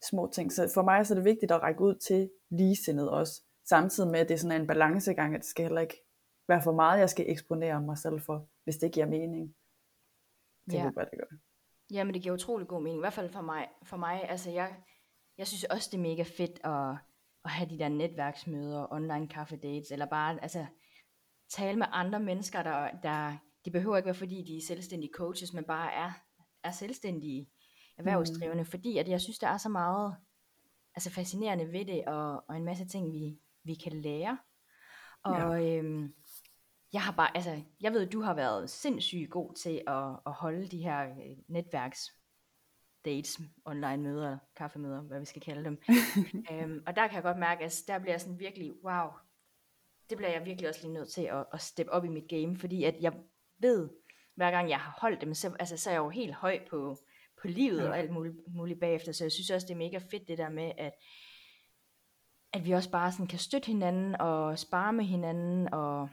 små 0.09 0.31
ting. 0.33 0.51
Så 0.51 0.71
for 0.73 0.81
mig 0.81 1.05
så 1.05 1.13
er 1.13 1.15
det 1.15 1.25
vigtigt 1.25 1.51
at 1.51 1.61
række 1.61 1.81
ud 1.81 1.95
til 1.95 2.29
ligesindet 2.49 3.09
også. 3.09 3.41
Samtidig 3.69 4.11
med, 4.11 4.19
at 4.19 4.29
det 4.29 4.33
er 4.33 4.39
sådan 4.39 4.61
en 4.61 4.67
balancegang, 4.67 5.35
at 5.35 5.41
det 5.41 5.49
skal 5.49 5.65
heller 5.65 5.81
ikke 5.81 5.97
være 6.47 6.61
for 6.61 6.71
meget, 6.71 6.99
jeg 6.99 7.09
skal 7.09 7.25
eksponere 7.29 7.81
mig 7.81 7.97
selv 7.97 8.21
for, 8.21 8.49
hvis 8.63 8.77
det 8.77 8.91
giver 8.91 9.05
mening. 9.05 9.55
Det 10.65 10.73
ja. 10.73 10.83
håber 10.83 11.03
det 11.03 11.19
gør. 11.19 11.37
Ja, 11.93 12.03
men 12.03 12.13
det 12.13 12.21
giver 12.21 12.33
utrolig 12.33 12.67
god 12.67 12.81
mening. 12.81 12.99
I 12.99 13.03
hvert 13.03 13.13
fald 13.13 13.29
for 13.29 13.41
mig. 13.41 13.67
For 13.83 13.97
mig 13.97 14.29
altså 14.29 14.51
jeg, 14.51 14.75
jeg 15.37 15.47
synes 15.47 15.63
også, 15.63 15.89
det 15.91 15.97
er 15.97 16.01
mega 16.01 16.23
fedt 16.23 16.59
at, 16.63 16.97
at 17.45 17.51
have 17.51 17.69
de 17.69 17.79
der 17.79 17.89
netværksmøder, 17.89 18.93
online 18.93 19.27
kaffe 19.27 19.57
dates, 19.57 19.91
eller 19.91 20.05
bare 20.05 20.41
altså, 20.41 20.65
tale 21.49 21.77
med 21.77 21.87
andre 21.91 22.19
mennesker, 22.19 22.63
der, 22.63 22.89
der 23.03 23.37
det 23.65 23.73
behøver 23.73 23.97
ikke 23.97 24.05
være, 24.05 24.15
fordi 24.15 24.43
de 24.43 24.57
er 24.57 24.61
selvstændige 24.67 25.13
coaches, 25.15 25.53
men 25.53 25.63
bare 25.63 25.93
er, 25.93 26.11
er 26.63 26.71
selvstændige 26.71 27.49
erhvervsdrivende, 27.97 28.63
mm. 28.63 28.69
fordi 28.69 28.97
at 28.97 29.09
jeg 29.09 29.21
synes, 29.21 29.39
der 29.39 29.47
er 29.47 29.57
så 29.57 29.69
meget 29.69 30.15
altså 30.95 31.09
fascinerende 31.09 31.71
ved 31.71 31.85
det, 31.85 32.05
og, 32.05 32.43
og 32.49 32.57
en 32.57 32.65
masse 32.65 32.85
ting, 32.87 33.11
vi, 33.11 33.39
vi 33.63 33.73
kan 33.73 34.01
lære. 34.01 34.37
Og 35.23 35.61
ja. 35.61 35.77
øhm, 35.77 36.13
jeg 36.93 37.01
har 37.01 37.11
bare, 37.11 37.35
altså, 37.35 37.61
jeg 37.81 37.93
ved, 37.93 38.09
du 38.09 38.21
har 38.21 38.33
været 38.33 38.69
sindssygt 38.69 39.29
god 39.29 39.53
til 39.53 39.81
at, 39.87 40.19
at 40.25 40.33
holde 40.33 40.67
de 40.67 40.83
her 40.83 41.09
øh, 41.09 41.37
netværks 41.47 42.11
dates, 43.05 43.39
online 43.65 43.97
møder, 43.97 44.37
kaffemøder, 44.55 45.01
hvad 45.01 45.19
vi 45.19 45.25
skal 45.25 45.41
kalde 45.41 45.63
dem. 45.63 45.81
øhm, 46.51 46.83
og 46.87 46.95
der 46.95 47.07
kan 47.07 47.15
jeg 47.15 47.23
godt 47.23 47.39
mærke, 47.39 47.63
at 47.63 47.83
der 47.87 47.99
bliver 47.99 48.13
jeg 48.13 48.21
sådan 48.21 48.39
virkelig, 48.39 48.73
wow, 48.83 49.09
det 50.09 50.17
bliver 50.17 50.31
jeg 50.31 50.45
virkelig 50.45 50.69
også 50.69 50.81
lige 50.81 50.93
nødt 50.93 51.09
til 51.09 51.21
at, 51.21 51.45
at 51.53 51.61
steppe 51.61 51.91
op 51.91 52.05
i 52.05 52.07
mit 52.07 52.29
game, 52.29 52.57
fordi 52.57 52.83
at 52.83 52.95
jeg 53.01 53.13
ved, 53.57 53.89
hver 54.35 54.51
gang 54.51 54.69
jeg 54.69 54.79
har 54.79 54.97
holdt 55.01 55.21
dem, 55.21 55.33
så, 55.33 55.55
altså, 55.59 55.77
så 55.77 55.89
er 55.89 55.93
jeg 55.93 55.99
jo 55.99 56.09
helt 56.09 56.33
høj 56.33 56.67
på, 56.69 56.97
på 57.43 57.47
livet 57.47 57.83
ja. 57.83 57.89
og 57.89 57.97
alt 57.97 58.11
muligt, 58.11 58.35
muligt 58.47 58.79
bagefter. 58.79 59.11
Så 59.11 59.23
jeg 59.23 59.31
synes 59.31 59.49
også, 59.49 59.67
det 59.67 59.73
er 59.73 59.77
mega 59.77 59.97
fedt 59.97 60.27
det 60.27 60.37
der 60.37 60.49
med, 60.49 60.71
at, 60.77 60.93
at 62.53 62.65
vi 62.65 62.71
også 62.71 62.91
bare 62.91 63.11
sådan 63.11 63.27
kan 63.27 63.39
støtte 63.39 63.67
hinanden 63.67 64.21
og 64.21 64.59
spare 64.59 64.93
med 64.93 65.05
hinanden 65.05 65.73
og 65.73 66.09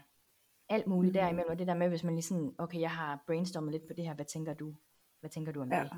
alt 0.68 0.86
muligt 0.86 1.12
mm. 1.12 1.14
derimellem. 1.14 1.50
Og 1.50 1.58
det 1.58 1.66
der 1.66 1.74
med, 1.74 1.88
hvis 1.88 2.04
man 2.04 2.14
lige 2.14 2.22
sådan, 2.22 2.54
okay, 2.58 2.80
jeg 2.80 2.90
har 2.90 3.22
brainstormet 3.26 3.72
lidt 3.72 3.86
på 3.86 3.94
det 3.96 4.04
her, 4.04 4.14
hvad 4.14 4.24
tænker 4.24 4.54
du? 4.54 4.74
Hvad 5.20 5.30
tænker 5.30 5.52
du 5.52 5.60
om 5.60 5.72
ja. 5.72 5.82
det? 5.82 5.90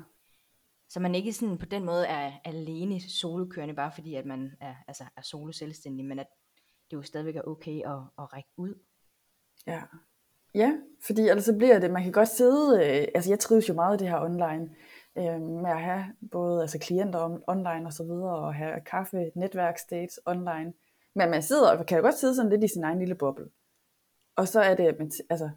Så 0.89 0.99
man 0.99 1.15
ikke 1.15 1.33
sådan 1.33 1.57
på 1.57 1.65
den 1.65 1.85
måde 1.85 2.07
er 2.07 2.31
alene 2.45 3.01
solokørende, 3.01 3.75
bare 3.75 3.91
fordi 3.91 4.15
at 4.15 4.25
man 4.25 4.51
er, 4.61 4.75
altså 4.87 5.03
er 5.17 5.21
solo 5.21 5.51
selvstændig, 5.51 6.05
men 6.05 6.19
at 6.19 6.27
det 6.91 6.97
jo 6.97 7.01
stadigvæk 7.01 7.35
er 7.35 7.41
okay 7.41 7.81
at, 7.85 7.99
at 8.17 8.33
række 8.33 8.49
ud. 8.57 8.73
Ja, 9.67 9.81
Ja, 10.55 10.73
fordi 11.05 11.21
ellers 11.21 11.45
så 11.45 11.57
bliver 11.57 11.79
det, 11.79 11.91
man 11.91 12.03
kan 12.03 12.11
godt 12.11 12.29
sidde, 12.29 12.75
øh, 12.75 13.07
altså 13.15 13.31
jeg 13.31 13.39
trives 13.39 13.69
jo 13.69 13.73
meget 13.73 13.97
i 13.97 14.03
det 14.03 14.09
her 14.09 14.21
online, 14.21 14.69
øh, 15.17 15.41
med 15.41 15.71
at 15.71 15.81
have 15.81 16.05
både 16.31 16.61
altså 16.61 16.79
klienter 16.79 17.19
om, 17.19 17.43
online 17.47 17.85
og 17.85 17.93
så 17.93 18.03
videre, 18.03 18.35
og 18.35 18.53
have 18.55 18.81
kaffe, 18.85 19.31
netværksdates 19.35 20.19
online. 20.25 20.73
Men 21.15 21.29
man 21.29 21.41
sidder, 21.41 21.77
og 21.77 21.85
kan 21.85 21.97
jo 21.97 22.03
godt 22.03 22.15
sidde 22.15 22.35
sådan 22.35 22.51
lidt 22.51 22.63
i 22.63 22.67
sin 22.67 22.83
egen 22.83 22.99
lille 22.99 23.15
boble. 23.15 23.45
Og 24.35 24.47
så 24.47 24.61
er 24.61 24.75
det, 24.75 24.83
at 24.83 24.99
man, 24.99 25.11
altså 25.29 25.49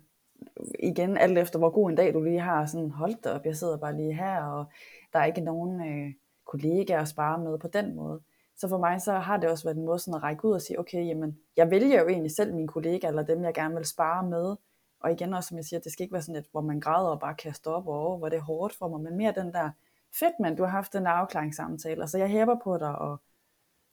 igen, 0.78 1.16
alt 1.16 1.38
efter 1.38 1.58
hvor 1.58 1.70
god 1.70 1.90
en 1.90 1.96
dag 1.96 2.14
du 2.14 2.22
lige 2.22 2.40
har, 2.40 2.66
sådan 2.66 2.90
holdt 2.90 3.26
op, 3.26 3.46
jeg 3.46 3.56
sidder 3.56 3.76
bare 3.76 3.96
lige 3.96 4.14
her, 4.14 4.42
og 4.42 4.64
der 5.12 5.18
er 5.18 5.24
ikke 5.24 5.40
nogen 5.40 5.88
øh, 5.88 6.12
kollegaer 6.46 7.00
at 7.00 7.08
spare 7.08 7.38
med 7.38 7.58
på 7.58 7.68
den 7.68 7.94
måde. 7.94 8.20
Så 8.56 8.68
for 8.68 8.78
mig 8.78 9.00
så 9.00 9.12
har 9.12 9.36
det 9.36 9.50
også 9.50 9.64
været 9.64 9.76
en 9.76 9.84
måde 9.84 9.98
sådan 9.98 10.14
at 10.14 10.22
række 10.22 10.44
ud 10.44 10.52
og 10.52 10.60
sige, 10.60 10.78
okay, 10.78 11.06
jamen, 11.06 11.38
jeg 11.56 11.70
vælger 11.70 12.00
jo 12.00 12.08
egentlig 12.08 12.32
selv 12.32 12.54
mine 12.54 12.68
kollegaer, 12.68 13.10
eller 13.10 13.22
dem 13.22 13.44
jeg 13.44 13.54
gerne 13.54 13.74
vil 13.74 13.84
spare 13.84 14.26
med, 14.26 14.56
og 15.00 15.12
igen 15.12 15.34
også, 15.34 15.48
som 15.48 15.56
jeg 15.56 15.64
siger, 15.64 15.80
det 15.80 15.92
skal 15.92 16.02
ikke 16.02 16.12
være 16.12 16.22
sådan 16.22 16.40
et, 16.40 16.48
hvor 16.50 16.60
man 16.60 16.80
græder 16.80 17.08
og 17.08 17.20
bare 17.20 17.34
kaster 17.34 17.70
op 17.70 17.86
over, 17.86 18.18
hvor 18.18 18.28
det 18.28 18.36
er 18.36 18.42
hårdt 18.42 18.74
for 18.74 18.88
mig, 18.88 19.00
men 19.00 19.16
mere 19.16 19.32
den 19.32 19.52
der, 19.52 19.70
fedt 20.18 20.34
mand, 20.40 20.56
du 20.56 20.62
har 20.62 20.70
haft 20.70 20.92
den 20.92 21.06
afklaringssamtale, 21.06 22.00
altså 22.00 22.18
jeg 22.18 22.28
hæber 22.28 22.56
på 22.64 22.78
dig, 22.78 22.98
og 22.98 23.22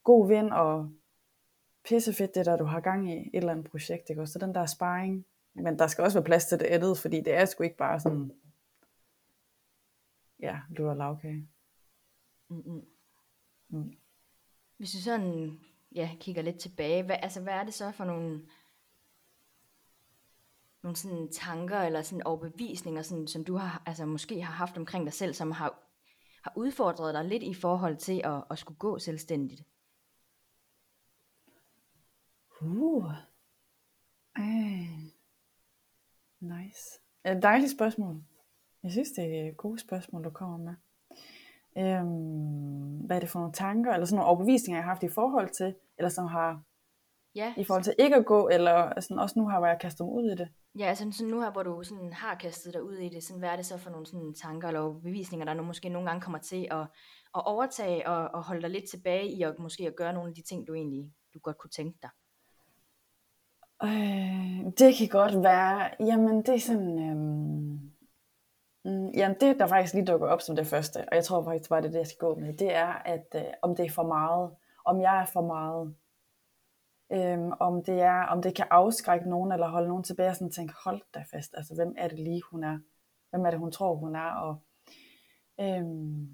god 0.03 0.27
vind, 0.27 0.49
og 0.51 0.89
pissefedt 1.85 2.35
det 2.35 2.45
der, 2.45 2.57
du 2.57 2.65
har 2.65 2.79
gang 2.79 3.13
i 3.13 3.17
et 3.17 3.29
eller 3.33 3.51
andet 3.51 3.71
projekt, 3.71 4.09
ikke? 4.09 4.27
så 4.27 4.39
den 4.39 4.55
der 4.55 4.65
sparring, 4.65 5.25
men 5.53 5.79
der 5.79 5.87
skal 5.87 6.03
også 6.03 6.17
være 6.17 6.25
plads 6.25 6.45
til 6.45 6.59
det 6.59 6.65
andet, 6.65 6.97
fordi 6.97 7.21
det 7.21 7.33
er 7.33 7.45
sgu 7.45 7.63
ikke 7.63 7.77
bare 7.77 7.99
sådan, 7.99 8.31
ja, 10.39 10.59
du 10.77 10.85
har 10.85 10.93
lavkage. 10.93 11.47
Mm-hmm. 12.49 12.85
Mm. 13.69 13.93
Hvis 14.77 14.91
du 14.91 14.97
sådan 14.97 15.59
ja, 15.95 16.09
kigger 16.19 16.41
lidt 16.41 16.59
tilbage, 16.59 17.03
hvad, 17.03 17.15
altså, 17.21 17.41
hvad 17.41 17.53
er 17.53 17.63
det 17.63 17.73
så 17.73 17.91
for 17.91 18.05
nogle 18.05 18.41
nogle 20.83 20.95
sådan 20.95 21.29
tanker 21.31 21.79
eller 21.79 22.01
sådan 22.01 22.23
overbevisninger, 22.23 23.01
sådan, 23.01 23.27
som 23.27 23.43
du 23.43 23.55
har, 23.55 23.83
altså 23.85 24.05
måske 24.05 24.41
har 24.41 24.53
haft 24.53 24.77
omkring 24.77 25.05
dig 25.05 25.13
selv, 25.13 25.33
som 25.33 25.51
har, 25.51 25.79
har 26.43 26.53
udfordret 26.55 27.13
dig 27.13 27.25
lidt 27.25 27.43
i 27.43 27.53
forhold 27.53 27.97
til 27.97 28.21
at, 28.23 28.43
at 28.51 28.59
skulle 28.59 28.77
gå 28.77 28.99
selvstændigt? 28.99 29.63
Uh. 32.61 33.11
Ej. 34.35 34.87
Nice. 36.39 36.99
Et 37.25 37.43
dejligt 37.43 37.71
spørgsmål. 37.71 38.23
Jeg 38.83 38.91
synes, 38.91 39.11
det 39.11 39.39
er 39.39 39.49
et 39.49 39.57
gode 39.57 39.79
spørgsmål, 39.79 40.23
du 40.23 40.29
kommer 40.29 40.57
med. 40.57 40.75
Øhm, 41.77 42.97
hvad 43.05 43.15
er 43.15 43.19
det 43.19 43.29
for 43.29 43.39
nogle 43.39 43.53
tanker, 43.53 43.93
eller 43.93 44.05
sådan 44.05 44.15
nogle 44.15 44.29
overbevisninger, 44.29 44.77
jeg 44.77 44.83
har 44.83 44.91
haft 44.91 45.03
i 45.03 45.09
forhold 45.09 45.49
til, 45.49 45.75
eller 45.97 46.09
som 46.09 46.27
har 46.27 46.61
ja. 47.35 47.53
i 47.57 47.63
forhold 47.63 47.83
til 47.83 47.95
ikke 47.99 48.15
at 48.15 48.25
gå, 48.25 48.47
eller 48.47 49.01
sådan, 49.01 49.19
også 49.19 49.39
nu 49.39 49.47
har, 49.47 49.59
hvor 49.59 49.67
jeg 49.67 49.79
kastet 49.81 50.05
mig 50.05 50.15
ud 50.15 50.31
i 50.31 50.35
det. 50.35 50.47
Ja, 50.79 50.85
altså 50.85 51.11
sådan 51.11 51.31
nu 51.31 51.41
her, 51.41 51.51
hvor 51.51 51.63
du 51.63 51.83
sådan 51.83 52.13
har 52.13 52.35
kastet 52.35 52.73
dig 52.73 52.83
ud 52.83 52.95
i 52.95 53.09
det, 53.09 53.23
sådan, 53.23 53.39
hvad 53.39 53.49
er 53.49 53.55
det 53.55 53.65
så 53.65 53.77
for 53.77 53.89
nogle 53.89 54.05
sådan 54.05 54.33
tanker 54.33 54.67
eller 54.67 54.99
bevisninger, 55.03 55.45
der 55.45 55.53
nu 55.53 55.63
måske 55.63 55.89
nogle 55.89 56.07
gange 56.09 56.21
kommer 56.21 56.39
til 56.39 56.67
at, 56.71 56.87
at 57.35 57.45
overtage 57.45 58.07
og, 58.07 58.29
og 58.33 58.43
holde 58.43 58.61
dig 58.61 58.69
lidt 58.69 58.89
tilbage 58.89 59.27
i 59.27 59.41
at 59.41 59.59
måske 59.59 59.87
at 59.87 59.95
gøre 59.95 60.13
nogle 60.13 60.29
af 60.29 60.35
de 60.35 60.41
ting, 60.41 60.67
du 60.67 60.73
egentlig 60.73 61.11
du 61.33 61.39
godt 61.39 61.57
kunne 61.57 61.71
tænke 61.71 61.99
dig? 62.01 62.09
Øh, 63.83 64.71
det 64.77 64.95
kan 64.97 65.07
godt 65.09 65.43
være, 65.43 65.89
jamen 65.99 66.37
det 66.37 66.55
er 66.55 66.59
sådan, 66.59 66.99
øhm, 66.99 67.91
mm, 68.85 69.09
jamen 69.09 69.37
det 69.39 69.59
der 69.59 69.67
faktisk 69.67 69.93
lige 69.93 70.05
dukker 70.05 70.27
op 70.27 70.41
som 70.41 70.55
det 70.55 70.67
første, 70.67 70.97
og 70.97 71.15
jeg 71.15 71.23
tror 71.23 71.43
faktisk 71.43 71.69
bare 71.69 71.81
det 71.81 71.87
er 71.87 71.91
det, 71.91 71.99
jeg 71.99 72.07
skal 72.07 72.27
gå 72.27 72.35
med, 72.35 72.53
det 72.53 72.75
er, 72.75 72.87
at 72.87 73.27
øh, 73.35 73.43
om 73.61 73.75
det 73.75 73.85
er 73.85 73.89
for 73.89 74.07
meget, 74.07 74.51
om 74.85 75.01
jeg 75.01 75.21
er 75.21 75.25
for 75.25 75.41
meget, 75.41 75.95
Øhm, 77.13 77.51
om, 77.59 77.83
det 77.83 78.01
er, 78.01 78.21
om 78.21 78.41
det 78.41 78.55
kan 78.55 78.65
afskrække 78.69 79.29
nogen, 79.29 79.51
eller 79.51 79.67
holde 79.67 79.87
nogen 79.87 80.03
tilbage 80.03 80.29
og 80.29 80.35
sådan 80.35 80.51
tænke, 80.51 80.73
hold 80.83 81.01
da 81.13 81.23
fast, 81.31 81.53
altså 81.57 81.75
hvem 81.75 81.95
er 81.97 82.07
det 82.07 82.19
lige, 82.19 82.41
hun 82.51 82.63
er? 82.63 82.79
Hvem 83.29 83.45
er 83.45 83.49
det, 83.49 83.59
hun 83.59 83.71
tror, 83.71 83.95
hun 83.95 84.15
er? 84.15 84.31
Og, 84.31 84.61
øhm, 85.59 86.29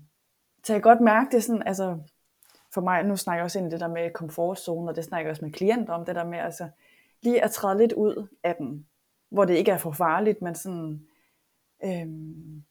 så 0.63 0.73
jeg 0.73 0.82
kan 0.82 0.91
godt 0.91 1.01
mærke 1.01 1.32
det 1.32 1.43
sådan, 1.43 1.63
altså 1.65 1.99
for 2.73 2.82
mig, 2.82 3.03
nu 3.03 3.15
snakker 3.15 3.39
jeg 3.39 3.45
også 3.45 3.59
ind 3.59 3.67
i 3.67 3.71
det 3.71 3.80
der 3.80 3.88
med 3.88 4.11
komfortzone, 4.13 4.91
og 4.91 4.95
det 4.95 5.03
snakker 5.03 5.27
jeg 5.27 5.32
også 5.32 5.45
med 5.45 5.53
klienter 5.53 5.93
om, 5.93 6.05
det 6.05 6.15
der 6.15 6.23
med 6.23 6.39
altså 6.39 6.69
lige 7.21 7.43
at 7.43 7.51
træde 7.51 7.77
lidt 7.77 7.93
ud 7.93 8.27
af 8.43 8.55
den, 8.55 8.88
hvor 9.30 9.45
det 9.45 9.53
ikke 9.53 9.71
er 9.71 9.77
for 9.77 9.91
farligt, 9.91 10.41
men 10.41 10.55
sådan, 10.55 11.07
øhm, 11.84 12.63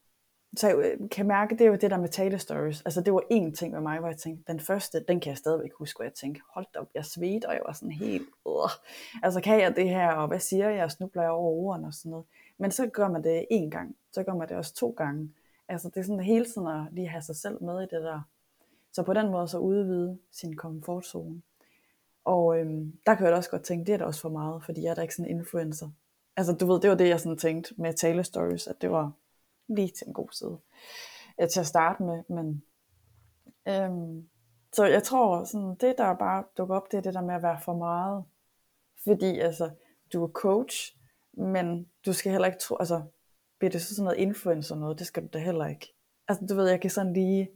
så 0.59 0.67
jeg 0.67 0.77
øh, 0.77 1.09
kan 1.09 1.27
mærke, 1.27 1.55
det 1.55 1.61
er 1.61 1.69
jo 1.69 1.75
det 1.75 1.91
der 1.91 1.97
med 1.97 2.09
tale 2.09 2.39
stories. 2.39 2.81
Altså 2.81 3.01
det 3.01 3.13
var 3.13 3.23
én 3.33 3.51
ting 3.55 3.73
med 3.73 3.81
mig, 3.81 3.99
hvor 3.99 4.07
jeg 4.07 4.17
tænkte, 4.17 4.51
den 4.51 4.59
første, 4.59 5.03
den 5.07 5.19
kan 5.19 5.29
jeg 5.29 5.37
stadigvæk 5.37 5.73
huske, 5.73 5.97
hvor 5.97 6.03
jeg 6.03 6.13
tænkte, 6.13 6.41
hold 6.53 6.65
da 6.73 6.79
op, 6.79 6.87
jeg 6.95 7.05
svedte, 7.05 7.47
og 7.47 7.53
jeg 7.53 7.61
var 7.65 7.73
sådan 7.73 7.91
helt, 7.91 8.29
uh, 8.45 8.69
altså 9.23 9.41
kan 9.41 9.61
jeg 9.61 9.75
det 9.75 9.89
her, 9.89 10.11
og 10.11 10.27
hvad 10.27 10.39
siger 10.39 10.69
jeg, 10.69 10.83
og 10.83 10.91
snubler 10.91 11.21
jeg 11.21 11.31
over 11.31 11.51
ordene 11.51 11.87
og 11.87 11.93
sådan 11.93 12.09
noget. 12.09 12.25
Men 12.57 12.71
så 12.71 12.87
gør 12.87 13.07
man 13.07 13.23
det 13.23 13.45
én 13.53 13.69
gang, 13.69 13.95
så 14.11 14.23
gør 14.23 14.33
man 14.33 14.49
det 14.49 14.57
også 14.57 14.75
to 14.75 14.89
gange. 14.97 15.31
Altså 15.67 15.89
det 15.89 15.97
er 15.97 16.03
sådan 16.03 16.19
hele 16.19 16.45
tiden 16.45 16.67
at 16.67 16.81
lige 16.91 17.07
have 17.07 17.21
sig 17.21 17.35
selv 17.35 17.63
med 17.63 17.81
i 17.81 17.87
det 17.95 18.03
der. 18.03 18.21
Så 18.93 19.03
på 19.03 19.13
den 19.13 19.31
måde 19.31 19.47
så 19.47 19.57
udvide 19.57 20.17
sin 20.31 20.55
komfortzone. 20.55 21.41
Og 22.25 22.59
øhm, 22.59 22.93
der 23.05 23.15
kan 23.15 23.25
jeg 23.25 23.35
også 23.35 23.49
godt 23.49 23.63
tænke, 23.63 23.85
det 23.85 23.93
er 23.93 23.97
da 23.97 24.05
også 24.05 24.21
for 24.21 24.29
meget, 24.29 24.63
fordi 24.63 24.83
jeg 24.83 24.89
er 24.89 24.95
da 24.95 25.01
ikke 25.01 25.15
sådan 25.15 25.31
en 25.31 25.37
influencer. 25.37 25.89
Altså 26.37 26.53
du 26.53 26.65
ved, 26.65 26.79
det 26.79 26.89
var 26.89 26.95
det, 26.95 27.09
jeg 27.09 27.19
sådan 27.19 27.37
tænkte 27.37 27.73
med 27.77 27.93
tale 27.93 28.23
stories, 28.23 28.67
at 28.67 28.81
det 28.81 28.91
var 28.91 29.11
lige 29.69 29.91
til 29.97 30.07
en 30.07 30.13
god 30.13 30.29
side 30.31 30.59
ja, 31.39 31.47
til 31.47 31.59
at 31.59 31.67
starte 31.67 32.03
med. 32.03 32.23
Men, 32.29 32.63
øhm, 33.67 34.29
så 34.73 34.85
jeg 34.85 35.03
tror, 35.03 35.43
sådan, 35.43 35.75
det 35.75 35.95
der 35.97 36.15
bare 36.15 36.43
dukker 36.57 36.75
op, 36.75 36.91
det 36.91 36.97
er 36.97 37.01
det 37.01 37.13
der 37.13 37.21
med 37.21 37.35
at 37.35 37.43
være 37.43 37.59
for 37.61 37.75
meget. 37.75 38.25
Fordi 39.03 39.39
altså, 39.39 39.71
du 40.13 40.23
er 40.23 40.27
coach, 40.27 40.97
men 41.33 41.89
du 42.05 42.13
skal 42.13 42.31
heller 42.31 42.47
ikke 42.47 42.59
tro, 42.59 42.75
altså, 42.79 43.03
bliver 43.57 43.71
det 43.71 43.81
så 43.81 43.95
sådan 43.95 44.03
noget 44.03 44.17
influencer 44.17 44.75
noget, 44.75 44.99
det 44.99 45.07
skal 45.07 45.23
du 45.23 45.27
da 45.33 45.39
heller 45.39 45.65
ikke. 45.65 45.93
Altså 46.27 46.45
du 46.45 46.55
ved, 46.55 46.69
jeg 46.69 46.81
kan 46.81 46.89
sådan 46.89 47.13
lige, 47.13 47.49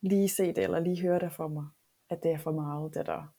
lige 0.00 0.28
se 0.28 0.46
det, 0.46 0.58
eller 0.58 0.80
lige 0.80 1.02
høre 1.02 1.18
det 1.18 1.32
for 1.32 1.48
mig, 1.48 1.66
at 2.08 2.22
det 2.22 2.30
er 2.30 2.38
for 2.38 2.52
meget, 2.52 2.94
det 2.94 3.06
der. 3.06 3.34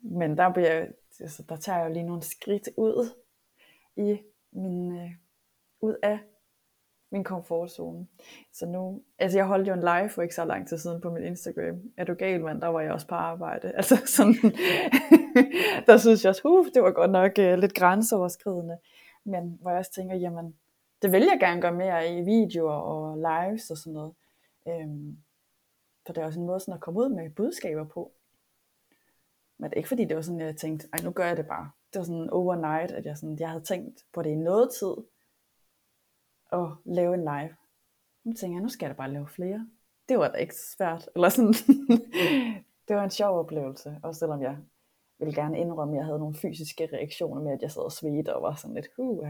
Men 0.00 0.38
der, 0.38 0.52
bliver, 0.52 0.72
jeg, 0.72 0.88
altså, 1.20 1.42
der 1.48 1.56
tager 1.56 1.78
jeg 1.78 1.88
jo 1.88 1.92
lige 1.92 2.06
nogle 2.06 2.22
skridt 2.22 2.68
ud 2.76 3.10
i 3.96 4.18
min, 4.52 4.96
øh, 4.98 5.10
ud 5.86 5.96
af 6.02 6.18
min 7.12 7.24
komfortzone. 7.24 8.06
Så 8.52 8.66
nu, 8.66 9.02
altså 9.18 9.38
jeg 9.38 9.46
holdt 9.46 9.68
jo 9.68 9.72
en 9.72 9.80
live 9.80 10.08
for 10.08 10.22
ikke 10.22 10.34
så 10.34 10.44
lang 10.44 10.68
tid 10.68 10.78
siden 10.78 11.00
på 11.00 11.10
min 11.10 11.24
Instagram. 11.24 11.80
Er 11.96 12.04
du 12.04 12.14
gal, 12.14 12.40
mand? 12.40 12.60
Der 12.60 12.66
var 12.66 12.80
jeg 12.80 12.92
også 12.92 13.06
på 13.06 13.14
arbejde. 13.14 13.72
Altså 13.76 13.96
sådan, 14.06 14.34
der 15.86 15.96
synes 15.96 16.24
jeg 16.24 16.30
også, 16.30 16.42
uh, 16.44 16.66
det 16.74 16.82
var 16.82 16.90
godt 16.90 17.10
nok 17.10 17.32
uh, 17.38 17.58
lidt 17.58 17.74
grænseoverskridende. 17.74 18.78
Men 19.24 19.58
hvor 19.60 19.70
jeg 19.70 19.78
også 19.78 19.92
tænker, 19.92 20.16
jamen, 20.16 20.54
det 21.02 21.12
vil 21.12 21.22
jeg 21.22 21.36
gerne 21.40 21.60
gøre 21.60 21.72
mere 21.72 22.18
i 22.18 22.20
videoer 22.20 22.72
og 22.72 23.16
lives 23.16 23.70
og 23.70 23.76
sådan 23.76 23.92
noget. 23.92 24.14
Øhm, 24.68 25.16
for 26.06 26.12
det 26.12 26.22
er 26.22 26.26
også 26.26 26.40
en 26.40 26.46
måde 26.46 26.60
sådan 26.60 26.74
at 26.74 26.80
komme 26.80 27.00
ud 27.00 27.08
med 27.08 27.30
budskaber 27.30 27.84
på. 27.84 28.12
Men 29.58 29.70
det 29.70 29.76
er 29.76 29.76
ikke 29.76 29.88
fordi, 29.88 30.04
det 30.04 30.16
var 30.16 30.22
sådan, 30.22 30.40
jeg 30.40 30.56
tænkte, 30.56 30.88
ej 30.92 30.98
nu 31.04 31.10
gør 31.10 31.26
jeg 31.26 31.36
det 31.36 31.46
bare. 31.46 31.70
Det 31.92 31.98
var 31.98 32.04
sådan 32.04 32.30
overnight, 32.30 32.92
at 32.92 33.06
jeg, 33.06 33.16
sådan, 33.18 33.36
jeg 33.40 33.48
havde 33.48 33.64
tænkt 33.64 34.04
på 34.12 34.22
det 34.22 34.30
i 34.30 34.34
noget 34.34 34.70
tid, 34.78 34.94
at 36.52 36.68
lave 36.84 37.14
en 37.14 37.20
live. 37.20 37.56
Nu 38.24 38.32
tænker 38.32 38.56
jeg, 38.56 38.62
nu 38.62 38.68
skal 38.68 38.86
jeg 38.86 38.94
da 38.94 38.96
bare 38.96 39.12
lave 39.12 39.26
flere. 39.26 39.68
Det 40.08 40.18
var 40.18 40.28
da 40.28 40.38
ikke 40.38 40.54
så 40.54 40.76
svært. 40.76 41.08
Eller 41.14 41.28
sådan. 41.28 41.52
det 42.88 42.96
var 42.96 43.04
en 43.04 43.10
sjov 43.10 43.38
oplevelse, 43.38 44.00
også 44.02 44.18
selvom 44.18 44.42
jeg 44.42 44.56
ville 45.18 45.34
gerne 45.34 45.58
indrømme, 45.58 45.94
at 45.94 45.96
jeg 45.98 46.04
havde 46.04 46.18
nogle 46.18 46.34
fysiske 46.34 46.88
reaktioner 46.92 47.42
med, 47.42 47.52
at 47.52 47.62
jeg 47.62 47.70
sad 47.70 47.82
og 47.82 47.92
svedte 47.92 48.36
og 48.36 48.42
var 48.42 48.54
sådan 48.54 48.74
lidt 48.74 48.88
huh, 48.96 49.28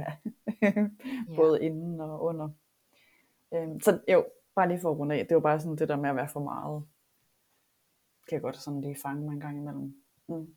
både 1.37 1.59
yeah. 1.59 1.67
inden 1.67 2.01
og 2.01 2.23
under. 2.23 2.49
Øhm, 3.55 3.81
så 3.81 4.01
jo, 4.09 4.25
bare 4.55 4.69
lige 4.69 4.81
for 4.81 4.91
at 4.91 4.99
runde 4.99 5.15
af, 5.15 5.27
det 5.27 5.35
var 5.35 5.41
bare 5.41 5.61
sådan 5.61 5.77
det 5.77 5.89
der 5.89 5.97
med 5.97 6.11
at 6.11 6.17
være 6.17 6.29
for 6.29 6.41
meget. 6.41 6.85
Kan 8.29 8.35
jeg 8.35 8.43
godt 8.43 8.57
sådan 8.57 8.81
lige 8.81 8.97
fange 9.03 9.25
mig 9.25 9.33
en 9.33 9.41
gang 9.41 9.59
imellem. 9.59 10.03
Mm. 10.29 10.55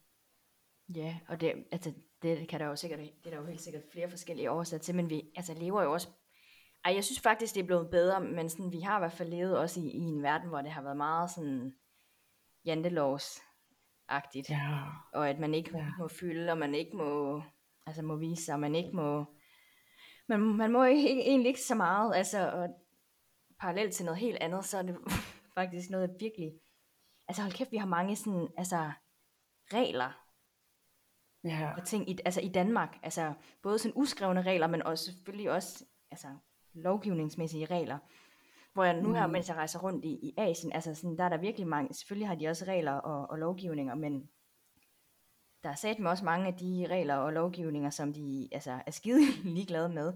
Ja, 0.95 1.19
og 1.27 1.41
det, 1.41 1.53
altså, 1.71 1.93
det 2.21 2.47
kan 2.47 2.59
der 2.59 2.65
jo 2.65 2.75
sikkert, 2.75 2.99
det 2.99 3.25
er 3.25 3.29
der 3.29 3.37
jo 3.37 3.45
helt 3.45 3.61
sikkert 3.61 3.83
flere 3.91 4.09
forskellige 4.09 4.51
årsager 4.51 4.81
til, 4.81 4.95
men 4.95 5.09
vi 5.09 5.31
altså, 5.35 5.53
lever 5.53 5.83
jo 5.83 5.93
også 5.93 6.09
ej, 6.89 6.95
jeg 6.95 7.03
synes 7.03 7.19
faktisk, 7.19 7.55
det 7.55 7.61
er 7.61 7.65
blevet 7.65 7.89
bedre, 7.91 8.21
men 8.21 8.49
sådan, 8.49 8.71
vi 8.71 8.79
har 8.79 8.97
i 8.97 8.99
hvert 8.99 9.11
fald 9.11 9.29
levet 9.29 9.57
også 9.57 9.79
i, 9.79 9.83
i 9.83 9.99
en 9.99 10.23
verden, 10.23 10.49
hvor 10.49 10.61
det 10.61 10.71
har 10.71 10.81
været 10.81 10.97
meget 10.97 11.31
sådan 11.31 11.73
jantelovsagtigt. 12.65 14.49
Ja. 14.49 14.83
Og 15.13 15.29
at 15.29 15.39
man 15.39 15.53
ikke 15.53 15.77
ja. 15.77 15.87
må 15.99 16.07
fylde, 16.07 16.51
og 16.51 16.57
man 16.57 16.75
ikke 16.75 16.97
må, 16.97 17.41
altså 17.85 18.01
må 18.01 18.15
vise 18.15 18.45
sig, 18.45 18.53
og 18.53 18.59
man 18.59 18.75
ikke 18.75 18.95
må, 18.95 19.25
man, 20.27 20.39
man 20.39 20.71
må 20.71 20.83
ikke, 20.83 21.21
egentlig 21.21 21.47
ikke 21.47 21.61
så 21.61 21.75
meget, 21.75 22.15
altså, 22.15 22.51
og 22.51 22.69
parallelt 23.59 23.93
til 23.93 24.05
noget 24.05 24.19
helt 24.19 24.37
andet, 24.41 24.65
så 24.65 24.77
er 24.77 24.81
det 24.81 24.97
faktisk 25.57 25.89
noget 25.89 26.15
virkelig, 26.19 26.51
altså 27.27 27.41
hold 27.41 27.53
kæft, 27.53 27.71
vi 27.71 27.77
har 27.77 27.87
mange 27.87 28.15
sådan, 28.15 28.47
altså, 28.57 28.91
regler, 29.73 30.25
ja. 31.43 31.73
og 31.77 31.87
ting, 31.87 32.09
i, 32.09 32.17
altså 32.25 32.41
i 32.41 32.49
Danmark, 32.49 32.97
altså 33.03 33.33
både 33.61 33.79
sådan 33.79 33.93
uskrevne 33.95 34.41
regler, 34.41 34.67
men 34.67 34.83
også 34.83 35.05
selvfølgelig 35.05 35.51
også, 35.51 35.85
altså 36.11 36.27
lovgivningsmæssige 36.73 37.65
regler. 37.65 37.97
Hvor 38.73 38.83
jeg 38.83 39.01
nu 39.01 39.13
her, 39.13 39.27
mm. 39.27 39.33
mens 39.33 39.47
jeg 39.47 39.57
rejser 39.57 39.79
rundt 39.79 40.05
i, 40.05 40.09
i 40.09 40.33
Asien, 40.37 40.73
altså 40.73 40.95
sådan, 40.95 41.17
der 41.17 41.23
er 41.23 41.29
der 41.29 41.37
virkelig 41.37 41.67
mange, 41.67 41.93
selvfølgelig 41.93 42.27
har 42.27 42.35
de 42.35 42.47
også 42.47 42.65
regler 42.65 42.91
og, 42.91 43.29
og 43.29 43.37
lovgivninger, 43.37 43.95
men 43.95 44.29
der 45.63 45.69
er 45.69 45.75
sat 45.75 45.99
med 45.99 46.11
også 46.11 46.25
mange 46.25 46.47
af 46.47 46.53
de 46.53 46.87
regler 46.89 47.15
og 47.15 47.33
lovgivninger, 47.33 47.89
som 47.89 48.13
de 48.13 48.49
altså, 48.51 48.81
er 48.85 48.91
skide 48.91 49.31
ligeglade 49.55 49.89
med. 49.89 50.13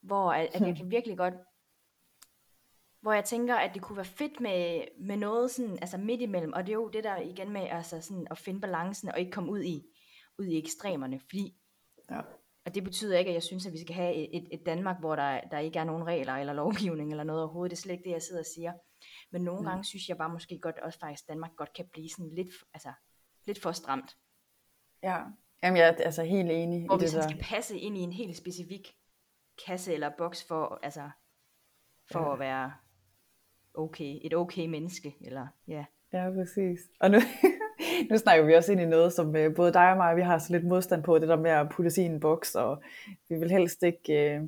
Hvor 0.00 0.32
at, 0.32 0.54
at 0.54 0.60
jeg 0.60 0.76
kan 0.76 0.90
virkelig 0.90 1.18
godt, 1.18 1.34
hvor 3.00 3.12
jeg 3.12 3.24
tænker, 3.24 3.54
at 3.54 3.74
det 3.74 3.82
kunne 3.82 3.96
være 3.96 4.04
fedt 4.04 4.40
med, 4.40 4.84
med 5.00 5.16
noget 5.16 5.50
sådan, 5.50 5.78
altså 5.80 5.98
midt 5.98 6.20
imellem, 6.20 6.52
og 6.52 6.66
det 6.66 6.72
er 6.72 6.76
jo 6.76 6.88
det 6.88 7.04
der 7.04 7.16
igen 7.16 7.50
med 7.50 7.60
altså 7.60 8.00
sådan, 8.00 8.26
at 8.30 8.38
finde 8.38 8.60
balancen 8.60 9.08
og 9.08 9.18
ikke 9.18 9.32
komme 9.32 9.50
ud 9.50 9.62
i, 9.62 9.82
ud 10.38 10.46
i 10.46 10.58
ekstremerne, 10.58 11.20
fordi 11.20 11.56
ja. 12.10 12.20
Og 12.66 12.74
det 12.74 12.84
betyder 12.84 13.18
ikke, 13.18 13.28
at 13.28 13.34
jeg 13.34 13.42
synes, 13.42 13.66
at 13.66 13.72
vi 13.72 13.78
skal 13.78 13.94
have 13.94 14.14
et, 14.14 14.48
et 14.52 14.66
Danmark, 14.66 15.00
hvor 15.00 15.16
der, 15.16 15.40
der 15.40 15.58
ikke 15.58 15.78
er 15.78 15.84
nogen 15.84 16.06
regler 16.06 16.32
eller 16.32 16.52
lovgivning 16.52 17.10
eller 17.10 17.24
noget 17.24 17.42
overhovedet. 17.42 17.70
Det 17.70 17.76
er 17.76 17.80
slet 17.80 17.92
ikke 17.92 18.04
det, 18.04 18.10
jeg 18.10 18.22
sidder 18.22 18.40
og 18.40 18.46
siger. 18.54 18.72
Men 19.30 19.42
nogle 19.42 19.60
mm. 19.60 19.66
gange 19.66 19.84
synes 19.84 20.08
jeg 20.08 20.16
bare 20.16 20.28
måske 20.28 20.58
godt, 20.58 20.78
også 20.78 20.98
faktisk 20.98 21.28
Danmark 21.28 21.50
godt 21.56 21.72
kan 21.72 21.88
blive 21.92 22.08
sådan 22.08 22.34
lidt, 22.34 22.48
altså, 22.74 22.92
lidt 23.46 23.62
for 23.62 23.72
stramt. 23.72 24.16
Ja, 25.02 25.18
Jamen, 25.64 25.76
jeg 25.76 25.88
er 25.88 26.04
altså 26.04 26.22
helt 26.22 26.50
enig 26.50 26.86
Hvor 26.86 26.96
i 26.96 27.00
det 27.00 27.12
der. 27.12 27.22
skal 27.22 27.38
passe 27.42 27.78
ind 27.78 27.96
i 27.96 28.00
en 28.00 28.12
helt 28.12 28.36
specifik 28.36 28.96
kasse 29.66 29.94
eller 29.94 30.10
boks 30.18 30.44
for, 30.48 30.78
altså, 30.82 31.10
for 32.12 32.20
ja. 32.20 32.32
at 32.32 32.38
være 32.38 32.72
okay, 33.74 34.18
et 34.22 34.34
okay 34.34 34.66
menneske. 34.66 35.16
Eller, 35.20 35.46
ja. 35.68 35.84
ja, 36.12 36.30
præcis. 36.30 36.80
Og 37.00 37.10
nu, 37.10 37.18
nu 38.10 38.18
snakker 38.18 38.44
vi 38.44 38.54
også 38.54 38.72
ind 38.72 38.80
i 38.80 38.86
noget, 38.86 39.12
som 39.12 39.36
øh, 39.36 39.54
både 39.54 39.72
dig 39.72 39.90
og 39.90 39.96
mig, 39.96 40.16
vi 40.16 40.22
har 40.22 40.38
så 40.38 40.52
lidt 40.52 40.64
modstand 40.64 41.02
på, 41.02 41.18
det 41.18 41.28
der 41.28 41.36
med 41.36 41.50
at 41.50 41.68
putte 41.68 41.90
sig 41.90 42.04
i 42.04 42.06
en 42.06 42.20
boks, 42.20 42.54
og 42.54 42.82
vi 43.28 43.38
vil 43.38 43.50
helst 43.50 43.82
ikke... 43.82 44.34
Øh, 44.34 44.42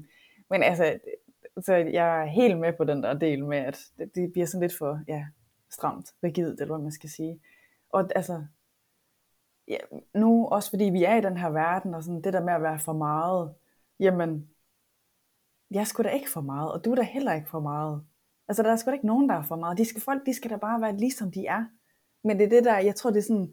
men 0.50 0.62
altså, 0.62 0.98
så 1.60 1.74
jeg 1.74 2.22
er 2.22 2.24
helt 2.26 2.58
med 2.58 2.72
på 2.72 2.84
den 2.84 3.02
der 3.02 3.14
del 3.14 3.44
med, 3.44 3.58
at 3.58 3.78
det, 3.98 4.14
det 4.14 4.32
bliver 4.32 4.46
sådan 4.46 4.60
lidt 4.60 4.78
for 4.78 5.00
ja, 5.08 5.26
stramt, 5.70 6.14
rigidt, 6.24 6.60
eller 6.60 6.74
hvad 6.74 6.82
man 6.82 6.92
skal 6.92 7.10
sige. 7.10 7.40
Og 7.90 8.10
altså, 8.16 8.44
ja, 9.68 9.76
nu 10.14 10.48
også 10.48 10.70
fordi 10.70 10.84
vi 10.84 11.04
er 11.04 11.16
i 11.16 11.20
den 11.20 11.36
her 11.36 11.50
verden, 11.50 11.94
og 11.94 12.02
sådan 12.02 12.22
det 12.22 12.32
der 12.32 12.44
med 12.44 12.52
at 12.52 12.62
være 12.62 12.78
for 12.78 12.92
meget, 12.92 13.54
jamen, 14.00 14.50
jeg 15.70 15.86
skulle 15.86 16.10
da 16.10 16.14
ikke 16.14 16.30
for 16.30 16.40
meget, 16.40 16.72
og 16.72 16.84
du 16.84 16.90
er 16.90 16.94
da 16.94 17.02
heller 17.02 17.32
ikke 17.32 17.48
for 17.48 17.60
meget. 17.60 18.04
Altså, 18.48 18.62
der 18.62 18.72
er 18.72 18.76
sgu 18.76 18.90
da 18.90 18.94
ikke 18.94 19.06
nogen, 19.06 19.28
der 19.28 19.34
er 19.34 19.42
for 19.42 19.56
meget. 19.56 19.78
De 19.78 19.84
skal, 19.84 20.02
folk, 20.02 20.26
de 20.26 20.34
skal 20.34 20.50
da 20.50 20.56
bare 20.56 20.80
være 20.80 20.96
ligesom 20.96 21.32
de 21.32 21.46
er. 21.46 21.64
Men 22.26 22.38
det 22.38 22.44
er 22.44 22.48
det 22.48 22.64
der, 22.64 22.78
jeg 22.78 22.94
tror 22.94 23.10
det 23.10 23.18
er 23.18 23.22
sådan, 23.22 23.52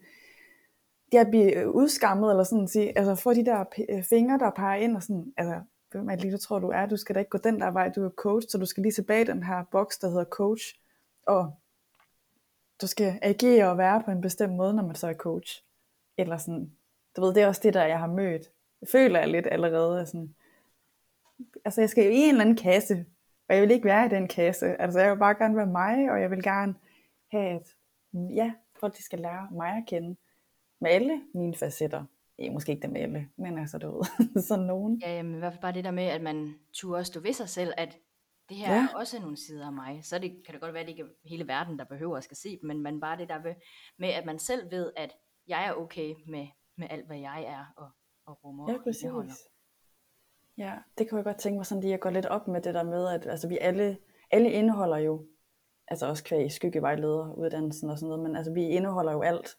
det 1.12 1.18
at 1.18 1.30
blive 1.30 1.56
øh, 1.56 1.70
udskammet, 1.70 2.30
eller 2.30 2.44
sådan 2.44 2.64
at 2.64 2.70
sige, 2.70 2.98
altså 2.98 3.14
få 3.14 3.34
de 3.34 3.44
der 3.44 3.64
øh, 3.88 4.02
fingre, 4.02 4.38
der 4.38 4.50
peger 4.50 4.80
ind, 4.80 4.96
og 4.96 5.02
sådan, 5.02 5.32
altså, 5.36 5.60
hvem 5.90 6.08
er 6.08 6.14
det 6.14 6.22
lige, 6.22 6.32
du 6.32 6.38
tror, 6.38 6.58
du 6.58 6.68
er? 6.68 6.86
Du 6.86 6.96
skal 6.96 7.14
da 7.14 7.20
ikke 7.20 7.30
gå 7.30 7.38
den 7.38 7.60
der 7.60 7.70
vej, 7.70 7.88
du 7.88 8.04
er 8.04 8.10
coach, 8.10 8.46
så 8.50 8.58
du 8.58 8.66
skal 8.66 8.82
lige 8.82 8.92
tilbage 8.92 9.22
i 9.22 9.24
den 9.24 9.42
her 9.42 9.64
boks, 9.70 9.98
der 9.98 10.08
hedder 10.08 10.24
coach, 10.24 10.74
og 11.26 11.54
du 12.82 12.86
skal 12.86 13.18
agere 13.22 13.70
og 13.70 13.78
være 13.78 14.02
på 14.04 14.10
en 14.10 14.20
bestemt 14.20 14.54
måde, 14.54 14.74
når 14.74 14.86
man 14.86 14.94
så 14.94 15.08
er 15.08 15.14
coach. 15.14 15.64
Eller 16.18 16.36
sådan, 16.36 16.72
du 17.16 17.20
ved, 17.20 17.34
det 17.34 17.42
er 17.42 17.46
også 17.46 17.60
det, 17.64 17.74
der 17.74 17.84
jeg 17.84 17.98
har 17.98 18.06
mødt. 18.06 18.50
Jeg 18.80 18.88
føler 18.88 19.18
jeg 19.18 19.28
lidt 19.28 19.46
allerede, 19.50 20.06
sådan, 20.06 20.34
altså 21.64 21.80
jeg 21.80 21.90
skal 21.90 22.04
jo 22.04 22.10
i 22.10 22.16
en 22.16 22.28
eller 22.28 22.40
anden 22.40 22.56
kasse, 22.56 23.06
og 23.48 23.54
jeg 23.54 23.62
vil 23.62 23.70
ikke 23.70 23.84
være 23.84 24.06
i 24.06 24.08
den 24.08 24.28
kasse. 24.28 24.80
Altså 24.80 25.00
jeg 25.00 25.10
vil 25.10 25.18
bare 25.18 25.34
gerne 25.34 25.56
være 25.56 25.66
mig, 25.66 26.10
og 26.10 26.20
jeg 26.20 26.30
vil 26.30 26.42
gerne 26.42 26.74
have 27.30 27.56
et, 27.56 27.76
mm, 28.12 28.26
ja, 28.26 28.52
folk 28.80 28.96
de 28.96 29.02
skal 29.02 29.18
lære 29.18 29.48
mig 29.52 29.68
at 29.68 29.84
kende 29.86 30.16
med 30.80 30.90
alle 30.90 31.22
mine 31.34 31.54
facetter. 31.54 32.04
Ja, 32.38 32.50
måske 32.50 32.72
ikke 32.72 32.82
dem 32.82 32.96
alle, 32.96 33.28
men 33.36 33.58
altså 33.58 33.78
du 33.78 33.92
ved, 33.92 34.42
sådan 34.48 34.64
nogen. 34.64 35.00
Ja, 35.00 35.16
jamen, 35.16 35.34
i 35.34 35.38
hvert 35.38 35.52
fald 35.52 35.62
bare 35.62 35.72
det 35.72 35.84
der 35.84 35.90
med, 35.90 36.04
at 36.04 36.22
man 36.22 36.54
turde 36.72 37.04
stå 37.04 37.20
ved 37.20 37.32
sig 37.32 37.48
selv, 37.48 37.72
at 37.76 37.98
det 38.48 38.56
her 38.56 38.74
ja. 38.74 38.88
er 38.92 38.96
også 38.96 39.20
nogle 39.20 39.36
sider 39.36 39.66
af 39.66 39.72
mig. 39.72 40.04
Så 40.04 40.18
det, 40.18 40.30
kan 40.44 40.52
det 40.52 40.60
godt 40.60 40.72
være, 40.72 40.80
at 40.80 40.86
det 40.86 40.92
ikke 40.92 41.02
er 41.02 41.28
hele 41.28 41.48
verden, 41.48 41.78
der 41.78 41.84
behøver 41.84 42.16
at 42.16 42.24
skal 42.24 42.36
se 42.36 42.58
dem, 42.60 42.66
men 42.66 42.80
man 42.80 43.00
bare 43.00 43.18
det 43.18 43.28
der 43.28 43.54
med, 43.98 44.08
at 44.08 44.24
man 44.24 44.38
selv 44.38 44.70
ved, 44.70 44.92
at 44.96 45.12
jeg 45.46 45.66
er 45.66 45.72
okay 45.72 46.14
med, 46.26 46.46
med 46.76 46.86
alt, 46.90 47.06
hvad 47.06 47.18
jeg 47.18 47.44
er 47.44 47.64
og, 47.76 47.90
og 48.26 48.44
rummer 48.44 48.72
ja, 48.72 48.78
præcis. 48.78 49.04
og 49.04 49.24
Ja, 50.58 50.78
det 50.98 51.08
kan 51.08 51.16
jeg 51.16 51.24
godt 51.24 51.38
tænke 51.38 51.56
mig 51.56 51.66
sådan 51.66 51.82
lige 51.82 51.94
at 51.94 52.00
gå 52.00 52.10
lidt 52.10 52.26
op 52.26 52.48
med 52.48 52.60
det 52.60 52.74
der 52.74 52.82
med, 52.82 53.08
at 53.08 53.26
altså, 53.26 53.48
vi 53.48 53.58
alle, 53.60 53.98
alle 54.30 54.52
indeholder 54.52 54.96
jo 54.96 55.26
altså 55.88 56.06
også 56.06 56.24
kvæg 56.24 56.52
skyggevejlederuddannelsen 56.52 57.90
og 57.90 57.98
sådan 57.98 58.08
noget, 58.08 58.22
men 58.22 58.36
altså 58.36 58.52
vi 58.52 58.68
indeholder 58.68 59.12
jo 59.12 59.22
alt. 59.22 59.56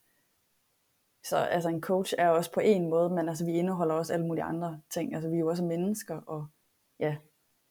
Så 1.23 1.37
altså 1.37 1.69
en 1.69 1.81
coach 1.81 2.13
er 2.17 2.29
også 2.29 2.51
på 2.51 2.59
en 2.59 2.89
måde, 2.89 3.09
men 3.09 3.29
altså 3.29 3.45
vi 3.45 3.51
indeholder 3.51 3.95
også 3.95 4.13
alle 4.13 4.25
mulige 4.25 4.43
andre 4.43 4.81
ting. 4.89 5.13
Altså 5.13 5.29
vi 5.29 5.35
er 5.35 5.39
jo 5.39 5.47
også 5.47 5.63
mennesker, 5.63 6.21
og 6.21 6.47
ja. 6.99 7.17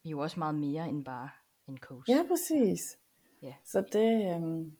Vi 0.02 0.09
er 0.09 0.11
jo 0.11 0.18
også 0.18 0.38
meget 0.38 0.55
mere 0.55 0.88
end 0.88 1.05
bare 1.05 1.28
en 1.68 1.78
coach. 1.78 2.11
Ja, 2.11 2.24
præcis. 2.28 2.98
Ja. 3.42 3.55
Så 3.64 3.84
det, 3.92 4.34
øhm, 4.34 4.76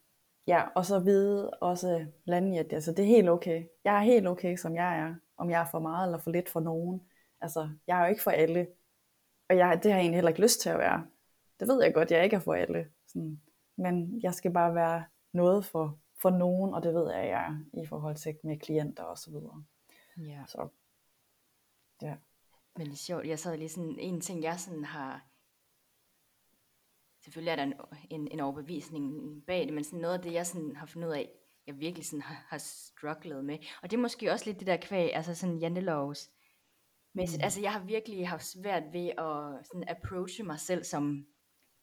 ja, 0.47 0.62
og 0.75 0.87
så 0.87 0.99
vide 0.99 1.51
også 1.51 2.07
lande 2.25 2.55
i, 2.55 2.59
at 2.59 2.72
altså, 2.72 2.93
det 2.93 3.03
er 3.03 3.09
helt 3.09 3.29
okay. 3.29 3.64
Jeg 3.85 3.97
er 3.97 4.01
helt 4.01 4.27
okay, 4.27 4.57
som 4.57 4.75
jeg 4.75 4.99
er. 4.99 5.14
Om 5.37 5.51
jeg 5.51 5.61
er 5.61 5.66
for 5.70 5.79
meget 5.79 6.07
eller 6.07 6.18
for 6.18 6.31
lidt 6.31 6.49
for 6.49 6.61
nogen. 6.61 7.01
Altså, 7.41 7.68
jeg 7.87 7.99
er 7.99 8.05
jo 8.05 8.11
ikke 8.11 8.22
for 8.22 8.31
alle. 8.31 8.66
Og 9.49 9.57
jeg, 9.57 9.81
det 9.83 9.93
har 9.93 9.99
jeg 9.99 10.03
egentlig 10.03 10.16
heller 10.16 10.29
ikke 10.29 10.43
lyst 10.43 10.61
til 10.61 10.68
at 10.68 10.79
være. 10.79 11.07
Det 11.61 11.68
ved 11.68 11.83
jeg 11.83 11.95
godt, 11.95 12.11
jeg 12.11 12.25
ikke 12.25 12.37
er 12.37 12.41
for 12.41 12.55
alle. 12.55 12.87
Sådan, 13.07 13.41
men 13.77 14.20
jeg 14.22 14.35
skal 14.35 14.53
bare 14.53 14.75
være 14.75 15.05
noget 15.33 15.64
for, 15.64 15.99
for 16.22 16.31
nogen, 16.31 16.75
og 16.75 16.83
det 16.83 16.95
ved 16.95 17.12
jeg, 17.12 17.29
jeg 17.29 17.47
er 17.75 17.83
i 17.83 17.87
forhold 17.87 18.16
til 18.16 18.37
med 18.45 18.59
klienter 18.59 19.03
og 19.03 19.18
så 19.18 19.31
videre. 19.31 19.64
Ja. 20.18 20.45
Så 20.47 20.68
Ja. 22.03 22.16
Men 22.77 22.87
det 22.87 22.93
er 22.93 22.97
sjovt, 22.97 23.27
jeg 23.27 23.39
sad 23.39 23.57
lige 23.57 23.68
sådan, 23.68 23.99
en 23.99 24.20
ting 24.20 24.43
jeg 24.43 24.61
sådan 24.61 24.85
har, 24.85 25.27
selvfølgelig 27.20 27.51
er 27.51 27.57
der 27.57 27.62
en, 27.62 27.75
en, 28.11 28.29
en 28.29 28.41
overbevisning 28.41 29.43
bag 29.47 29.64
det, 29.64 29.72
men 29.72 29.85
sådan 29.85 29.99
noget 29.99 30.14
af 30.14 30.22
det, 30.22 30.33
jeg 30.33 30.47
sådan 30.47 30.77
har 30.77 30.87
fundet 30.87 31.09
ud 31.09 31.14
af, 31.14 31.31
jeg 31.66 31.81
virkelig 31.81 32.07
sådan 32.07 32.22
har, 32.22 32.47
har 32.49 32.59
strugglet 32.59 33.45
med, 33.45 33.59
og 33.83 33.91
det 33.91 33.97
er 33.97 34.01
måske 34.01 34.33
også 34.33 34.47
lidt 34.47 34.59
det 34.59 34.66
der 34.66 34.77
kvæg, 34.77 35.14
altså 35.14 35.35
sådan 35.35 35.59
jantelovs, 35.59 36.31
men 37.12 37.29
mm. 37.35 37.41
altså 37.43 37.61
jeg 37.61 37.72
har 37.72 37.85
virkelig 37.85 38.29
haft 38.29 38.45
svært 38.45 38.83
ved 38.93 39.09
at 39.09 39.66
sådan 39.66 39.89
approache 39.89 40.45
mig 40.45 40.61
selv 40.61 40.85
som, 40.85 41.27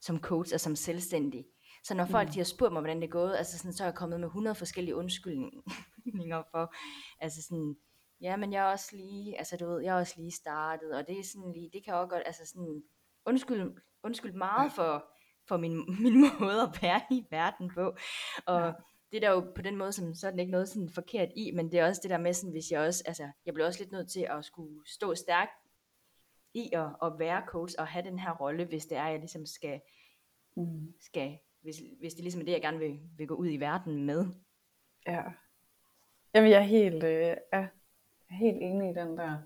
som 0.00 0.20
coach 0.20 0.54
og 0.54 0.60
som 0.60 0.76
selvstændig. 0.76 1.46
Så 1.82 1.94
når 1.94 2.04
folk 2.04 2.28
mm. 2.28 2.32
de 2.32 2.38
har 2.38 2.44
spurgt 2.44 2.72
mig, 2.72 2.80
hvordan 2.80 2.96
det 2.96 3.04
er 3.04 3.10
gået, 3.10 3.36
altså 3.36 3.58
sådan, 3.58 3.72
så 3.72 3.84
er 3.84 3.88
jeg 3.88 3.94
kommet 3.94 4.20
med 4.20 4.28
100 4.28 4.54
forskellige 4.54 4.96
undskyldninger 4.96 6.42
for, 6.50 6.74
altså 7.20 7.42
sådan, 7.42 7.76
ja, 8.20 8.36
men 8.36 8.52
jeg 8.52 8.60
er 8.66 8.72
også 8.72 8.96
lige, 8.96 9.38
altså 9.38 9.56
du 9.56 9.66
ved, 9.66 9.82
jeg 9.82 9.96
er 9.96 10.00
også 10.00 10.14
lige 10.16 10.30
startet, 10.30 10.94
og 10.94 11.06
det 11.06 11.18
er 11.18 11.24
sådan 11.24 11.52
lige, 11.52 11.70
det 11.72 11.84
kan 11.84 11.94
også 11.94 12.08
godt, 12.08 12.22
altså 12.26 12.46
sådan, 12.46 12.82
undskyld, 13.26 13.76
undskyld 14.02 14.32
meget 14.32 14.72
for, 14.72 15.04
for 15.48 15.56
min, 15.56 15.76
min 16.02 16.20
måde 16.40 16.62
at 16.62 16.82
være 16.82 17.00
i 17.10 17.24
verden 17.30 17.70
på, 17.74 17.96
og 18.46 18.60
ja. 18.60 18.72
det 19.10 19.16
er 19.16 19.20
der 19.20 19.30
jo 19.30 19.52
på 19.54 19.62
den 19.62 19.76
måde, 19.76 19.92
som 19.92 20.14
så 20.14 20.28
er 20.28 20.36
ikke 20.36 20.52
noget 20.52 20.68
sådan 20.68 20.90
forkert 20.90 21.28
i, 21.36 21.50
men 21.50 21.72
det 21.72 21.80
er 21.80 21.86
også 21.86 22.00
det 22.02 22.10
der 22.10 22.18
med 22.18 22.32
sådan, 22.32 22.52
hvis 22.52 22.70
jeg 22.70 22.80
også, 22.80 23.02
altså, 23.06 23.30
jeg 23.46 23.54
bliver 23.54 23.66
også 23.66 23.80
lidt 23.80 23.92
nødt 23.92 24.10
til 24.10 24.26
at 24.30 24.44
skulle 24.44 24.80
stå 24.86 25.14
stærkt 25.14 25.52
i 26.54 26.70
at, 26.72 26.96
at 27.02 27.12
være 27.18 27.42
coach, 27.46 27.74
og 27.78 27.86
have 27.86 28.04
den 28.04 28.18
her 28.18 28.32
rolle, 28.32 28.64
hvis 28.64 28.86
det 28.86 28.98
er, 28.98 29.08
jeg 29.08 29.18
ligesom 29.18 29.46
skal, 29.46 29.80
mm. 30.56 30.94
skal 31.00 31.38
hvis, 31.62 31.76
hvis 32.00 32.14
det 32.14 32.22
ligesom 32.22 32.40
er 32.40 32.44
det, 32.44 32.52
jeg 32.52 32.62
gerne 32.62 32.78
vil, 32.78 33.00
vil 33.16 33.26
gå 33.26 33.34
ud 33.34 33.48
i 33.50 33.56
verden 33.56 34.04
med. 34.06 34.26
Ja. 35.06 35.22
Jamen, 36.34 36.50
jeg 36.50 36.58
er 36.58 36.66
helt, 36.66 37.04
øh, 37.04 37.36
er 37.52 37.66
helt 38.30 38.58
enig 38.60 38.90
i 38.90 38.94
den 38.94 39.18
der. 39.18 39.38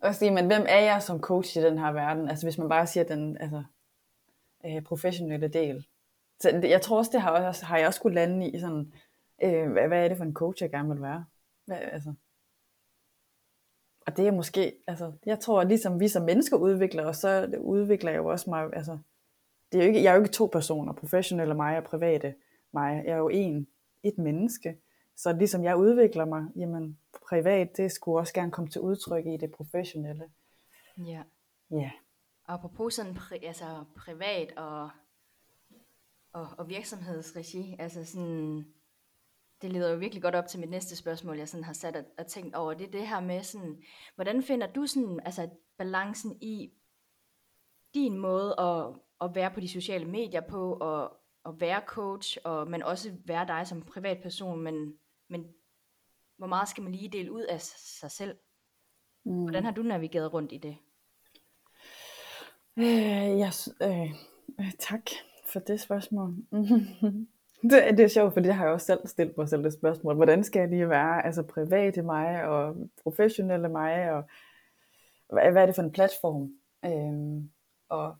Og 0.00 0.14
sige, 0.14 0.30
men 0.30 0.46
hvem 0.46 0.66
er 0.68 0.80
jeg 0.80 1.02
som 1.02 1.20
coach 1.20 1.56
i 1.56 1.60
den 1.60 1.78
her 1.78 1.92
verden? 1.92 2.28
Altså 2.28 2.46
hvis 2.46 2.58
man 2.58 2.68
bare 2.68 2.86
siger 2.86 3.04
den 3.04 3.36
altså, 3.36 3.64
øh, 4.66 4.82
professionelle 4.82 5.48
del. 5.48 5.86
Så 6.40 6.60
jeg 6.62 6.82
tror 6.82 6.98
også, 6.98 7.10
det 7.14 7.20
har, 7.20 7.30
også, 7.30 7.64
har 7.64 7.78
jeg 7.78 7.86
også 7.86 7.98
skulle 7.98 8.14
lande 8.14 8.50
i 8.50 8.60
sådan, 8.60 8.92
øh, 9.42 9.72
hvad, 9.72 9.88
hvad 9.88 10.04
er 10.04 10.08
det 10.08 10.16
for 10.16 10.24
en 10.24 10.34
coach, 10.34 10.62
jeg 10.62 10.70
gerne 10.70 10.88
vil 10.88 11.02
være? 11.02 11.24
Hvad, 11.66 11.76
altså. 11.76 12.14
Og 14.06 14.16
det 14.16 14.26
er 14.26 14.32
måske, 14.32 14.72
altså, 14.86 15.12
jeg 15.26 15.40
tror, 15.40 15.60
at 15.60 15.68
ligesom 15.68 16.00
vi 16.00 16.08
som 16.08 16.22
mennesker 16.22 16.56
udvikler 16.56 17.06
os, 17.06 17.16
så 17.16 17.58
udvikler 17.60 18.10
jeg 18.10 18.18
jo 18.18 18.26
også 18.26 18.50
mig, 18.50 18.70
altså, 18.72 18.98
det 19.72 19.78
er 19.78 19.84
jo 19.84 19.88
ikke, 19.88 20.02
jeg 20.02 20.10
er 20.10 20.14
jo 20.14 20.22
ikke 20.22 20.32
to 20.32 20.46
personer, 20.46 20.92
professionelle 20.92 21.54
mig 21.54 21.78
og 21.78 21.84
private 21.84 22.34
mig. 22.72 23.02
Jeg 23.04 23.12
er 23.12 23.16
jo 23.16 23.28
en, 23.28 23.66
et 24.02 24.18
menneske. 24.18 24.76
Så 25.16 25.32
ligesom 25.32 25.64
jeg 25.64 25.76
udvikler 25.76 26.24
mig, 26.24 26.46
jamen 26.56 26.98
privat, 27.28 27.76
det 27.76 27.92
skulle 27.92 28.18
også 28.18 28.34
gerne 28.34 28.50
komme 28.50 28.70
til 28.70 28.80
udtryk 28.80 29.26
i 29.26 29.36
det 29.36 29.50
professionelle. 29.50 30.24
Ja. 31.06 31.22
Ja. 31.70 31.90
Apropos 32.46 32.94
sådan 32.94 33.14
pri, 33.14 33.38
altså 33.42 33.84
privat 33.96 34.52
og, 34.56 34.90
og, 36.32 36.48
og 36.58 36.68
virksomhedsregi, 36.68 37.76
altså 37.78 38.04
sådan, 38.04 38.66
det 39.62 39.72
leder 39.72 39.90
jo 39.90 39.98
virkelig 39.98 40.22
godt 40.22 40.34
op 40.34 40.46
til 40.46 40.60
mit 40.60 40.70
næste 40.70 40.96
spørgsmål, 40.96 41.38
jeg 41.38 41.48
sådan 41.48 41.64
har 41.64 41.72
sat 41.72 41.96
og, 41.96 42.04
og 42.18 42.26
tænkt 42.26 42.54
over, 42.54 42.74
det 42.74 42.86
er 42.86 42.90
det 42.90 43.08
her 43.08 43.20
med 43.20 43.42
sådan, 43.42 43.82
hvordan 44.14 44.42
finder 44.42 44.72
du 44.72 44.86
sådan, 44.86 45.20
altså 45.24 45.48
balancen 45.78 46.38
i 46.40 46.72
din 47.94 48.18
måde 48.18 48.60
at 48.60 48.94
at 49.20 49.34
være 49.34 49.50
på 49.50 49.60
de 49.60 49.68
sociale 49.68 50.04
medier 50.04 50.40
på, 50.40 50.72
og, 50.80 51.16
og 51.44 51.60
være 51.60 51.82
coach, 51.86 52.38
og, 52.44 52.70
men 52.70 52.82
også 52.82 53.12
være 53.24 53.46
dig 53.46 53.66
som 53.66 53.82
privatperson, 53.82 54.60
men, 54.60 54.94
men 55.28 55.46
hvor 56.36 56.46
meget 56.46 56.68
skal 56.68 56.82
man 56.82 56.92
lige 56.92 57.08
dele 57.08 57.32
ud 57.32 57.42
af 57.42 57.60
sig 57.60 58.10
selv? 58.10 58.36
Mm. 59.24 59.42
Hvordan 59.42 59.64
har 59.64 59.72
du 59.72 59.82
navigeret 59.82 60.32
rundt 60.32 60.52
i 60.52 60.58
det? 60.58 60.76
Øh, 62.76 63.46
yes, 63.46 63.68
øh, 63.82 64.12
tak 64.78 65.10
for 65.52 65.60
det 65.60 65.80
spørgsmål. 65.80 66.34
det, 67.70 67.96
det 67.96 68.00
er 68.00 68.08
sjovt, 68.08 68.32
for 68.32 68.40
det 68.40 68.54
har 68.54 68.64
jeg 68.64 68.72
også 68.72 68.86
selv 68.86 69.06
stillet 69.06 69.36
mig 69.36 69.48
selv 69.48 69.64
det 69.64 69.72
spørgsmål. 69.72 70.14
Hvordan 70.14 70.44
skal 70.44 70.60
jeg 70.60 70.68
lige 70.68 70.88
være 70.88 71.26
altså 71.26 71.42
privat 71.42 71.96
i 71.96 72.00
mig, 72.00 72.44
og 72.44 72.76
professionelle 73.02 73.68
mig, 73.68 74.10
og 74.12 74.24
hvad, 75.32 75.52
hvad 75.52 75.62
er 75.62 75.66
det 75.66 75.74
for 75.74 75.82
en 75.82 75.92
platform? 75.92 76.52
Øh, 76.84 77.44
og 77.88 78.16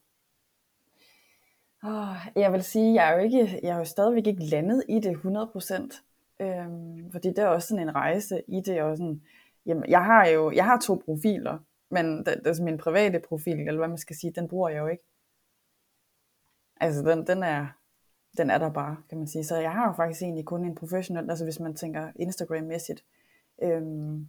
Oh, 1.83 2.16
jeg 2.37 2.53
vil 2.53 2.62
sige, 2.62 2.95
jeg 2.95 3.11
er 3.11 3.16
jo 3.16 3.22
ikke, 3.24 3.61
jeg 3.62 3.74
er 3.74 3.78
jo 3.78 3.85
stadigvæk 3.85 4.26
ikke 4.26 4.45
landet 4.45 4.85
i 4.89 5.01
det 5.01 5.16
100%. 5.16 6.03
Øhm, 6.41 7.12
fordi 7.12 7.28
det 7.28 7.39
er 7.39 7.47
også 7.47 7.68
sådan 7.68 7.89
en 7.89 7.95
rejse 7.95 8.43
i 8.49 8.61
det. 8.61 8.83
Og 8.83 8.97
sådan, 8.97 9.22
jamen, 9.66 9.85
jeg 9.89 10.05
har 10.05 10.26
jo 10.26 10.51
jeg 10.51 10.64
har 10.64 10.78
to 10.78 11.03
profiler, 11.05 11.59
men 11.91 12.18
det, 12.18 12.26
det 12.26 12.47
altså 12.47 12.62
er 12.62 12.64
min 12.64 12.78
private 12.78 13.20
profil, 13.28 13.59
eller 13.59 13.76
hvad 13.76 13.89
man 13.89 13.99
skal 13.99 14.16
sige, 14.16 14.33
den 14.33 14.49
bruger 14.49 14.68
jeg 14.68 14.78
jo 14.78 14.87
ikke. 14.87 15.05
Altså 16.81 17.03
den, 17.03 17.26
den, 17.26 17.43
er, 17.43 17.66
den 18.37 18.51
er 18.51 18.59
der 18.59 18.70
bare, 18.72 18.97
kan 19.09 19.18
man 19.18 19.26
sige. 19.26 19.45
Så 19.45 19.57
jeg 19.57 19.72
har 19.72 19.87
jo 19.87 19.93
faktisk 19.93 20.22
egentlig 20.22 20.45
kun 20.45 20.64
en 20.64 20.74
professionel, 20.74 21.31
altså 21.31 21.45
hvis 21.45 21.61
man 21.61 21.74
tænker 21.74 22.12
Instagram-mæssigt, 22.16 23.05
øhm, 23.62 24.28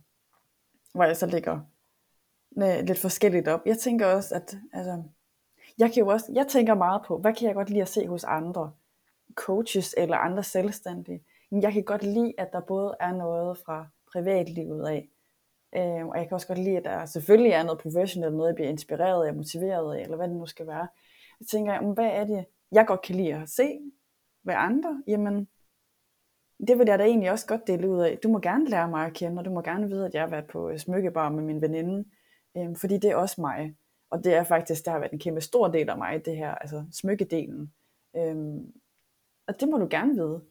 hvor 0.94 1.04
jeg 1.04 1.18
så 1.18 1.26
lægger 1.26 1.60
lidt 2.84 3.00
forskelligt 3.00 3.48
op. 3.48 3.62
Jeg 3.66 3.78
tænker 3.78 4.06
også, 4.06 4.36
at 4.36 4.58
altså, 4.74 5.04
jeg, 5.78 5.92
kan 5.92 6.04
jo 6.04 6.08
også, 6.08 6.32
jeg 6.34 6.48
tænker 6.48 6.74
meget 6.74 7.02
på, 7.08 7.18
hvad 7.18 7.34
kan 7.34 7.48
jeg 7.48 7.56
godt 7.56 7.70
lide 7.70 7.82
at 7.82 7.90
se 7.90 8.08
hos 8.08 8.24
andre 8.24 8.72
coaches 9.36 9.96
eller 9.98 10.18
andre 10.18 10.44
selvstændige. 10.44 11.24
Men 11.52 11.62
jeg 11.62 11.74
kan 11.74 11.84
godt 11.84 12.04
lide, 12.04 12.34
at 12.38 12.54
der 12.54 12.62
både 12.62 12.96
er 13.00 13.14
noget 13.14 13.58
fra 13.58 13.88
privatlivet 14.12 14.88
af, 14.88 15.10
øh, 15.76 16.08
og 16.08 16.18
jeg 16.18 16.28
kan 16.28 16.34
også 16.34 16.48
godt 16.48 16.60
lide, 16.60 16.78
at 16.78 16.84
der 16.84 17.06
selvfølgelig 17.06 17.52
er 17.52 17.64
noget 17.64 17.80
professionelt, 17.80 18.36
noget 18.36 18.48
jeg 18.48 18.56
bliver 18.56 18.70
inspireret 18.70 19.28
af, 19.28 19.34
motiveret 19.34 19.96
af, 19.96 20.02
eller 20.02 20.18
hvad 20.18 20.28
det 20.28 20.38
nu 20.38 20.46
skal 20.46 20.68
være. 20.68 20.88
Jeg 21.40 21.48
tænker, 21.48 21.94
hvad 21.94 22.10
er 22.12 22.24
det, 22.26 22.46
jeg 22.72 22.88
godt 22.88 23.02
kan 23.02 23.16
lide 23.16 23.34
at 23.34 23.50
se 23.50 23.80
ved 24.44 24.54
andre? 24.58 25.04
Jamen, 25.08 25.48
det 26.68 26.80
vil 26.80 26.88
jeg 26.88 27.00
da 27.00 27.04
egentlig 27.04 27.32
også 27.32 27.48
godt 27.48 27.68
dele 27.68 27.90
ud 27.90 28.00
af. 28.00 28.18
Du 28.24 28.30
må 28.30 28.40
gerne 28.40 28.70
lære 28.70 28.90
mig 28.90 29.06
at 29.06 29.14
kende, 29.14 29.40
og 29.40 29.46
du 29.46 29.52
må 29.52 29.62
gerne 29.62 29.88
vide, 29.88 30.06
at 30.06 30.14
jeg 30.14 30.22
har 30.22 30.30
været 30.30 30.48
på 30.48 30.78
smykkebar 30.78 31.30
med 31.30 31.44
min 31.44 31.62
veninde, 31.62 32.06
øh, 32.58 32.76
fordi 32.76 32.98
det 32.98 33.12
er 33.12 33.16
også 33.16 33.42
mig. 33.42 33.76
Og 34.12 34.24
det 34.24 34.34
er 34.34 34.44
faktisk, 34.44 34.86
der 34.86 34.92
har 34.92 35.00
været 35.00 35.12
en 35.12 35.20
kæmpe 35.20 35.42
stor 35.42 35.68
del 35.68 35.90
af 35.90 35.98
mig, 35.98 36.26
det 36.26 36.38
her, 36.38 36.56
altså 36.56 36.86
smykkedelen. 36.92 37.74
Øhm, 38.16 38.74
og 39.48 39.60
det 39.60 39.70
må 39.70 39.78
du 39.78 39.88
gerne 39.90 40.14
vide. 40.14 40.42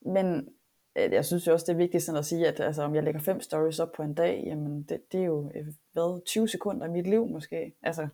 Men 0.00 0.48
øh, 0.96 1.12
jeg 1.12 1.24
synes 1.24 1.46
jo 1.46 1.52
også, 1.52 1.66
det 1.66 1.72
er 1.72 1.76
vigtigt 1.76 2.02
sådan 2.02 2.18
at 2.18 2.24
sige, 2.24 2.48
at 2.48 2.60
altså, 2.60 2.82
om 2.82 2.94
jeg 2.94 3.02
lægger 3.02 3.20
fem 3.20 3.40
stories 3.40 3.80
op 3.80 3.92
på 3.92 4.02
en 4.02 4.14
dag, 4.14 4.42
jamen 4.46 4.82
det, 4.82 5.12
det 5.12 5.20
er 5.20 5.24
jo 5.24 5.50
øh, 5.54 5.66
hvad, 5.92 6.24
20 6.24 6.48
sekunder 6.48 6.86
af 6.86 6.92
mit 6.92 7.06
liv 7.06 7.26
måske. 7.26 7.74
Altså, 7.82 8.08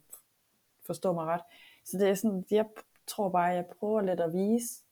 forstå 0.86 1.12
mig 1.12 1.26
ret. 1.26 1.42
Så 1.84 1.98
det 1.98 2.08
er 2.08 2.14
sådan, 2.14 2.44
jeg 2.50 2.66
tror 3.06 3.28
bare, 3.28 3.50
at 3.50 3.56
jeg 3.56 3.66
prøver 3.78 4.02
lidt 4.02 4.20
at 4.20 4.32
vise 4.32 4.84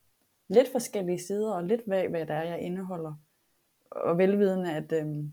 lidt 0.49 0.73
forskellige 0.73 1.19
sider, 1.19 1.53
og 1.53 1.65
lidt 1.65 1.81
hvad, 1.87 2.09
hvad 2.09 2.21
det 2.21 2.37
er, 2.37 2.43
jeg 2.43 2.61
indeholder. 2.61 3.15
Og 3.91 4.19
velvidende, 4.19 4.73
at 4.73 4.93
øhm, 4.93 5.33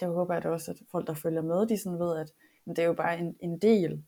jeg 0.00 0.08
håber 0.08 0.34
at 0.34 0.46
også, 0.46 0.70
at 0.70 0.76
folk, 0.90 1.06
der 1.06 1.14
følger 1.14 1.42
med, 1.42 1.66
de 1.66 1.78
sådan 1.78 1.98
ved, 1.98 2.16
at 2.16 2.32
men 2.68 2.76
det 2.76 2.82
er 2.82 2.86
jo 2.86 2.92
bare 2.92 3.18
en, 3.18 3.36
en 3.40 3.58
del 3.58 4.04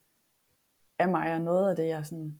af 0.98 1.08
mig, 1.08 1.34
og 1.34 1.40
noget 1.40 1.70
af 1.70 1.76
det, 1.76 1.88
jeg 1.88 2.06
sådan... 2.06 2.38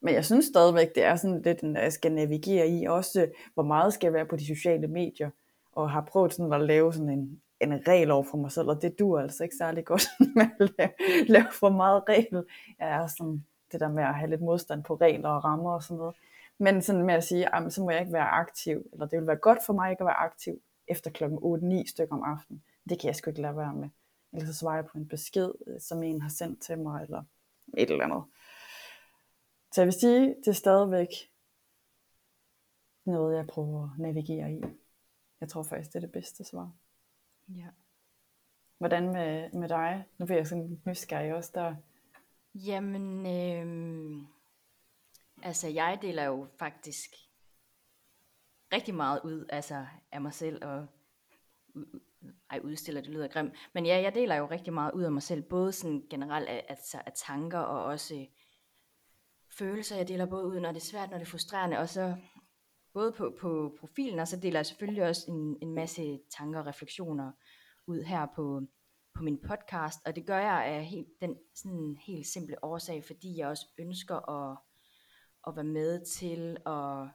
Men 0.00 0.14
jeg 0.14 0.24
synes 0.24 0.44
stadigvæk, 0.44 0.94
det 0.94 1.04
er 1.04 1.16
sådan 1.16 1.42
lidt, 1.42 1.64
at 1.64 1.82
jeg 1.82 1.92
skal 1.92 2.12
navigere 2.12 2.68
i, 2.68 2.86
også 2.86 3.30
hvor 3.54 3.62
meget 3.62 3.94
skal 3.94 4.06
jeg 4.06 4.12
være 4.12 4.26
på 4.26 4.36
de 4.36 4.46
sociale 4.46 4.88
medier, 4.88 5.30
og 5.72 5.90
har 5.90 6.00
prøvet 6.00 6.34
sådan 6.34 6.52
at 6.52 6.60
lave 6.60 6.92
sådan 6.92 7.08
en, 7.08 7.40
en 7.60 7.88
regel 7.88 8.10
over 8.10 8.22
for 8.22 8.36
mig 8.36 8.52
selv, 8.52 8.68
og 8.68 8.82
det 8.82 8.98
dur 8.98 9.20
altså 9.20 9.42
ikke 9.42 9.56
særlig 9.56 9.84
godt 9.84 10.04
med 10.36 10.46
at 10.60 10.70
lave, 10.78 10.90
lave 11.26 11.52
for 11.52 11.70
meget 11.70 12.02
regel. 12.08 12.44
Jeg 12.78 12.88
er 12.88 13.06
sådan 13.06 13.44
det 13.72 13.80
der 13.80 13.88
med 13.88 14.02
at 14.02 14.14
have 14.14 14.30
lidt 14.30 14.40
modstand 14.40 14.84
på 14.84 14.94
regler 14.94 15.28
og 15.28 15.44
rammer 15.44 15.74
og 15.74 15.82
sådan 15.82 15.98
noget. 15.98 16.16
Men 16.58 16.82
sådan 16.82 17.06
med 17.06 17.14
at 17.14 17.24
sige, 17.24 17.48
så 17.68 17.82
må 17.82 17.90
jeg 17.90 18.00
ikke 18.00 18.12
være 18.12 18.28
aktiv, 18.28 18.82
eller 18.92 19.06
det 19.06 19.18
vil 19.18 19.26
være 19.26 19.36
godt 19.36 19.58
for 19.66 19.72
mig 19.72 19.90
ikke 19.90 20.02
at 20.02 20.06
være 20.06 20.20
aktiv 20.24 20.60
efter 20.88 21.10
klokken 21.10 21.38
8-9 21.82 21.90
stykker 21.90 22.14
om 22.14 22.22
aftenen. 22.22 22.62
Det 22.88 23.00
kan 23.00 23.06
jeg 23.06 23.16
sgu 23.16 23.30
ikke 23.30 23.42
lade 23.42 23.56
være 23.56 23.74
med 23.74 23.88
eller 24.34 24.46
så 24.46 24.54
svarer 24.58 24.74
jeg 24.76 24.86
på 24.86 24.98
en 24.98 25.08
besked, 25.08 25.52
øh, 25.66 25.80
som 25.80 26.02
en 26.02 26.22
har 26.22 26.28
sendt 26.28 26.62
til 26.62 26.78
mig, 26.78 27.02
eller 27.02 27.24
et 27.76 27.90
eller 27.90 28.04
andet. 28.04 28.24
Så 29.72 29.80
jeg 29.80 29.86
vil 29.86 30.00
sige, 30.00 30.28
det 30.28 30.48
er 30.48 30.52
stadigvæk 30.52 31.08
noget, 33.04 33.36
jeg 33.36 33.46
prøver 33.46 33.90
at 33.92 33.98
navigere 33.98 34.52
i. 34.52 34.62
Jeg 35.40 35.48
tror 35.48 35.62
faktisk, 35.62 35.92
det 35.92 35.96
er 35.96 36.00
det 36.00 36.12
bedste 36.12 36.44
svar. 36.44 36.72
Ja. 37.48 37.68
Hvordan 38.78 39.12
med, 39.12 39.52
med 39.52 39.68
dig? 39.68 40.04
Nu 40.18 40.26
bliver 40.26 40.38
jeg 40.38 40.46
sådan 40.46 40.80
nysgerrig 40.86 41.34
også 41.34 41.50
der. 41.54 41.76
Jamen, 42.54 43.26
øh, 43.26 44.22
altså 45.42 45.68
jeg 45.68 45.98
deler 46.02 46.24
jo 46.24 46.46
faktisk 46.58 47.10
rigtig 48.72 48.94
meget 48.94 49.20
ud 49.24 49.46
altså, 49.48 49.86
af 50.12 50.20
mig 50.20 50.32
selv, 50.32 50.64
og 50.64 50.86
ej 52.50 52.60
udstiller, 52.64 53.00
det 53.00 53.10
lyder 53.10 53.28
grimt, 53.28 53.52
men 53.74 53.86
ja, 53.86 54.02
jeg 54.02 54.14
deler 54.14 54.34
jo 54.34 54.46
rigtig 54.50 54.72
meget 54.72 54.92
ud 54.92 55.02
af 55.02 55.12
mig 55.12 55.22
selv, 55.22 55.42
både 55.42 55.72
sådan 55.72 56.02
generelt 56.10 56.48
af, 56.48 56.66
altså, 56.68 57.02
af 57.06 57.12
tanker 57.16 57.58
og 57.58 57.84
også 57.84 58.14
øh, 58.14 58.26
følelser, 59.58 59.96
jeg 59.96 60.08
deler 60.08 60.26
både 60.26 60.46
ud, 60.46 60.60
når 60.60 60.72
det 60.72 60.80
er 60.80 60.84
svært, 60.84 61.10
når 61.10 61.18
det 61.18 61.24
er 61.24 61.30
frustrerende, 61.30 61.78
og 61.78 61.88
så 61.88 62.16
både 62.92 63.12
på, 63.12 63.36
på 63.40 63.76
profilen, 63.80 64.18
og 64.18 64.28
så 64.28 64.40
deler 64.40 64.58
jeg 64.58 64.66
selvfølgelig 64.66 65.04
også 65.04 65.30
en, 65.30 65.56
en 65.62 65.74
masse 65.74 66.20
tanker 66.38 66.60
og 66.60 66.66
refleksioner 66.66 67.32
ud 67.86 68.02
her 68.02 68.26
på, 68.36 68.62
på 69.14 69.22
min 69.22 69.38
podcast, 69.48 69.98
og 70.06 70.16
det 70.16 70.26
gør 70.26 70.38
jeg 70.38 70.64
af 70.64 70.84
helt, 70.84 71.08
den 71.20 71.36
sådan 71.54 71.96
helt 72.06 72.26
simple 72.26 72.64
årsag, 72.64 73.04
fordi 73.04 73.38
jeg 73.38 73.48
også 73.48 73.66
ønsker 73.78 74.30
at, 74.30 74.58
at 75.46 75.56
være 75.56 75.64
med 75.64 76.04
til 76.04 76.56
at, 76.66 77.08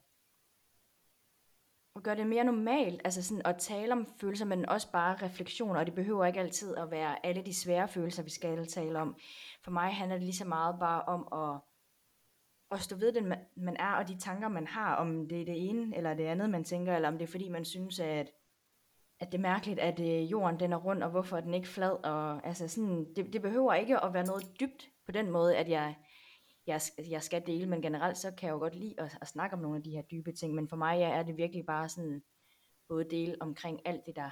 og 2.00 2.04
gøre 2.04 2.16
det 2.16 2.28
mere 2.28 2.44
normalt, 2.44 3.02
altså 3.04 3.24
sådan 3.24 3.42
at 3.46 3.58
tale 3.58 3.94
om 3.94 4.08
følelser, 4.22 4.46
men 4.46 4.70
også 4.70 4.92
bare 4.92 5.16
refleksioner, 5.16 5.80
og 5.80 5.86
det 5.86 5.96
behøver 5.96 6.26
ikke 6.26 6.40
altid 6.40 6.78
at 6.78 6.92
være 6.92 7.26
alle 7.26 7.42
de 7.42 7.54
svære 7.54 7.88
følelser, 7.88 8.24
vi 8.24 8.30
skal 8.30 8.68
tale 8.68 9.00
om. 9.00 9.16
For 9.64 9.72
mig 9.72 9.94
handler 9.94 10.16
det 10.16 10.24
lige 10.24 10.36
så 10.36 10.46
meget 10.46 10.76
bare 10.80 11.02
om 11.02 11.28
at, 11.34 11.62
at 12.72 12.82
stå 12.82 12.96
ved 12.96 13.14
den, 13.14 13.34
man 13.58 13.78
er, 13.80 13.92
og 13.94 14.08
de 14.08 14.20
tanker, 14.20 14.48
man 14.48 14.68
har, 14.68 14.96
om 14.96 15.28
det 15.28 15.42
er 15.42 15.46
det 15.46 15.70
ene 15.70 15.98
eller 15.98 16.14
det 16.14 16.24
andet, 16.24 16.50
man 16.50 16.64
tænker, 16.64 16.96
eller 16.96 17.08
om 17.08 17.18
det 17.18 17.28
er 17.28 17.32
fordi, 17.32 17.50
man 17.50 17.66
synes, 17.66 18.00
at 18.00 18.32
at 19.22 19.32
det 19.32 19.38
er 19.38 19.42
mærkeligt, 19.42 19.80
at 19.80 20.00
øh, 20.00 20.32
jorden 20.32 20.60
den 20.60 20.74
er 20.74 20.78
rund, 20.78 21.04
og 21.04 21.10
hvorfor 21.10 21.38
er 21.38 21.42
den 21.42 21.54
ikke 21.54 21.68
flad, 21.68 21.92
og 22.06 22.48
altså 22.48 22.68
sådan, 22.68 23.06
det, 23.16 23.34
det 23.34 23.42
behøver 23.42 23.74
ikke 23.74 24.04
at 24.04 24.14
være 24.14 24.26
noget 24.26 24.60
dybt 24.60 24.90
på 25.06 25.12
den 25.12 25.32
måde, 25.32 25.58
at 25.58 25.70
jeg, 25.70 25.96
jeg, 26.70 26.82
jeg 27.10 27.24
skal 27.24 27.48
dele, 27.48 27.66
men 27.66 27.82
generelt 27.82 28.18
så 28.18 28.32
kan 28.32 28.48
jeg 28.48 28.54
jo 28.54 28.60
godt 28.60 28.76
lide 28.76 28.96
at, 28.98 29.18
at 29.22 29.28
snakke 29.28 29.56
om 29.56 29.62
nogle 29.62 29.78
af 29.78 29.84
de 29.84 29.92
her 29.92 30.02
dybe 30.02 30.32
ting, 30.32 30.54
men 30.54 30.68
for 30.68 30.76
mig 30.76 31.00
ja, 31.00 31.10
er 31.10 31.24
det 31.24 31.38
virkelig 31.38 31.66
bare 31.66 31.90
sådan, 31.90 32.24
både 32.88 33.10
dele 33.10 33.36
omkring 33.40 33.82
alt 33.86 34.06
det, 34.06 34.16
der, 34.16 34.32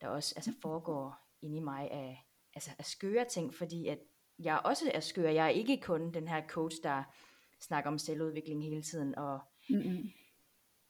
der 0.00 0.08
også 0.08 0.34
altså 0.36 0.52
foregår 0.62 1.16
inde 1.42 1.56
i 1.56 1.60
mig 1.60 1.90
af, 1.90 2.26
altså 2.54 2.70
af 2.78 2.84
skøre 2.84 3.24
ting, 3.24 3.54
fordi 3.54 3.88
at 3.88 3.98
jeg 4.38 4.60
også 4.64 4.90
er 4.94 5.00
skør, 5.00 5.30
jeg 5.30 5.44
er 5.44 5.50
ikke 5.50 5.80
kun 5.80 6.12
den 6.12 6.28
her 6.28 6.46
coach, 6.46 6.76
der 6.82 7.02
snakker 7.60 7.90
om 7.90 7.98
selvudvikling 7.98 8.62
hele 8.62 8.82
tiden, 8.82 9.14
og 9.14 9.40
mm-hmm 9.70 10.10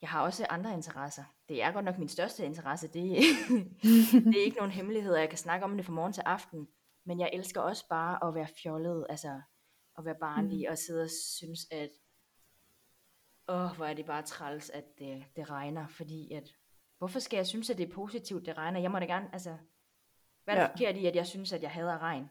jeg 0.01 0.09
har 0.09 0.23
også 0.23 0.47
andre 0.51 0.75
interesser. 0.75 1.25
Det 1.49 1.63
er 1.63 1.73
godt 1.73 1.85
nok 1.85 1.99
min 1.99 2.09
største 2.09 2.45
interesse. 2.45 2.89
Det, 2.89 2.95
det 4.33 4.41
er 4.41 4.45
ikke 4.45 4.57
nogen 4.57 4.73
hemmelighed, 4.73 5.17
jeg 5.17 5.29
kan 5.29 5.39
snakke 5.39 5.65
om 5.65 5.77
det 5.77 5.87
fra 5.87 5.93
morgen 5.93 6.13
til 6.13 6.23
aften. 6.27 6.69
Men 7.05 7.21
jeg 7.21 7.31
elsker 7.33 7.61
også 7.61 7.89
bare 7.89 8.29
at 8.29 8.35
være 8.35 8.49
fjollet, 8.63 9.07
altså 9.09 9.41
at 9.99 10.05
være 10.05 10.19
barnlig 10.21 10.59
mm. 10.59 10.71
og 10.71 10.79
sidde 10.79 11.03
og 11.03 11.11
synes, 11.11 11.61
at 11.71 11.91
åh, 13.49 13.77
hvor 13.77 13.85
er 13.87 13.95
det 13.95 14.07
bare 14.07 14.23
træls, 14.23 14.71
at 14.71 14.85
det, 14.99 15.25
det 15.37 15.51
regner, 15.51 15.89
fordi 15.89 16.33
at, 16.33 16.55
hvorfor 16.99 17.19
skal 17.19 17.37
jeg 17.37 17.47
synes, 17.47 17.71
at 17.71 17.79
det 17.79 17.89
er 17.89 17.93
positivt, 17.93 18.47
det 18.47 18.57
regner? 18.59 18.81
Jeg 18.81 18.91
må 18.91 18.99
da 18.99 19.05
gerne, 19.05 19.29
altså, 19.33 19.57
hvad 20.45 20.55
er 20.55 20.61
det 20.61 20.69
ja. 20.69 20.73
forkert 20.73 20.97
i, 20.97 21.07
at 21.07 21.17
jeg 21.17 21.27
synes, 21.27 21.53
at 21.53 21.63
jeg 21.63 21.71
hader 21.71 21.99
regn? 21.99 22.31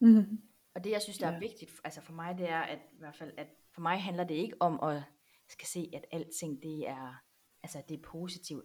Mm. 0.00 0.42
Og 0.74 0.84
det, 0.84 0.90
jeg 0.90 1.02
synes, 1.02 1.18
der 1.18 1.26
er 1.26 1.32
ja. 1.32 1.38
vigtigt, 1.38 1.72
altså 1.84 2.00
for 2.00 2.12
mig, 2.12 2.38
det 2.38 2.48
er, 2.48 2.60
at 2.60 2.78
i 2.92 2.98
hvert 2.98 3.14
fald, 3.14 3.32
at 3.36 3.46
for 3.74 3.80
mig 3.80 4.02
handler 4.02 4.24
det 4.24 4.34
ikke 4.34 4.56
om 4.60 4.80
at 4.82 5.02
skal 5.48 5.66
se, 5.66 5.90
at 5.94 6.04
alting 6.12 6.62
det 6.62 6.88
er, 6.88 7.14
altså 7.62 7.82
det 7.88 7.98
er 7.98 8.02
positivt. 8.02 8.64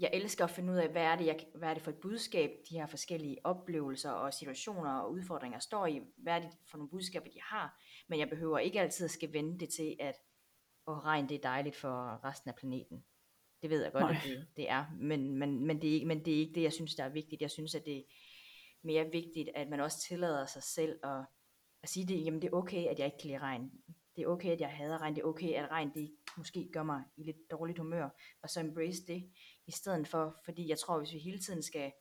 Jeg 0.00 0.10
elsker 0.12 0.44
at 0.44 0.50
finde 0.50 0.72
ud 0.72 0.78
af, 0.78 0.88
hvad 0.88 1.02
er, 1.02 1.16
det, 1.16 1.26
jeg, 1.26 1.46
hvad 1.54 1.68
er 1.68 1.74
det 1.74 1.82
for 1.82 1.90
et 1.90 1.96
budskab, 1.96 2.50
de 2.70 2.78
her 2.78 2.86
forskellige 2.86 3.38
oplevelser 3.44 4.10
og 4.10 4.34
situationer 4.34 4.90
og 4.90 5.12
udfordringer 5.12 5.58
står 5.58 5.86
i. 5.86 6.00
Hvad 6.16 6.32
er 6.34 6.40
det 6.40 6.50
for 6.70 6.78
nogle 6.78 6.90
budskaber, 6.90 7.30
de 7.30 7.40
har. 7.42 7.82
Men 8.08 8.18
jeg 8.18 8.28
behøver 8.28 8.58
ikke 8.58 8.80
altid 8.80 9.04
at 9.04 9.10
skal 9.10 9.32
vende 9.32 9.58
det 9.58 9.68
til, 9.68 9.96
at 10.00 10.14
og 10.86 11.04
regn 11.04 11.28
det 11.28 11.34
er 11.34 11.42
dejligt 11.42 11.76
for 11.76 12.24
resten 12.24 12.48
af 12.48 12.54
planeten. 12.54 13.04
Det 13.62 13.70
ved 13.70 13.82
jeg 13.82 13.92
godt, 13.92 14.04
Nej. 14.04 14.14
at 14.16 14.20
det, 14.24 14.46
det 14.56 14.70
er. 14.70 14.84
Men, 15.00 15.38
men, 15.38 15.66
men, 15.66 15.82
det 15.82 15.90
er 15.90 15.94
ikke, 15.94 16.06
men 16.06 16.24
det 16.24 16.34
er 16.34 16.38
ikke 16.38 16.54
det, 16.54 16.62
jeg 16.62 16.72
synes, 16.72 16.94
der 16.94 17.04
er 17.04 17.08
vigtigt. 17.08 17.42
Jeg 17.42 17.50
synes, 17.50 17.74
at 17.74 17.84
det 17.84 17.96
er 17.96 18.02
mere 18.82 19.04
vigtigt, 19.04 19.48
at 19.54 19.68
man 19.68 19.80
også 19.80 20.00
tillader 20.08 20.46
sig 20.46 20.62
selv 20.62 20.98
at, 21.04 21.24
at 21.82 21.88
sige 21.88 22.06
det, 22.06 22.24
jamen 22.24 22.42
det 22.42 22.48
er 22.48 22.56
okay, 22.56 22.86
at 22.86 22.98
jeg 22.98 23.06
ikke 23.06 23.18
kan 23.18 23.28
lide 23.28 23.38
regn 23.38 23.70
det 24.16 24.24
er 24.24 24.28
okay, 24.28 24.50
at 24.50 24.60
jeg 24.60 24.68
hader 24.68 24.98
regn, 24.98 25.14
det 25.14 25.20
er 25.20 25.26
okay, 25.26 25.52
at 25.52 25.70
regn 25.70 25.94
det 25.94 26.16
måske 26.36 26.68
gør 26.72 26.82
mig 26.82 27.02
i 27.16 27.22
lidt 27.22 27.36
dårligt 27.50 27.78
humør, 27.78 28.08
og 28.42 28.50
så 28.50 28.60
embrace 28.60 29.06
det, 29.06 29.30
i 29.66 29.72
stedet 29.72 30.08
for, 30.08 30.36
fordi 30.44 30.68
jeg 30.68 30.78
tror, 30.78 30.98
hvis 30.98 31.12
vi 31.12 31.18
hele 31.18 31.38
tiden 31.38 31.62
skal 31.62 31.92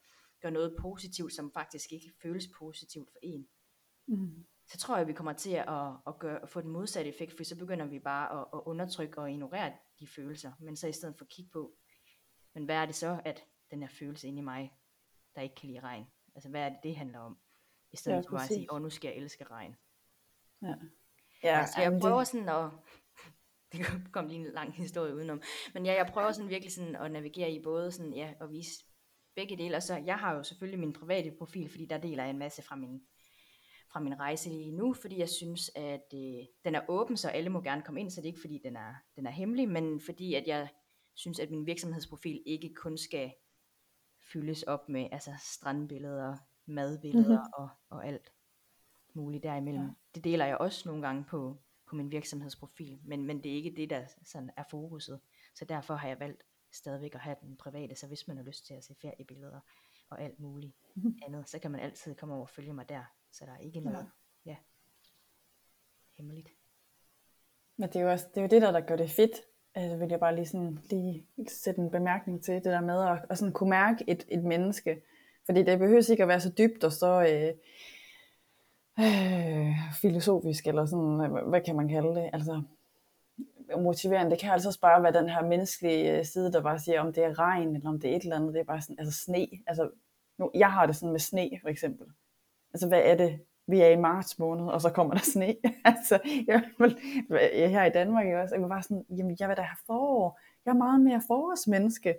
gøre 0.42 0.52
noget 0.52 0.76
positivt, 0.82 1.34
som 1.34 1.52
faktisk 1.52 1.92
ikke 1.92 2.12
føles 2.22 2.48
positivt 2.60 3.10
for 3.12 3.20
en, 3.24 3.48
mm. 4.08 4.46
så 4.68 4.78
tror 4.78 4.98
jeg, 4.98 5.08
vi 5.08 5.14
kommer 5.14 5.34
til 5.34 5.52
at, 5.52 5.92
at, 6.08 6.20
gøre, 6.20 6.42
at 6.44 6.50
få 6.50 6.62
den 6.62 6.70
modsatte 6.70 7.10
effekt, 7.10 7.38
for 7.38 7.44
så 7.44 7.58
begynder 7.58 7.86
vi 7.86 8.00
bare 8.00 8.42
at, 8.42 8.48
at 8.54 8.62
undertrykke 8.66 9.18
og 9.18 9.32
ignorere 9.32 9.74
de 10.00 10.08
følelser, 10.08 10.52
men 10.60 10.76
så 10.76 10.88
i 10.88 10.92
stedet 10.92 11.18
for 11.18 11.26
at 11.26 11.30
kigge 11.30 11.52
på, 11.52 11.74
men 12.54 12.66
hvad 12.66 12.76
er 12.76 12.86
det 12.86 12.96
så, 12.96 13.22
at 13.26 13.44
den 13.72 13.82
her 13.82 13.90
følelse 13.90 14.28
inde 14.28 14.40
i 14.40 14.44
mig, 14.44 14.74
der 15.36 15.42
ikke 15.42 15.56
kan 15.56 15.70
lide 15.70 15.80
regn, 15.80 16.06
altså 16.36 16.50
hvad 16.50 16.62
er 16.62 16.70
det, 16.70 16.80
det 16.84 16.96
handler 16.96 17.20
om, 17.20 17.38
i 17.92 17.98
stedet 17.98 18.16
ja, 18.16 18.22
for 18.22 18.30
bare 18.30 18.44
at 18.44 18.48
sige, 18.48 18.74
åh, 18.74 18.82
nu 18.82 18.90
skal 18.90 19.08
jeg 19.08 19.18
elske 19.18 19.44
regn. 19.44 19.76
Ja. 20.62 20.76
Ja, 21.44 21.60
altså, 21.60 21.82
jeg 21.82 22.00
prøver 22.02 22.18
det... 22.18 22.28
sådan 22.28 22.50
at, 22.50 22.72
det 24.04 24.12
kom 24.12 24.28
lige 24.28 24.40
en 24.40 24.54
lang 24.54 24.74
historie 24.74 25.16
udenom, 25.16 25.42
men 25.74 25.86
ja, 25.86 25.94
jeg 25.94 26.10
prøver 26.14 26.32
sådan 26.32 26.50
virkelig 26.50 26.74
sådan 26.74 26.96
at 26.96 27.12
navigere 27.12 27.52
i 27.52 27.64
både 27.64 27.92
sådan, 27.92 28.14
ja, 28.14 28.34
at 28.42 28.52
vise 28.52 28.86
begge 29.36 29.58
dele, 29.58 29.76
og 29.76 29.84
så, 29.84 29.96
jeg 30.06 30.16
har 30.16 30.36
jo 30.36 30.44
selvfølgelig 30.44 30.80
min 30.80 30.94
private 30.94 31.32
profil, 31.38 31.70
fordi 31.70 31.86
der 31.86 31.98
deler 31.98 32.24
jeg 32.24 32.30
en 32.30 32.40
masse 32.40 32.62
fra 32.62 32.76
min, 32.76 33.02
fra 33.92 34.00
min 34.00 34.20
rejse 34.20 34.50
lige 34.50 34.72
nu, 34.72 34.94
fordi 34.94 35.20
jeg 35.20 35.30
synes, 35.30 35.72
at 35.76 36.14
øh, 36.14 36.46
den 36.66 36.76
er 36.76 36.82
åben, 36.88 37.18
så 37.18 37.30
alle 37.30 37.50
må 37.50 37.62
gerne 37.62 37.82
komme 37.82 38.00
ind, 38.00 38.12
så 38.12 38.22
det 38.22 38.28
er 38.28 38.32
ikke 38.32 38.42
fordi, 38.42 38.62
den 38.64 38.76
er, 38.76 38.94
den 39.16 39.28
er 39.28 39.32
hemmelig, 39.32 39.70
men 39.70 40.02
fordi 40.02 40.34
at 40.34 40.48
jeg 40.48 40.70
synes, 41.16 41.40
at 41.40 41.52
min 41.52 41.66
virksomhedsprofil 41.66 42.44
ikke 42.46 42.74
kun 42.76 42.98
skal 42.98 43.34
fyldes 44.34 44.64
op 44.64 44.90
med 44.90 45.08
altså 45.12 45.32
strandbilleder, 45.54 46.38
madbilleder 46.66 47.42
mm-hmm. 47.42 47.54
og, 47.64 47.70
og 47.90 48.08
alt 48.08 48.34
muligt 49.14 49.44
derimellem. 49.44 49.84
Ja. 49.84 49.92
Det 50.16 50.24
deler 50.24 50.46
jeg 50.46 50.58
også 50.58 50.90
nogle 50.90 51.08
gange 51.08 51.26
på, 51.30 51.58
på 51.94 51.98
min 51.98 52.12
virksomhedsprofil, 52.12 53.00
men, 53.04 53.26
men 53.26 53.44
det 53.44 53.52
er 53.52 53.56
ikke 53.56 53.74
det, 53.78 53.90
der 53.90 54.02
sådan 54.24 54.52
er 54.58 54.64
fokuset. 54.72 55.20
Så 55.56 55.66
derfor 55.66 55.96
har 55.96 56.08
jeg 56.08 56.20
valgt 56.20 56.44
stadigvæk 56.72 57.16
at 57.16 57.22
have 57.22 57.36
den 57.42 57.56
private, 57.58 57.96
så 57.96 58.08
hvis 58.08 58.28
man 58.28 58.38
har 58.38 58.44
lyst 58.44 58.66
til 58.66 58.74
at 58.74 58.84
se 58.84 58.96
feriebilleder 59.02 59.60
og 60.10 60.22
alt 60.22 60.40
muligt 60.40 60.74
mm. 60.96 61.18
andet, 61.26 61.50
så 61.50 61.60
kan 61.60 61.72
man 61.72 61.82
altid 61.82 62.16
komme 62.16 62.36
over 62.36 62.44
og 62.44 62.50
følge 62.50 62.74
mig 62.74 62.90
der. 62.90 63.04
Så 63.32 63.46
der 63.46 63.52
er 63.52 63.58
ikke 63.58 63.80
noget 63.80 64.10
ja. 64.46 64.52
ja, 64.52 64.56
hemmeligt. 66.18 66.50
Men 67.78 67.90
det 67.90 67.96
er 67.96 68.02
jo 68.02 68.12
også 68.12 68.28
det, 68.30 68.38
er 68.38 68.42
jo 68.42 68.48
det 68.48 68.62
der, 68.62 68.72
der 68.72 68.82
gør 68.82 68.96
det 68.96 69.10
fedt. 69.10 69.42
Altså 69.76 69.98
vil 69.98 70.10
jeg 70.10 70.20
bare 70.20 70.36
lige, 70.36 70.48
sådan, 70.48 70.80
lige 70.90 71.28
sætte 71.48 71.82
en 71.82 71.92
bemærkning 71.92 72.44
til 72.44 72.54
det 72.54 72.66
der 72.66 72.82
med 72.82 73.04
at, 73.04 73.26
at 73.30 73.38
sådan 73.38 73.54
kunne 73.54 73.70
mærke 73.70 74.06
et, 74.08 74.26
et 74.28 74.44
menneske. 74.44 75.02
Fordi 75.46 75.64
det 75.64 75.80
behøver 75.80 76.12
ikke 76.12 76.24
at 76.24 76.30
være 76.30 76.42
så 76.42 76.54
dybt 76.58 76.84
og 76.84 76.92
så 76.92 77.22
øh, 77.22 77.58
øh, 79.00 79.76
filosofisk, 80.02 80.68
eller 80.68 80.86
sådan, 80.86 81.22
øh, 81.22 81.48
hvad 81.50 81.62
kan 81.62 81.76
man 81.76 81.88
kalde 81.88 82.16
det, 82.16 82.30
altså 82.34 82.64
motiverende. 83.78 84.32
Det 84.32 84.40
kan 84.40 84.52
altså 84.52 84.70
også 84.70 84.80
bare 84.80 85.04
være 85.04 85.14
den 85.14 85.30
her 85.30 85.44
menneskelige 85.44 86.18
øh, 86.18 86.26
side, 86.26 86.52
der 86.52 86.62
bare 86.62 86.80
siger, 86.80 87.02
om 87.02 87.14
det 87.14 87.24
er 87.24 87.40
regn, 87.40 87.76
eller 87.76 87.90
om 87.90 88.00
det 88.00 88.12
er 88.12 88.16
et 88.16 88.24
eller 88.24 88.36
andet, 88.36 88.54
det 88.54 88.60
er 88.60 88.64
bare 88.64 88.82
sådan, 88.82 89.00
altså 89.00 89.20
sne. 89.20 89.48
Altså, 89.68 89.90
nu, 90.38 90.52
jeg 90.54 90.72
har 90.72 90.86
det 90.86 90.96
sådan 90.96 91.12
med 91.12 91.20
sne, 91.20 91.50
for 91.62 91.70
eksempel. 91.70 92.08
Altså, 92.74 92.88
hvad 92.88 93.02
er 93.04 93.16
det? 93.16 93.40
Vi 93.68 93.82
er 93.82 93.88
i 93.88 93.96
marts 93.96 94.40
måned, 94.40 94.66
og 94.66 94.82
så 94.82 94.90
kommer 94.90 95.14
der 95.14 95.22
sne. 95.22 95.56
altså, 95.86 96.20
jeg, 96.48 96.64
jeg 96.80 96.90
er 97.30 97.66
øh, 97.66 97.70
her 97.70 97.84
i 97.84 97.90
Danmark 97.90 98.28
jeg 98.28 98.38
også. 98.38 98.56
Jeg 98.56 98.62
var 98.62 98.68
bare 98.68 98.84
sådan, 98.84 99.06
jamen, 99.10 99.38
jeg 99.40 99.50
vil 99.50 99.58
da 99.58 99.62
have 99.62 99.78
forår. 99.86 100.40
Jeg 100.66 100.72
er 100.72 100.76
meget 100.78 101.02
mere 101.02 101.22
forårsmenneske. 101.28 102.16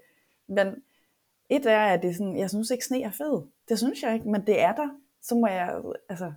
Men 0.49 0.83
et 1.49 1.67
er, 1.67 1.85
at 1.85 2.03
det 2.03 2.11
er 2.11 2.15
sådan, 2.15 2.39
jeg 2.39 2.51
synes 2.51 2.71
ikke, 2.71 2.85
sne 2.85 3.03
er 3.03 3.11
fed. 3.11 3.43
Det 3.69 3.79
synes 3.79 4.03
jeg 4.03 4.15
ikke, 4.15 4.29
men 4.29 4.47
det 4.47 4.61
er 4.61 4.75
der. 4.75 4.89
Så 5.23 5.35
må 5.35 5.47
jeg, 5.47 5.83
altså, 6.09 6.33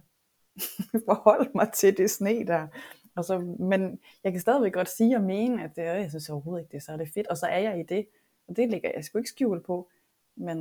forholde 1.08 1.51
mig 1.55 1.72
til 1.74 1.97
det 1.97 2.12
sne 2.12 2.45
der. 2.45 2.68
Og 3.16 3.26
så, 3.26 3.39
men 3.60 3.99
jeg 4.24 4.32
kan 4.32 4.41
stadigvæk 4.41 4.74
godt 4.74 4.89
sige 4.89 5.16
og 5.16 5.24
mene, 5.24 5.64
at 5.64 5.76
det, 5.76 5.84
jeg 5.84 6.10
synes 6.10 6.30
overhovedet 6.30 6.64
ikke, 6.64 6.72
det 6.72 6.78
er 6.78 6.82
så 6.82 6.91
er 6.91 6.97
det 6.97 7.10
fedt. 7.14 7.28
Og 7.28 7.38
så 7.38 7.45
er 7.45 7.60
jeg 7.60 7.80
i 7.80 7.84
det. 7.84 8.08
Og 8.47 8.55
det 8.55 8.70
ligger 8.70 8.91
jeg 8.95 9.03
sgu 9.03 9.18
ikke 9.18 9.30
skjul 9.30 9.64
på. 9.64 9.89
Men 10.36 10.58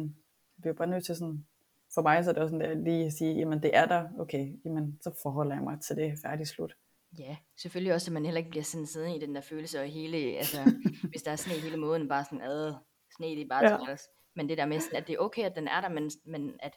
jeg 0.57 0.63
bliver 0.63 0.75
bare 0.75 0.87
nødt 0.87 1.05
til 1.05 1.17
sådan, 1.17 1.47
for 1.95 2.03
mig 2.03 2.25
så 2.25 2.31
er 2.31 2.35
det 2.35 2.43
også 2.43 2.53
sådan 2.53 2.69
der, 2.71 2.85
lige 2.85 3.07
at 3.07 3.13
sige, 3.13 3.35
jamen 3.35 3.63
det 3.63 3.77
er 3.77 3.87
der, 3.87 4.09
okay, 4.19 4.53
jamen 4.65 4.99
så 5.01 5.11
forholder 5.23 5.55
jeg 5.55 5.65
mig 5.65 5.81
til 5.81 5.97
det, 5.97 6.19
færdig 6.23 6.47
slut. 6.47 6.77
Ja, 7.19 7.37
selvfølgelig 7.57 7.95
også, 7.95 8.11
at 8.11 8.13
man 8.13 8.25
heller 8.25 8.39
ikke 8.39 8.51
bliver 8.51 8.65
sådan 8.65 8.87
siddende 8.87 9.17
i 9.17 9.21
den 9.21 9.35
der 9.35 9.41
følelse, 9.41 9.81
og 9.81 9.87
hele, 9.87 10.17
altså, 10.17 10.59
hvis 11.11 11.23
der 11.23 11.31
er 11.31 11.37
sne 11.37 11.53
hele 11.53 11.77
måden, 11.77 12.09
bare 12.09 12.25
sådan, 12.25 12.41
ad, 12.41 12.75
sne 13.17 13.27
det 13.27 13.41
er 13.41 13.49
bare 13.49 13.65
ja. 13.65 13.95
til 13.95 14.07
Men 14.37 14.49
det 14.49 14.59
der 14.59 14.67
med, 14.67 14.77
at 14.95 15.07
det 15.07 15.15
er 15.15 15.19
okay, 15.19 15.43
at 15.43 15.57
den 15.57 15.69
er 15.69 15.81
der, 15.81 15.89
men, 15.89 16.11
men 16.25 16.57
at 16.61 16.77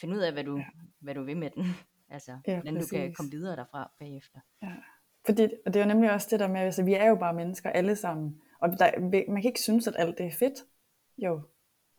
finde 0.00 0.16
ud 0.16 0.20
af, 0.20 0.32
hvad 0.32 0.44
du, 0.44 0.62
hvad 1.00 1.14
du 1.14 1.22
vil 1.24 1.36
med 1.36 1.50
den. 1.50 1.64
Altså, 2.08 2.38
ja, 2.46 2.54
hvordan 2.54 2.74
præcis. 2.74 2.90
du 2.90 2.96
kan 2.96 3.14
komme 3.14 3.30
videre 3.30 3.56
derfra 3.56 3.90
bagefter. 3.98 4.40
Ja. 4.62 4.72
Fordi, 5.26 5.42
og 5.66 5.74
det 5.74 5.76
er 5.76 5.84
jo 5.84 5.88
nemlig 5.88 6.12
også 6.12 6.28
det 6.30 6.40
der 6.40 6.48
med, 6.48 6.60
at 6.60 6.66
altså, 6.66 6.82
vi 6.82 6.94
er 6.94 7.06
jo 7.06 7.14
bare 7.14 7.34
mennesker 7.34 7.70
alle 7.70 7.96
sammen. 7.96 8.40
Og 8.60 8.68
der, 8.78 9.00
man 9.30 9.42
kan 9.42 9.48
ikke 9.48 9.60
synes, 9.60 9.86
at 9.86 9.94
alt 9.98 10.18
det 10.18 10.26
er 10.26 10.32
fedt. 10.38 10.64
Jo. 11.18 11.42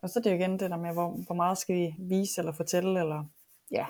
Og 0.01 0.09
så 0.09 0.19
er 0.19 0.23
det 0.23 0.31
jo 0.31 0.35
igen 0.35 0.59
det 0.59 0.69
der 0.69 0.77
med, 0.77 0.93
hvor, 0.93 1.25
hvor 1.25 1.35
meget 1.35 1.57
skal 1.57 1.75
vi 1.75 1.95
vise 1.99 2.41
eller 2.41 2.51
fortælle, 2.51 2.99
eller 2.99 3.25
ja. 3.71 3.85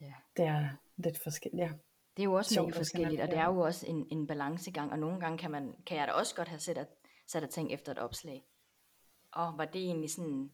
ja. 0.00 0.12
Det 0.36 0.44
er 0.44 0.68
lidt 0.96 1.22
forskelligt, 1.22 1.62
ja. 1.62 1.70
Det 2.16 2.22
er 2.22 2.24
jo 2.24 2.32
også 2.32 2.62
mega 2.62 2.78
forskelligt, 2.78 3.20
og 3.20 3.28
det 3.28 3.38
er 3.38 3.46
jo 3.46 3.60
også 3.60 3.86
en, 3.86 4.06
en 4.10 4.26
balancegang, 4.26 4.92
og 4.92 4.98
nogle 4.98 5.20
gange 5.20 5.38
kan, 5.38 5.50
man, 5.50 5.74
kan 5.86 5.96
jeg 5.96 6.08
da 6.08 6.12
også 6.12 6.34
godt 6.34 6.48
have 6.48 6.58
sat, 6.58 6.88
sat 7.26 7.42
at 7.42 7.50
tænke 7.50 7.74
efter 7.74 7.92
et 7.92 7.98
opslag. 7.98 8.44
Og 9.32 9.58
var 9.58 9.64
det 9.64 9.82
egentlig 9.82 10.10
sådan, 10.10 10.50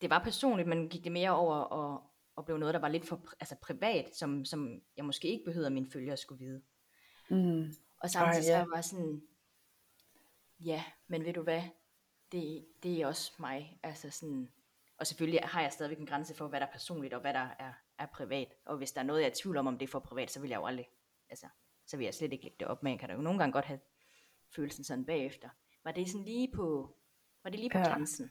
det 0.00 0.10
var 0.10 0.18
personligt, 0.18 0.68
men 0.68 0.88
gik 0.88 1.04
det 1.04 1.12
mere 1.12 1.30
over 1.30 1.54
og, 1.54 2.07
og 2.38 2.44
blev 2.44 2.58
noget, 2.58 2.74
der 2.74 2.80
var 2.80 2.88
lidt 2.88 3.06
for 3.06 3.20
altså 3.40 3.56
privat, 3.62 4.16
som, 4.16 4.44
som 4.44 4.82
jeg 4.96 5.04
måske 5.04 5.28
ikke 5.28 5.44
behøvede, 5.44 5.66
at 5.66 5.72
mine 5.72 5.90
følgere 5.90 6.16
skulle 6.16 6.44
vide. 6.44 6.62
Mm. 7.30 7.72
Og 8.00 8.10
samtidig 8.10 8.50
Ej, 8.50 8.58
ja. 8.58 8.64
så 8.64 8.70
var 8.70 8.80
sådan, 8.80 9.22
ja, 10.60 10.84
men 11.06 11.24
ved 11.24 11.32
du 11.32 11.42
hvad, 11.42 11.62
det, 12.32 12.66
det 12.82 13.00
er 13.02 13.06
også 13.06 13.32
mig. 13.38 13.80
Altså 13.82 14.10
sådan, 14.10 14.48
Og 14.98 15.06
selvfølgelig 15.06 15.40
har 15.44 15.62
jeg 15.62 15.72
stadigvæk 15.72 15.98
en 15.98 16.06
grænse 16.06 16.34
for, 16.34 16.48
hvad 16.48 16.60
der 16.60 16.66
er 16.66 16.72
personligt, 16.72 17.14
og 17.14 17.20
hvad 17.20 17.34
der 17.34 17.48
er, 17.58 17.72
er 17.98 18.06
privat. 18.06 18.54
Og 18.64 18.76
hvis 18.76 18.92
der 18.92 19.00
er 19.00 19.04
noget, 19.04 19.20
jeg 19.20 19.26
er 19.26 19.30
i 19.30 19.34
tvivl 19.34 19.56
om, 19.56 19.66
om 19.66 19.78
det 19.78 19.86
er 19.86 19.90
for 19.90 19.98
privat, 19.98 20.30
så 20.30 20.40
vil 20.40 20.48
jeg 20.48 20.56
jo 20.56 20.66
aldrig, 20.66 20.88
altså, 21.30 21.46
så 21.86 21.96
vil 21.96 22.04
jeg 22.04 22.14
slet 22.14 22.32
ikke 22.32 22.44
lægge 22.44 22.56
det 22.60 22.68
op. 22.68 22.82
Men 22.82 22.90
jeg 22.90 23.00
kan 23.00 23.08
da 23.08 23.14
jo 23.14 23.20
nogle 23.20 23.38
gange 23.38 23.52
godt 23.52 23.64
have 23.64 23.80
følelsen 24.56 24.84
sådan 24.84 25.04
bagefter. 25.04 25.48
Var 25.84 25.92
det 25.92 26.08
sådan 26.08 26.24
lige 26.24 26.52
på, 26.54 26.96
var 27.42 27.50
det 27.50 27.60
lige 27.60 27.70
på 27.70 27.78
ja. 27.78 27.88
grænsen? 27.88 28.30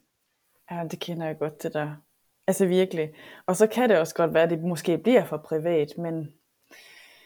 Ja, 0.71 0.87
det 0.91 0.99
kender 0.99 1.25
jeg 1.25 1.37
godt 1.37 1.63
det 1.63 1.73
der. 1.73 1.95
Altså 2.47 2.65
virkelig. 2.65 3.13
Og 3.45 3.55
så 3.55 3.67
kan 3.67 3.89
det 3.89 3.97
også 3.97 4.15
godt 4.15 4.33
være, 4.33 4.43
at 4.43 4.49
det 4.49 4.63
måske 4.63 4.97
bliver 4.97 5.25
for 5.25 5.37
privat, 5.37 5.97
men... 5.97 6.33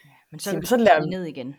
Ja, 0.04 0.10
men 0.30 0.40
så, 0.40 0.60
så 0.64 0.76
lærer 0.76 1.06
ned 1.06 1.24
igen. 1.24 1.56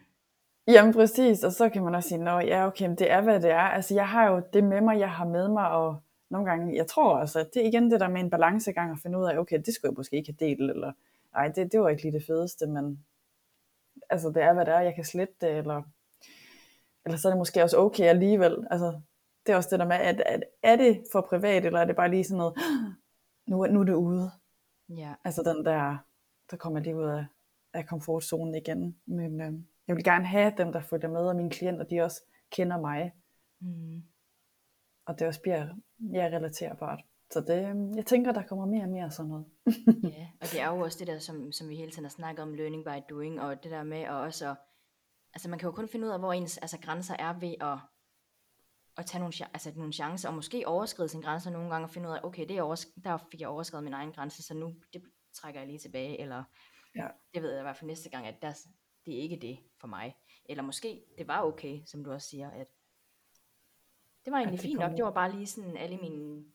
Jamen 0.68 0.93
præcis, 0.93 1.43
og 1.43 1.51
så 1.51 1.70
kan 1.70 1.84
man 1.84 1.95
også 1.95 2.09
sige, 2.09 2.30
at 2.30 2.47
ja, 2.47 2.68
okay, 2.68 2.89
det 2.89 3.11
er 3.11 3.22
hvad 3.22 3.41
det 3.41 3.51
er. 3.51 3.57
Altså 3.59 3.93
jeg 3.93 4.07
har 4.07 4.32
jo 4.32 4.41
det 4.53 4.64
med 4.64 4.82
mig, 4.82 4.99
jeg 4.99 5.11
har 5.11 5.26
med 5.26 5.47
mig, 5.47 5.70
og 5.70 6.03
nogle 6.30 6.49
gange, 6.49 6.76
jeg 6.76 6.88
tror 6.88 7.18
også, 7.18 7.39
at 7.39 7.53
det 7.53 7.61
er 7.64 7.68
igen 7.68 7.91
det 7.91 7.99
der 7.99 8.07
med 8.07 8.22
en 8.22 8.30
balancegang 8.30 8.91
at 8.91 8.97
finde 9.03 9.20
ud 9.20 9.26
af, 9.26 9.38
okay, 9.38 9.61
det 9.66 9.74
skulle 9.74 9.89
jeg 9.89 9.97
måske 9.97 10.16
ikke 10.16 10.36
have 10.39 10.49
delt, 10.49 10.72
eller 10.72 10.91
nej, 11.34 11.47
det, 11.47 11.72
det 11.72 11.82
var 11.82 11.89
ikke 11.89 12.01
lige 12.03 12.14
det 12.20 12.26
fedeste, 12.28 12.68
men 12.68 13.05
altså 14.09 14.30
det 14.30 14.43
er 14.43 14.53
hvad 14.53 14.66
det 14.66 14.74
er, 14.74 14.80
jeg 14.80 14.95
kan 14.95 15.03
slette 15.03 15.34
det, 15.41 15.57
eller, 15.57 15.82
eller 17.05 17.18
så 17.18 17.28
er 17.28 17.32
det 17.32 17.38
måske 17.38 17.64
også 17.64 17.78
okay 17.78 18.03
alligevel. 18.03 18.68
Altså 18.72 19.01
det 19.45 19.53
er 19.53 19.55
også 19.55 19.70
det 19.72 19.80
der 19.80 19.86
med, 19.86 19.95
at, 19.95 20.22
at 20.26 20.43
er 20.64 20.76
det 20.76 21.03
for 21.11 21.22
privat, 21.30 21.66
eller 21.66 21.80
er 21.80 21.86
det 21.86 21.95
bare 21.95 22.09
lige 22.09 22.24
sådan 22.24 22.38
noget, 22.38 22.53
nu, 23.48 23.66
nu 23.66 23.80
er 23.80 23.84
det 23.84 23.94
ude. 23.94 24.32
Ja. 24.89 25.14
Altså 25.24 25.44
den 25.44 25.66
der, 25.66 25.98
der 26.52 26.58
kommer 26.58 26.80
lige 26.80 26.96
ud 26.96 27.04
af, 27.04 27.26
af 27.74 27.88
komfortzonen 27.88 28.56
igen. 28.56 28.98
Men 29.06 29.41
øh, 29.41 29.54
jeg 29.88 29.96
vil 29.96 30.04
gerne 30.04 30.26
have 30.26 30.54
dem, 30.58 30.72
der 30.72 30.82
følger 30.82 31.10
med, 31.10 31.22
og 31.22 31.36
mine 31.36 31.50
klienter, 31.50 31.84
de 31.84 32.02
også 32.02 32.22
kender 32.52 32.80
mig. 32.80 33.12
Mm. 33.62 34.04
Og 35.06 35.20
det 35.20 35.28
også 35.28 35.41
bliver 35.41 35.68
mere 35.98 36.36
relaterbart. 36.36 37.02
Så 37.32 37.41
det, 37.41 37.70
øhm, 37.70 37.96
jeg 37.96 38.06
tænker, 38.06 38.32
der 38.32 38.44
kommer 38.44 38.66
mere 38.66 38.84
og 38.84 38.89
mere 38.89 39.12
sådan 39.12 39.30
noget. 39.30 39.46
ja, 40.18 40.28
og 40.41 40.48
det 40.52 40.62
er 40.62 40.70
jo 40.76 40.80
også 40.80 41.00
det 41.00 41.08
der, 41.08 41.20
som, 41.20 41.52
som 41.52 41.70
vi 41.70 41.76
hele 41.76 41.91
tiden 41.91 42.04
har 42.04 42.10
snakket 42.10 42.44
om, 42.44 42.54
learning 42.54 42.84
by 42.86 43.14
doing, 43.14 43.41
og 43.41 43.64
det 43.64 43.72
der 43.72 43.84
med 43.84 44.02
at 44.02 44.12
også, 44.12 44.56
altså 45.34 45.50
man 45.50 45.60
kan 45.60 45.68
jo 45.68 45.72
kun 45.72 45.88
finde 45.88 46.08
ud 46.08 46.12
af, 46.12 46.20
hvor 46.20 46.34
ens 46.34 46.58
altså, 46.58 46.80
grænser 46.80 47.16
er 47.20 47.39
ved 47.39 47.56
at, 47.62 47.78
at 48.98 49.06
tage 49.06 49.20
nogle, 49.20 49.34
altså, 49.54 49.72
nogle 49.76 49.94
chancer, 49.94 50.30
og 50.30 50.36
måske 50.36 50.68
overskride 50.68 51.10
sine 51.10 51.24
grænser 51.24 51.52
nogle 51.52 51.70
gange, 51.70 51.86
og 51.86 51.89
finde 51.89 52.10
ud 52.10 52.14
af, 52.14 52.20
okay, 52.24 52.48
det 52.48 52.58
er 52.58 52.64
overs- 52.64 53.02
der 53.04 53.18
fik 53.32 53.41
jeg 53.41 53.50
overskrevet 53.50 53.84
min 53.84 53.94
egen 53.94 54.12
grænse, 54.12 54.44
så 54.44 54.54
nu 54.54 54.76
det 54.94 55.04
trækker 55.34 55.60
jeg 55.60 55.68
lige 55.68 55.80
tilbage, 55.80 56.22
eller 56.22 56.44
ja. 56.96 57.08
det 57.34 57.41
ved 57.41 57.52
jeg 57.52 57.60
i 57.60 57.64
hvert 57.64 57.78
fald 57.78 57.88
næste 57.88 58.10
gang, 58.10 58.28
at 58.28 58.41
der, 58.41 58.54
det 59.06 59.18
er 59.18 59.22
ikke 59.22 59.38
det 59.38 59.60
for 59.80 59.88
mig. 59.88 60.16
Eller 60.46 60.64
måske 60.64 61.06
det 61.18 61.28
var 61.28 61.44
okay, 61.44 61.82
som 61.86 62.04
du 62.04 62.12
også 62.12 62.28
siger, 62.28 62.52
at 62.52 62.68
det 64.26 64.32
var 64.32 64.38
egentlig 64.38 64.60
fint 64.60 64.80
nok. 64.80 64.91
Det 64.91 65.06
var 65.06 65.12
bare 65.12 65.32
lige 65.32 65.48
sådan 65.48 65.78
alle 65.78 65.98
mine, 65.98 66.46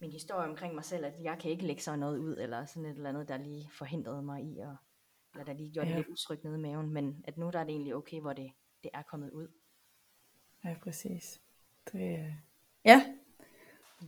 min 0.00 0.12
historie 0.12 0.48
omkring 0.48 0.74
mig 0.74 0.84
selv, 0.84 1.04
at 1.04 1.22
jeg 1.22 1.38
kan 1.38 1.50
ikke 1.50 1.66
lægge 1.66 1.82
sådan 1.82 1.98
noget 1.98 2.18
ud, 2.18 2.36
eller 2.36 2.64
sådan 2.64 2.84
et 2.84 2.96
eller 2.96 3.08
andet, 3.08 3.28
der 3.28 3.36
lige 3.36 3.70
forhindrede 3.70 4.22
mig 4.22 4.42
i, 4.44 4.58
at, 4.58 4.76
eller 5.32 5.44
der 5.44 5.52
lige 5.52 5.72
gjorde 5.72 5.88
ja. 5.88 5.96
det 5.96 6.06
lidt 6.06 6.12
utrygt 6.12 6.44
nede 6.44 6.58
i 6.58 6.60
maven, 6.60 6.90
men 6.90 7.24
at 7.24 7.36
nu 7.36 7.50
der 7.50 7.58
er 7.58 7.64
det 7.64 7.72
egentlig 7.72 7.94
okay, 7.94 8.20
hvor 8.20 8.32
det, 8.32 8.52
det 8.82 8.90
er 8.94 9.02
kommet 9.02 9.30
ud. 9.30 9.48
Ja, 10.64 10.76
præcis. 10.82 11.40
Det, 11.92 12.34
ja. 12.84 13.02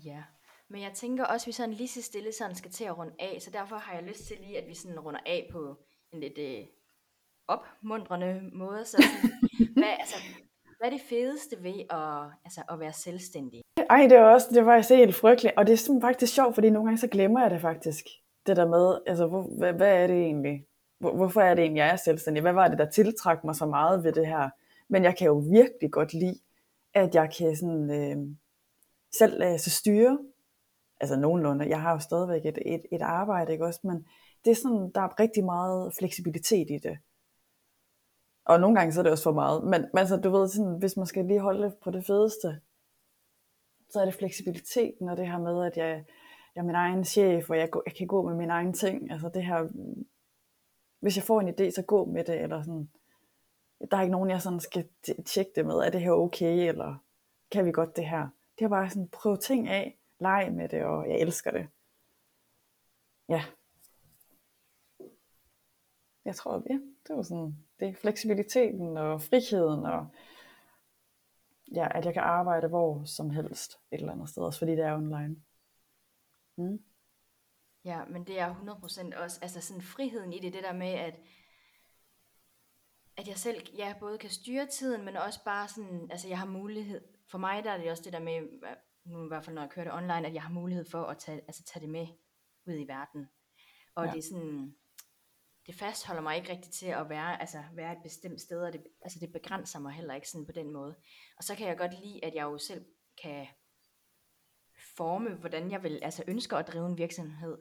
Ja. 0.04 0.22
Men 0.68 0.82
jeg 0.82 0.92
tænker 0.94 1.24
også, 1.24 1.44
at 1.44 1.46
vi 1.46 1.52
sådan 1.52 1.74
lige 1.74 1.88
så 1.88 2.02
stille 2.02 2.32
sådan 2.32 2.54
skal 2.54 2.70
til 2.70 2.84
at 2.84 2.98
runde 2.98 3.12
af, 3.18 3.36
så 3.40 3.50
derfor 3.50 3.76
har 3.76 3.94
jeg 3.94 4.02
lyst 4.02 4.26
til 4.26 4.36
lige, 4.40 4.58
at 4.58 4.68
vi 4.68 4.74
sådan 4.74 5.00
runder 5.00 5.20
af 5.26 5.48
på 5.52 5.76
en 6.12 6.20
lidt 6.20 6.38
øh, 6.38 6.66
opmuntrende 7.48 8.50
måde. 8.52 8.84
Så 8.84 8.96
hvad, 9.76 9.94
altså, 9.98 10.16
hvad 10.78 10.88
er 10.88 10.90
det 10.90 11.00
fedeste 11.08 11.56
ved 11.62 11.80
at, 11.90 12.38
altså, 12.44 12.62
at 12.70 12.80
være 12.80 12.92
selvstændig? 12.92 13.62
Ej, 13.90 14.06
det 14.10 14.18
var 14.18 14.34
også, 14.34 14.46
det 14.54 14.66
var 14.66 14.74
altså 14.74 14.96
helt 14.96 15.14
frygteligt. 15.14 15.54
Og 15.56 15.66
det 15.66 15.72
er 15.72 15.76
sådan 15.76 16.00
faktisk 16.00 16.34
sjovt, 16.34 16.54
fordi 16.54 16.70
nogle 16.70 16.86
gange 16.86 16.98
så 16.98 17.08
glemmer 17.08 17.40
jeg 17.42 17.50
det 17.50 17.60
faktisk. 17.60 18.04
Det 18.46 18.56
der 18.56 18.68
med, 18.68 18.98
altså, 19.06 19.26
hvor, 19.26 19.42
hvad, 19.58 19.72
hvad 19.72 20.02
er 20.02 20.06
det 20.06 20.16
egentlig? 20.16 20.66
Hvor, 20.98 21.16
hvorfor 21.16 21.40
er 21.40 21.54
det 21.54 21.62
egentlig, 21.62 21.80
jeg 21.80 21.88
er 21.88 21.96
selvstændig? 21.96 22.40
Hvad 22.40 22.52
var 22.52 22.68
det, 22.68 22.78
der 22.78 22.90
tiltrak 22.90 23.44
mig 23.44 23.54
så 23.54 23.66
meget 23.66 24.04
ved 24.04 24.12
det 24.12 24.26
her? 24.26 24.50
Men 24.88 25.04
jeg 25.04 25.16
kan 25.16 25.26
jo 25.26 25.44
virkelig 25.52 25.90
godt 25.90 26.12
lide, 26.14 26.38
at 26.94 27.14
jeg 27.14 27.34
kan 27.38 27.56
sådan, 27.56 27.90
øh, 27.90 28.36
selv 29.18 29.32
øh, 29.32 29.38
lade 29.38 29.58
sig 29.58 29.72
styre. 29.72 30.18
Altså 31.00 31.16
nogenlunde. 31.16 31.68
Jeg 31.68 31.80
har 31.80 31.92
jo 31.92 31.98
stadigvæk 31.98 32.46
et, 32.46 32.58
et, 32.66 32.82
et 32.92 33.02
arbejde, 33.02 33.52
ikke 33.52 33.66
også? 33.66 33.80
Men 33.84 34.06
det 34.44 34.50
er 34.50 34.54
sådan, 34.54 34.90
der 34.94 35.00
er 35.00 35.20
rigtig 35.20 35.44
meget 35.44 35.94
fleksibilitet 35.98 36.70
i 36.70 36.78
det. 36.82 36.98
Og 38.44 38.60
nogle 38.60 38.76
gange 38.78 38.92
så 38.92 39.00
er 39.00 39.02
det 39.02 39.12
også 39.12 39.24
for 39.24 39.32
meget. 39.32 39.64
Men, 39.64 39.80
men 39.92 39.98
altså, 39.98 40.16
du 40.16 40.30
ved, 40.30 40.48
sådan, 40.48 40.78
hvis 40.78 40.96
man 40.96 41.06
skal 41.06 41.24
lige 41.24 41.40
holde 41.40 41.76
på 41.82 41.90
det 41.90 42.06
fedeste, 42.06 42.60
så 43.90 44.00
er 44.00 44.04
det 44.04 44.14
fleksibiliteten 44.14 45.08
og 45.08 45.16
det 45.16 45.26
her 45.26 45.38
med, 45.38 45.66
at 45.66 45.76
jeg, 45.76 46.04
jeg 46.54 46.60
er 46.60 46.66
min 46.66 46.74
egen 46.74 47.04
chef, 47.04 47.50
og 47.50 47.58
jeg, 47.58 47.68
jeg 47.86 47.94
kan 47.94 48.06
gå 48.06 48.28
med 48.28 48.36
mine 48.36 48.52
egne 48.52 48.72
ting. 48.72 49.12
Altså 49.12 49.30
det 49.34 49.44
her, 49.44 49.68
hvis 51.00 51.16
jeg 51.16 51.24
får 51.24 51.40
en 51.40 51.48
idé, 51.48 51.70
så 51.70 51.82
gå 51.86 52.04
med 52.04 52.24
det, 52.24 52.40
eller 52.40 52.62
sådan. 52.62 52.90
Der 53.90 53.96
er 53.96 54.00
ikke 54.00 54.12
nogen, 54.12 54.30
jeg 54.30 54.42
sådan 54.42 54.60
skal 54.60 54.88
tjekke 55.26 55.52
det 55.54 55.66
med, 55.66 55.74
er 55.74 55.90
det 55.90 56.00
her 56.00 56.10
okay, 56.10 56.68
eller 56.68 56.96
kan 57.50 57.64
vi 57.64 57.72
godt 57.72 57.96
det 57.96 58.06
her. 58.06 58.28
Det 58.58 58.64
er 58.64 58.68
bare 58.68 58.90
sådan, 58.90 59.08
prøv 59.08 59.38
ting 59.38 59.68
af, 59.68 59.98
leg 60.18 60.52
med 60.52 60.68
det, 60.68 60.84
og 60.84 61.08
jeg 61.08 61.20
elsker 61.20 61.50
det. 61.50 61.68
Ja. 63.28 63.44
Jeg 66.24 66.34
tror, 66.34 66.62
ja, 66.70 66.78
det 67.08 67.16
var 67.16 67.22
sådan, 67.22 67.56
det 67.80 67.88
er 67.88 67.94
fleksibiliteten 67.94 68.96
og 68.96 69.22
friheden 69.22 69.86
og 69.86 70.06
ja, 71.74 71.98
at 71.98 72.04
jeg 72.04 72.12
kan 72.12 72.22
arbejde 72.22 72.68
hvor 72.68 73.04
som 73.04 73.30
helst 73.30 73.72
et 73.90 74.00
eller 74.00 74.12
andet 74.12 74.28
sted, 74.28 74.42
også 74.42 74.58
fordi 74.58 74.72
det 74.72 74.84
er 74.84 74.96
online. 74.96 75.36
Mm. 76.56 76.84
Ja, 77.84 78.04
men 78.04 78.24
det 78.24 78.40
er 78.40 78.54
100% 78.54 79.22
også, 79.22 79.38
altså 79.42 79.60
sådan 79.60 79.82
friheden 79.82 80.32
i 80.32 80.38
det, 80.38 80.52
det 80.52 80.62
der 80.62 80.72
med, 80.72 80.88
at, 80.88 81.20
at 83.16 83.28
jeg 83.28 83.36
selv, 83.38 83.66
ja, 83.76 83.94
både 84.00 84.18
kan 84.18 84.30
styre 84.30 84.66
tiden, 84.66 85.04
men 85.04 85.16
også 85.16 85.44
bare 85.44 85.68
sådan, 85.68 86.08
altså 86.10 86.28
jeg 86.28 86.38
har 86.38 86.46
mulighed, 86.46 87.00
for 87.30 87.38
mig 87.38 87.64
der 87.64 87.70
er 87.70 87.78
det 87.78 87.90
også 87.90 88.02
det 88.02 88.12
der 88.12 88.20
med, 88.20 88.40
nu 89.04 89.24
i 89.24 89.28
hvert 89.28 89.44
fald 89.44 89.54
når 89.54 89.62
jeg 89.62 89.70
kører 89.70 89.84
det 89.84 89.94
online, 89.94 90.26
at 90.26 90.34
jeg 90.34 90.42
har 90.42 90.50
mulighed 90.50 90.84
for 90.90 91.04
at 91.04 91.18
tage, 91.18 91.40
altså 91.40 91.64
tage 91.64 91.82
det 91.82 91.90
med 91.90 92.06
ud 92.66 92.74
i 92.74 92.88
verden. 92.88 93.28
Og 93.94 94.04
ja. 94.06 94.12
det 94.12 94.18
er 94.18 94.22
sådan, 94.22 94.74
det 95.66 95.74
fastholder 95.74 96.22
mig 96.22 96.36
ikke 96.36 96.52
rigtig 96.52 96.72
til 96.72 96.86
at 96.86 97.08
være, 97.08 97.40
altså 97.40 97.64
være 97.74 97.92
et 97.92 98.02
bestemt 98.02 98.40
sted, 98.40 98.62
og 98.62 98.72
det, 98.72 98.84
altså 99.02 99.18
det 99.20 99.32
begrænser 99.32 99.78
mig 99.78 99.92
heller 99.92 100.14
ikke 100.14 100.28
sådan 100.28 100.46
på 100.46 100.52
den 100.52 100.72
måde. 100.72 100.96
Og 101.36 101.44
så 101.44 101.54
kan 101.54 101.68
jeg 101.68 101.78
godt 101.78 102.04
lide, 102.04 102.24
at 102.24 102.34
jeg 102.34 102.42
jo 102.42 102.58
selv 102.58 102.84
kan 103.22 103.46
forme, 104.96 105.34
hvordan 105.34 105.70
jeg 105.70 105.82
vil, 105.82 106.00
altså 106.02 106.24
ønsker 106.26 106.56
at 106.56 106.68
drive 106.68 106.86
en 106.86 106.98
virksomhed. 106.98 107.58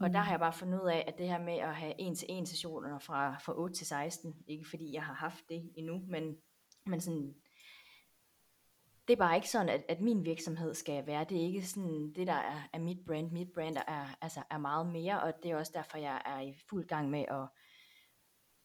Og 0.00 0.06
mm. 0.06 0.12
der 0.12 0.20
har 0.20 0.32
jeg 0.32 0.40
bare 0.40 0.52
fundet 0.52 0.80
ud 0.80 0.88
af, 0.88 1.04
at 1.06 1.18
det 1.18 1.28
her 1.28 1.38
med 1.38 1.56
at 1.58 1.74
have 1.74 1.94
en 1.98 2.14
til 2.14 2.26
en 2.30 2.46
sessioner 2.46 2.98
fra, 2.98 3.38
fra 3.38 3.58
8 3.58 3.74
til 3.74 3.86
16, 3.86 4.34
ikke 4.46 4.68
fordi 4.68 4.92
jeg 4.92 5.02
har 5.02 5.14
haft 5.14 5.48
det 5.48 5.72
endnu, 5.76 6.02
men, 6.08 6.36
men 6.86 7.00
sådan, 7.00 7.34
det 9.08 9.12
er 9.12 9.18
bare 9.18 9.36
ikke 9.36 9.50
sådan, 9.50 9.68
at, 9.68 9.84
at 9.88 10.00
min 10.00 10.24
virksomhed 10.24 10.74
skal 10.74 11.06
være. 11.06 11.24
Det 11.24 11.36
er 11.38 11.46
ikke 11.46 11.66
sådan 11.66 12.12
det, 12.16 12.26
der 12.26 12.32
er, 12.32 12.68
er 12.72 12.78
mit 12.78 12.98
brand. 13.06 13.32
Mit 13.32 13.48
brand 13.54 13.76
er, 13.76 14.16
altså, 14.20 14.42
er 14.50 14.58
meget 14.58 14.86
mere, 14.86 15.22
og 15.22 15.32
det 15.42 15.50
er 15.50 15.56
også 15.56 15.72
derfor, 15.74 15.98
jeg 15.98 16.22
er 16.24 16.40
i 16.40 16.54
fuld 16.70 16.86
gang 16.86 17.10
med 17.10 17.24
at, 17.28 17.48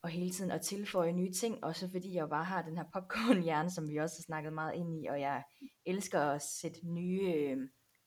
og 0.02 0.08
hele 0.08 0.30
tiden 0.30 0.50
at 0.50 0.60
tilføje 0.60 1.12
nye 1.12 1.32
ting, 1.32 1.64
også 1.64 1.90
fordi 1.90 2.14
jeg 2.14 2.28
bare 2.28 2.44
har 2.44 2.62
den 2.62 2.76
her 2.76 2.84
popcorn-hjerne, 2.92 3.70
som 3.70 3.88
vi 3.88 3.96
også 3.96 4.16
har 4.18 4.22
snakket 4.22 4.52
meget 4.52 4.74
ind 4.74 5.02
i, 5.02 5.06
og 5.06 5.20
jeg 5.20 5.42
elsker 5.86 6.20
at 6.20 6.42
sætte 6.42 6.78
nye 6.84 7.32
øh, 7.36 7.58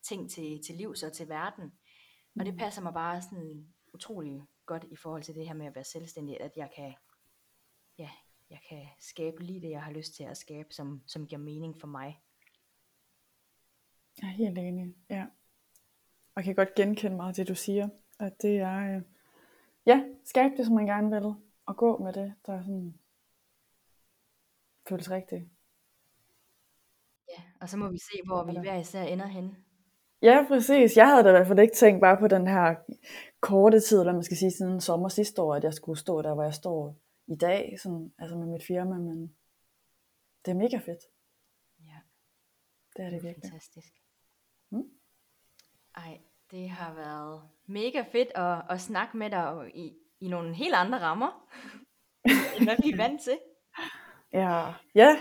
ting 0.07 0.31
til, 0.31 0.61
til 0.65 0.75
livs 0.75 1.03
og 1.03 1.13
til 1.13 1.29
verden. 1.29 1.71
Og 2.39 2.45
det 2.45 2.53
mm. 2.53 2.57
passer 2.57 2.81
mig 2.81 2.93
bare 2.93 3.21
sådan 3.21 3.67
utrolig 3.93 4.43
godt 4.65 4.83
i 4.83 4.95
forhold 4.95 5.23
til 5.23 5.35
det 5.35 5.47
her 5.47 5.53
med 5.53 5.65
at 5.65 5.75
være 5.75 5.83
selvstændig, 5.83 6.41
at 6.41 6.57
jeg 6.57 6.69
kan, 6.75 6.93
ja, 7.97 8.09
jeg 8.49 8.59
kan 8.69 8.87
skabe 8.99 9.43
lige 9.43 9.61
det, 9.61 9.69
jeg 9.69 9.83
har 9.83 9.91
lyst 9.91 10.15
til 10.15 10.23
at 10.23 10.37
skabe, 10.37 10.73
som, 10.73 11.01
som 11.05 11.27
giver 11.27 11.41
mening 11.41 11.79
for 11.79 11.87
mig. 11.87 12.21
Jeg 14.21 14.27
er 14.27 14.33
helt 14.33 14.57
enig, 14.57 14.95
ja. 15.09 15.25
Og 16.35 16.43
kan 16.43 16.55
godt 16.55 16.75
genkende 16.75 17.15
meget 17.15 17.37
det, 17.37 17.47
du 17.47 17.55
siger. 17.55 17.89
At 18.19 18.41
det 18.41 18.57
er, 18.57 18.95
øh, 18.95 19.01
ja, 19.85 20.03
skab 20.25 20.51
det, 20.57 20.65
som 20.65 20.75
man 20.75 20.85
gerne 20.85 21.09
vil. 21.09 21.33
Og 21.65 21.77
gå 21.77 21.97
med 21.97 22.13
det, 22.13 22.33
der 22.45 22.53
er 22.53 22.61
sådan, 22.61 22.99
føles 24.89 25.11
rigtigt. 25.11 25.43
Ja, 27.29 27.43
og 27.61 27.69
så 27.69 27.77
må 27.77 27.89
vi 27.89 27.97
se, 27.97 28.21
hvor 28.25 28.43
vi 28.43 28.59
hver 28.59 28.79
især 28.79 29.03
ender 29.03 29.27
hen. 29.27 29.68
Ja, 30.21 30.45
præcis. 30.47 30.97
Jeg 30.97 31.07
havde 31.07 31.23
da 31.23 31.29
i 31.29 31.31
hvert 31.31 31.47
fald 31.47 31.59
ikke 31.59 31.75
tænkt 31.75 32.01
bare 32.01 32.17
på 32.17 32.27
den 32.27 32.47
her 32.47 32.75
korte 33.39 33.79
tid, 33.79 33.99
eller 33.99 34.13
man 34.13 34.23
skal 34.23 34.37
sige 34.37 34.51
siden 34.51 34.81
sommer 34.81 35.09
sidste 35.09 35.41
år, 35.41 35.55
at 35.55 35.63
jeg 35.63 35.73
skulle 35.73 35.99
stå 35.99 36.21
der, 36.21 36.33
hvor 36.33 36.43
jeg 36.43 36.53
står 36.53 36.95
i 37.27 37.35
dag, 37.35 37.79
sådan, 37.79 38.13
altså 38.19 38.37
med 38.37 38.47
mit 38.47 38.63
firma, 38.63 38.95
men 38.97 39.35
det 40.45 40.51
er 40.51 40.55
mega 40.55 40.77
fedt. 40.77 41.03
Ja. 41.85 41.99
Det 42.97 43.05
er 43.05 43.09
det 43.09 43.23
virkelig. 43.23 43.51
Fantastisk. 43.51 43.93
Mm. 44.69 44.89
Ej, 45.95 46.19
det 46.51 46.69
har 46.69 46.93
været 46.93 47.41
mega 47.65 48.03
fedt 48.11 48.31
at, 48.35 48.61
at 48.69 48.81
snakke 48.81 49.17
med 49.17 49.29
dig 49.29 49.71
i, 49.73 49.93
i 50.19 50.27
nogle 50.27 50.55
helt 50.55 50.75
andre 50.75 50.99
rammer, 50.99 51.49
end 52.55 52.63
hvad 52.63 52.75
vi 52.83 52.89
er 52.91 52.97
vant 52.97 53.21
til. 53.21 53.39
Ja, 54.33 54.73
ja. 54.95 55.17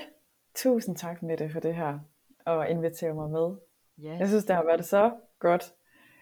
Tusind 0.54 0.96
tak 0.96 1.22
med 1.22 1.36
det 1.36 1.52
for 1.52 1.60
det 1.60 1.74
her, 1.74 1.98
og 2.46 2.70
invitere 2.70 3.14
mig 3.14 3.30
med. 3.30 3.56
Yes. 4.04 4.20
Jeg 4.20 4.28
synes, 4.28 4.44
det 4.44 4.56
har 4.56 4.64
været 4.64 4.84
så 4.84 5.12
godt. 5.38 5.72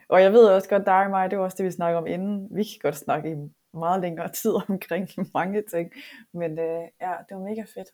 og 0.09 0.23
jeg 0.23 0.33
ved 0.33 0.49
også 0.49 0.69
godt, 0.69 0.87
dig 0.87 1.05
og 1.05 1.11
mig, 1.11 1.31
det 1.31 1.39
var 1.39 1.45
også 1.45 1.57
det, 1.57 1.67
vi 1.67 1.71
snakkede 1.71 1.99
om 1.99 2.07
inden. 2.07 2.49
Vi 2.57 2.65
kan 2.65 2.79
godt 2.83 2.97
snakke 2.97 3.33
i 3.33 3.35
meget 3.75 4.01
længere 4.01 4.29
tid 4.29 4.53
omkring 4.69 5.09
mange 5.35 5.63
ting. 5.71 5.93
Men 6.33 6.59
øh, 6.59 6.83
ja, 7.01 7.13
det 7.29 7.37
var 7.37 7.43
mega 7.43 7.63
fedt 7.63 7.91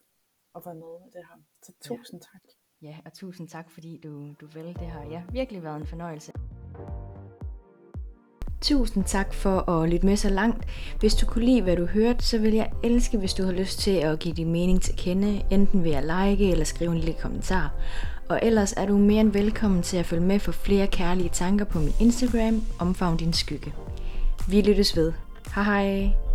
at 0.56 0.62
være 0.66 0.74
med 0.74 0.92
med 1.02 1.10
det 1.12 1.22
her. 1.28 1.38
Så 1.62 1.72
tusind 1.82 2.20
ja. 2.22 2.26
tak. 2.32 2.42
Ja, 2.82 2.96
og 3.04 3.12
tusind 3.12 3.48
tak, 3.48 3.70
fordi 3.70 4.00
du, 4.04 4.34
du 4.40 4.46
valgte 4.54 4.80
det 4.80 4.90
her. 4.90 5.10
Ja, 5.10 5.22
virkelig 5.32 5.62
været 5.62 5.76
en 5.76 5.86
fornøjelse. 5.86 6.32
Tusind 8.60 9.04
tak 9.04 9.34
for 9.34 9.70
at 9.70 9.88
lytte 9.88 10.06
med 10.06 10.16
så 10.16 10.28
langt. 10.28 10.64
Hvis 11.00 11.14
du 11.14 11.26
kunne 11.26 11.44
lide, 11.44 11.62
hvad 11.62 11.76
du 11.76 11.86
hørte, 11.86 12.24
så 12.24 12.38
vil 12.38 12.54
jeg 12.54 12.72
elske, 12.84 13.18
hvis 13.18 13.34
du 13.34 13.42
har 13.42 13.52
lyst 13.52 13.78
til 13.78 13.96
at 14.00 14.18
give 14.18 14.34
din 14.34 14.52
mening 14.52 14.82
til 14.82 14.94
kende, 14.96 15.42
enten 15.50 15.84
ved 15.84 15.94
at 15.94 16.04
like 16.04 16.50
eller 16.50 16.64
skrive 16.64 16.92
en 16.92 16.98
lille 16.98 17.20
kommentar. 17.20 17.74
Og 18.28 18.40
ellers 18.42 18.72
er 18.72 18.86
du 18.86 18.96
mere 18.98 19.20
end 19.20 19.32
velkommen 19.32 19.82
til 19.82 19.96
at 19.96 20.06
følge 20.06 20.22
med 20.22 20.38
for 20.38 20.52
flere 20.52 20.86
kærlige 20.86 21.28
tanker 21.32 21.64
på 21.64 21.78
min 21.78 21.94
Instagram, 22.00 22.62
Omfavn 22.78 23.16
din 23.16 23.32
skygge. 23.32 23.74
Vi 24.48 24.60
lyttes 24.60 24.96
ved. 24.96 25.12
Hej 25.54 25.64
hej! 25.64 26.31